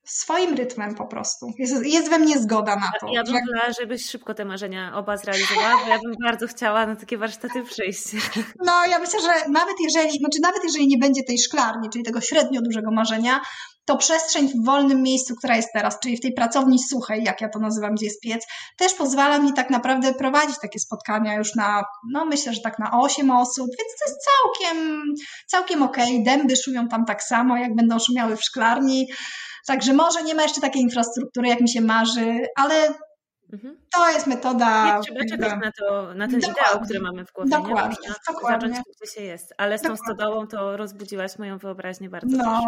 [0.07, 1.53] swoim rytmem po prostu.
[1.57, 3.07] Jest, jest we mnie zgoda na to.
[3.13, 3.39] Ja bym że...
[3.47, 7.63] wolała, żebyś szybko te marzenia oba zrealizowała, bo ja bym bardzo chciała na takie warsztaty
[7.63, 8.03] przyjść.
[8.65, 12.21] No, ja myślę, że nawet jeżeli, znaczy nawet jeżeli nie będzie tej szklarni, czyli tego
[12.21, 13.41] średnio dużego marzenia,
[13.85, 17.49] to przestrzeń w wolnym miejscu, która jest teraz, czyli w tej pracowni suchej, jak ja
[17.49, 18.45] to nazywam, gdzie jest piec,
[18.77, 22.99] też pozwala mi tak naprawdę prowadzić takie spotkania już na, no myślę, że tak na
[22.99, 25.03] 8 osób, więc to jest całkiem,
[25.47, 26.21] całkiem okej.
[26.21, 26.37] Okay.
[26.37, 29.07] Dęby szumią tam tak samo, jak będą szumiały w szklarni.
[29.67, 32.75] Także może nie ma jeszcze takiej infrastruktury, jak mi się marzy, ale
[33.53, 33.77] mhm.
[33.93, 34.97] to jest metoda.
[34.97, 37.49] Nie trzeba czekać na, to, na ten dokładnie, ideał, który mamy w głowie.
[37.49, 38.33] Dokładnie, nie?
[38.33, 38.69] dokładnie.
[38.69, 39.53] zacząć gdzie się jest.
[39.57, 40.13] Ale z tą dokładnie.
[40.15, 42.37] stodołą to rozbudziłaś moją wyobraźnię bardzo.
[42.37, 42.61] No,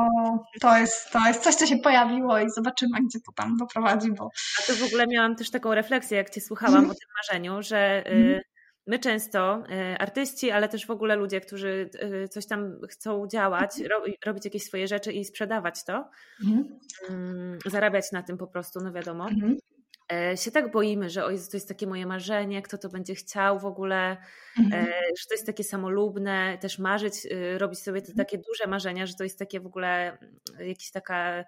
[0.61, 4.11] to jest, to jest coś, co się pojawiło i zobaczymy, gdzie to tam doprowadzi.
[4.11, 4.29] Bo...
[4.59, 6.91] A to w ogóle miałam też taką refleksję, jak Cię słuchałam mm.
[6.91, 8.03] o tym marzeniu, że.
[8.07, 8.39] Y, mm
[8.89, 13.71] my często, e, artyści, ale też w ogóle ludzie, którzy e, coś tam chcą działać,
[14.25, 16.09] robić jakieś swoje rzeczy i sprzedawać to,
[16.43, 16.79] mhm.
[17.09, 19.29] Mm, zarabiać na tym po prostu, no wiadomo.
[19.29, 19.57] Mhm.
[20.11, 23.15] E, się tak boimy, że o Jezu, to jest takie moje marzenie, kto to będzie
[23.15, 24.17] chciał w ogóle,
[24.59, 24.85] mhm.
[25.19, 27.13] że to jest takie samolubne, też marzyć,
[27.57, 28.25] robić sobie te mhm.
[28.25, 31.45] takie duże marzenia, że to jest takie w ogóle mm, jakieś taka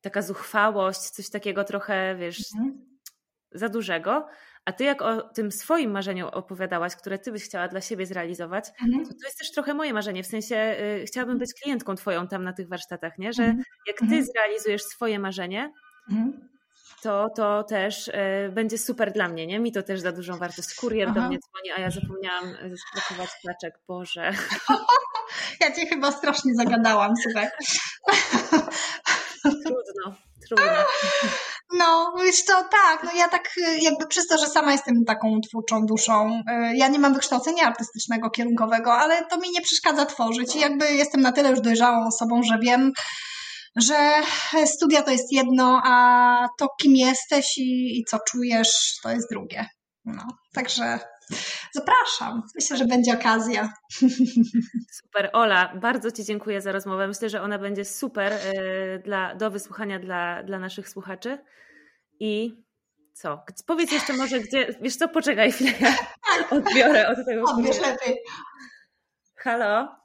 [0.00, 2.88] taka zuchwałość, coś takiego trochę, wiesz, mhm
[3.52, 4.28] za dużego,
[4.68, 8.64] a ty jak o tym swoim marzeniu opowiadałaś, które ty byś chciała dla siebie zrealizować,
[8.82, 9.06] mhm.
[9.06, 12.44] to to jest też trochę moje marzenie, w sensie y, chciałabym być klientką twoją tam
[12.44, 13.32] na tych warsztatach, nie?
[13.32, 13.62] że mhm.
[13.86, 14.24] jak ty mhm.
[14.24, 15.72] zrealizujesz swoje marzenie,
[16.10, 16.48] mhm.
[17.02, 18.12] to, to też y,
[18.52, 19.58] będzie super dla mnie, nie?
[19.58, 20.74] Mi to też za dużą wartość.
[20.74, 21.20] Kurier Aha.
[21.20, 22.44] do mnie dzwoni, a ja zapomniałam
[22.90, 24.32] spakować placzek, Boże.
[25.60, 27.48] Ja cię chyba strasznie zagadałam, słuchaj.
[29.42, 30.16] Trudno,
[30.48, 30.72] trudno.
[31.72, 35.40] No, wiesz to tak, no ja tak y, jakby przez to, że sama jestem taką
[35.48, 40.56] twórczą duszą, y, ja nie mam wykształcenia artystycznego, kierunkowego, ale to mi nie przeszkadza tworzyć
[40.56, 42.92] i jakby jestem na tyle już dojrzałą osobą, że wiem,
[43.76, 44.12] że
[44.66, 49.66] studia to jest jedno, a to kim jesteś i, i co czujesz to jest drugie.
[50.04, 50.98] No, także
[51.72, 52.42] Zapraszam.
[52.54, 53.72] Myślę, że będzie okazja.
[55.02, 55.30] Super.
[55.32, 57.08] Ola, bardzo Ci dziękuję za rozmowę.
[57.08, 61.38] Myślę, że ona będzie super e, dla, do wysłuchania dla, dla naszych słuchaczy.
[62.20, 62.62] I
[63.12, 63.44] co?
[63.66, 64.74] Powiedz jeszcze może, gdzie.
[64.80, 65.72] Wiesz co, poczekaj chwilę.
[65.80, 65.96] Ja
[66.50, 67.44] odbiorę od tego.
[67.50, 68.18] Odbierz lepiej.
[69.36, 69.96] Halo?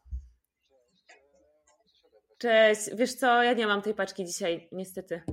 [2.37, 2.81] Cześć.
[2.95, 5.23] Wiesz co, ja nie mam tej paczki dzisiaj, niestety.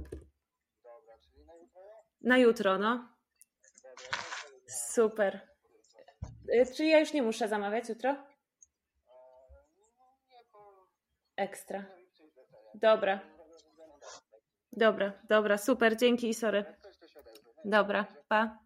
[2.22, 3.08] Na jutro, no.
[4.68, 5.49] Super.
[6.54, 8.16] Y, czy ja już nie muszę zamawiać jutro?
[11.36, 11.84] Ekstra.
[12.74, 13.20] Dobra.
[14.72, 16.64] Dobra, dobra, super, dzięki i sorry.
[17.64, 18.58] Dobra, pa.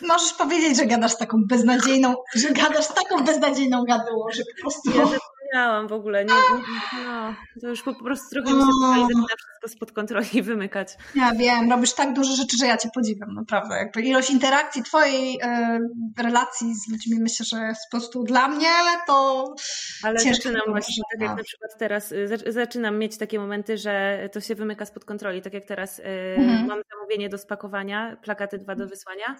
[0.00, 4.90] Możesz powiedzieć, że gadasz taką beznadziejną, że gadasz taką beznadziejną gadułą, że po prostu...
[4.98, 5.18] Ja
[5.54, 6.24] miałam w ogóle.
[6.24, 8.66] Nie, nie, no, to już po prostu trochę mi się
[9.00, 10.96] zaczyna wszystko spod kontroli wymykać.
[11.14, 13.76] Ja wiem, robisz tak duże rzeczy, że ja cię podziwiam, naprawdę.
[13.76, 15.78] Jakby ilość interakcji twojej e,
[16.18, 18.68] relacji z ludźmi, myślę, że jest po prostu dla mnie
[19.06, 19.54] to
[20.02, 24.40] Ale zaczynam właśnie, tak jak na przykład teraz, y, zaczynam mieć takie momenty, że to
[24.40, 26.02] się wymyka spod kontroli, tak jak teraz y,
[26.38, 26.66] mhm.
[26.66, 29.36] mam zamówienie do spakowania, plakaty dwa do wysłania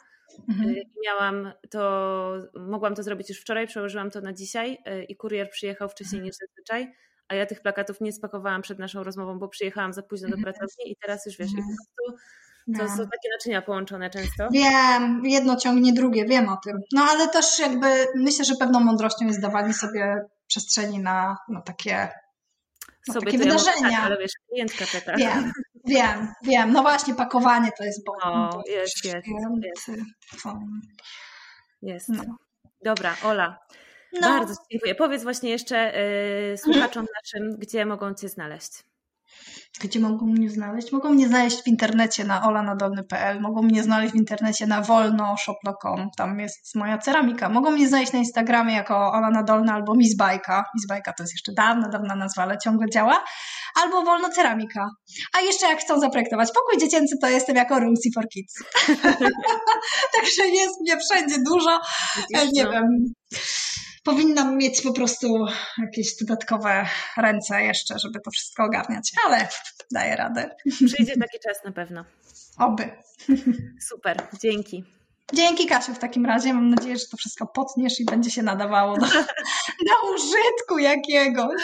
[0.48, 0.70] Mhm.
[0.70, 5.50] Y, miałam to, mogłam to zrobić już wczoraj, przełożyłam to na dzisiaj y, i kurier
[5.50, 6.92] przyjechał wcześniej niż zazwyczaj,
[7.28, 10.54] a ja tych plakatów nie spakowałam przed naszą rozmową, bo przyjechałam za późno do mhm.
[10.54, 11.76] pracowni i teraz już wiesz, i po mhm.
[11.76, 12.18] prostu
[12.76, 14.48] to są takie naczynia połączone często.
[14.52, 16.80] Wiem, jedno ciągnie drugie, wiem o tym.
[16.92, 22.08] No ale też jakby myślę, że pewną mądrością jest dawanie sobie przestrzeni na, na takie,
[23.08, 23.90] na takie wydarzenia.
[23.90, 25.16] Ja tak, ale wiesz, klientka taka.
[25.16, 25.52] Wiem,
[25.88, 26.72] Wiem, wiem.
[26.72, 28.22] No właśnie, pakowanie to jest błąd.
[28.24, 29.26] No, jest, jest,
[29.62, 30.00] jest.
[31.82, 32.08] Jest.
[32.08, 32.24] No.
[32.84, 33.58] Dobra, Ola.
[34.12, 34.20] No.
[34.20, 34.94] Bardzo dziękuję.
[34.94, 35.92] Powiedz właśnie jeszcze
[36.50, 38.70] yy, słuchaczom naszym, gdzie mogą Cię znaleźć.
[39.80, 40.92] Gdzie mogą mnie znaleźć?
[40.92, 46.40] Mogą mnie znaleźć w internecie na olanadolny.pl, mogą mnie znaleźć w internecie na wolnoshop.com, tam
[46.40, 47.48] jest moja ceramika.
[47.48, 50.64] Mogą mnie znaleźć na Instagramie jako Ola Nadolna albo Miss Bajka.
[50.74, 53.24] Miss Bajka to jest jeszcze dawna, dawna nazwa, ale ciągle działa.
[53.82, 54.88] Albo Wolno Ceramika.
[55.36, 58.54] A jeszcze jak chcą zaprojektować pokój dziecięcy, to jestem jako Roomsy for Kids.
[60.16, 61.80] Także jest mnie wszędzie dużo.
[62.16, 62.70] Widzisz, nie no.
[62.70, 62.86] wiem
[64.08, 65.46] powinnam mieć po prostu
[65.78, 66.86] jakieś dodatkowe
[67.16, 69.48] ręce jeszcze, żeby to wszystko ogarniać, ale
[69.90, 70.56] daję radę.
[70.86, 72.04] Przyjdzie taki czas na pewno.
[72.58, 72.90] Oby.
[73.88, 74.84] Super, dzięki.
[75.32, 76.54] Dzięki Kasiu w takim razie.
[76.54, 79.06] Mam nadzieję, że to wszystko potniesz i będzie się nadawało do,
[79.88, 81.62] do użytku jakiegoś.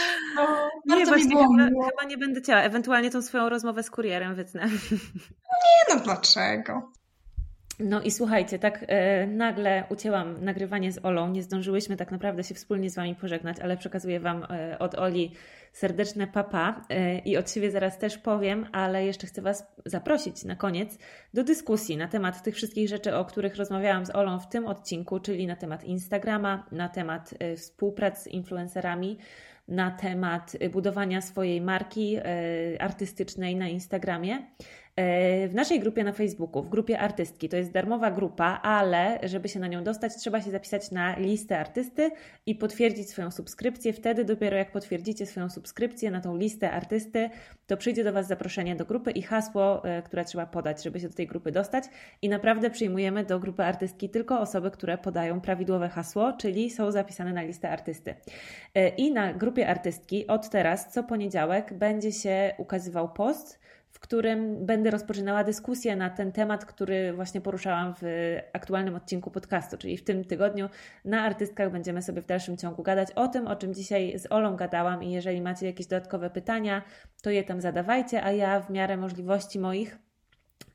[0.86, 2.62] No, nie, właśnie chyba, chyba, nie będę chciała.
[2.62, 4.66] Ewentualnie tą swoją rozmowę z kurierem wytnę.
[5.64, 6.92] Nie no, dlaczego?
[7.80, 11.30] No i słuchajcie, tak e, nagle ucięłam nagrywanie z Olą.
[11.30, 15.32] Nie zdążyłyśmy tak naprawdę się wspólnie z Wami pożegnać, ale przekazuję Wam e, od Oli
[15.72, 20.56] serdeczne papa e, i od siebie zaraz też powiem, ale jeszcze chcę Was zaprosić na
[20.56, 20.98] koniec
[21.34, 25.20] do dyskusji na temat tych wszystkich rzeczy, o których rozmawiałam z Olą w tym odcinku,
[25.20, 29.18] czyli na temat Instagrama, na temat e, współpracy z influencerami,
[29.68, 32.22] na temat budowania swojej marki e,
[32.82, 34.46] artystycznej na Instagramie.
[34.96, 37.48] W naszej grupie na Facebooku, w grupie artystki.
[37.48, 41.58] To jest darmowa grupa, ale żeby się na nią dostać, trzeba się zapisać na listę
[41.58, 42.10] artysty
[42.46, 43.92] i potwierdzić swoją subskrypcję.
[43.92, 47.30] Wtedy dopiero jak potwierdzicie swoją subskrypcję na tą listę artysty,
[47.66, 51.08] to przyjdzie do Was zaproszenie do grupy i hasło, e, które trzeba podać, żeby się
[51.08, 51.84] do tej grupy dostać.
[52.22, 57.32] I naprawdę przyjmujemy do grupy artystki tylko osoby, które podają prawidłowe hasło, czyli są zapisane
[57.32, 58.14] na listę artysty.
[58.74, 63.64] E, I na grupie artystki od teraz, co poniedziałek, będzie się ukazywał post,
[64.05, 68.02] którym będę rozpoczynała dyskusję na ten temat, który właśnie poruszałam w
[68.52, 70.68] aktualnym odcinku podcastu, czyli w tym tygodniu
[71.05, 74.56] na artystkach będziemy sobie w dalszym ciągu gadać o tym, o czym dzisiaj z Olą
[74.56, 75.02] gadałam.
[75.02, 76.82] I jeżeli macie jakieś dodatkowe pytania,
[77.22, 79.98] to je tam zadawajcie, a ja w miarę możliwości moich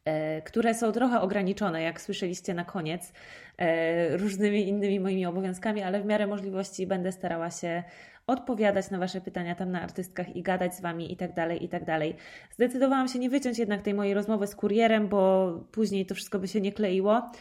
[0.06, 3.14] e, które są trochę ograniczone, jak słyszeliście na koniec,
[3.58, 7.84] e, różnymi innymi moimi obowiązkami, ale w miarę możliwości będę starała się
[8.30, 11.70] odpowiadać na Wasze pytania tam na artystkach i gadać z Wami i tak dalej, i
[11.70, 12.16] tak dalej.
[12.52, 16.48] Zdecydowałam się nie wyciąć jednak tej mojej rozmowy z kurierem, bo później to wszystko by
[16.48, 17.32] się nie kleiło.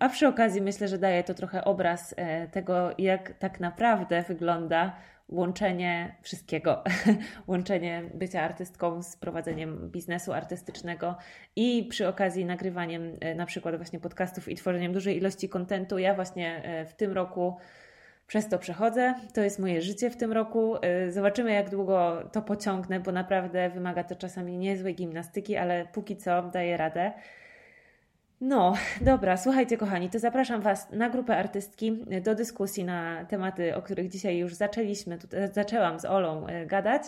[0.00, 4.96] A przy okazji myślę, że daje to trochę obraz e, tego, jak tak naprawdę wygląda
[5.28, 6.84] łączenie wszystkiego,
[7.46, 11.16] łączenie bycia artystką z prowadzeniem biznesu artystycznego
[11.56, 15.98] i przy okazji nagrywaniem e, na przykład właśnie podcastów i tworzeniem dużej ilości kontentu.
[15.98, 17.56] Ja właśnie e, w tym roku
[18.32, 19.14] przez to przechodzę.
[19.34, 20.76] To jest moje życie w tym roku.
[20.82, 26.16] E, zobaczymy, jak długo to pociągnę, bo naprawdę wymaga to czasami niezłej gimnastyki, ale póki
[26.16, 27.12] co daję radę.
[28.40, 33.82] No, dobra, słuchajcie, kochani, to zapraszam Was na grupę artystki do dyskusji na tematy, o
[33.82, 37.02] których dzisiaj już zaczęliśmy, tutaj zaczęłam z Olą e, gadać.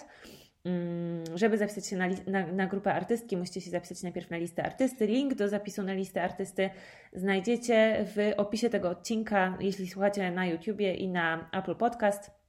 [0.65, 4.65] Mm, żeby zapisać się na, na, na, grupę artystki, musicie się zapisać najpierw na listę
[4.65, 5.07] artysty.
[5.07, 6.71] Link do zapisu na listę artysty
[7.13, 12.44] znajdziecie w opisie tego odcinka, jeśli słuchacie na YouTubie i na Apple Podcast.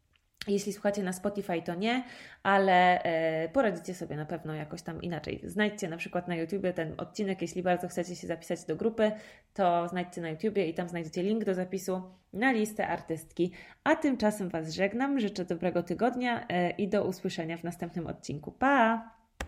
[0.48, 2.04] Jeśli słuchacie na Spotify, to nie,
[2.44, 5.42] ale e, poradzicie sobie na pewno jakoś tam inaczej.
[5.44, 9.12] Znajdźcie na przykład na YouTubie ten odcinek, jeśli bardzo chcecie się zapisać do grupy,
[9.54, 12.02] to znajdźcie na YouTubie i tam znajdziecie link do zapisu
[12.34, 13.52] na listę artystki.
[13.84, 18.52] A tymczasem Was żegnam, życzę dobrego tygodnia e, i do usłyszenia w następnym odcinku.
[18.52, 19.15] Pa!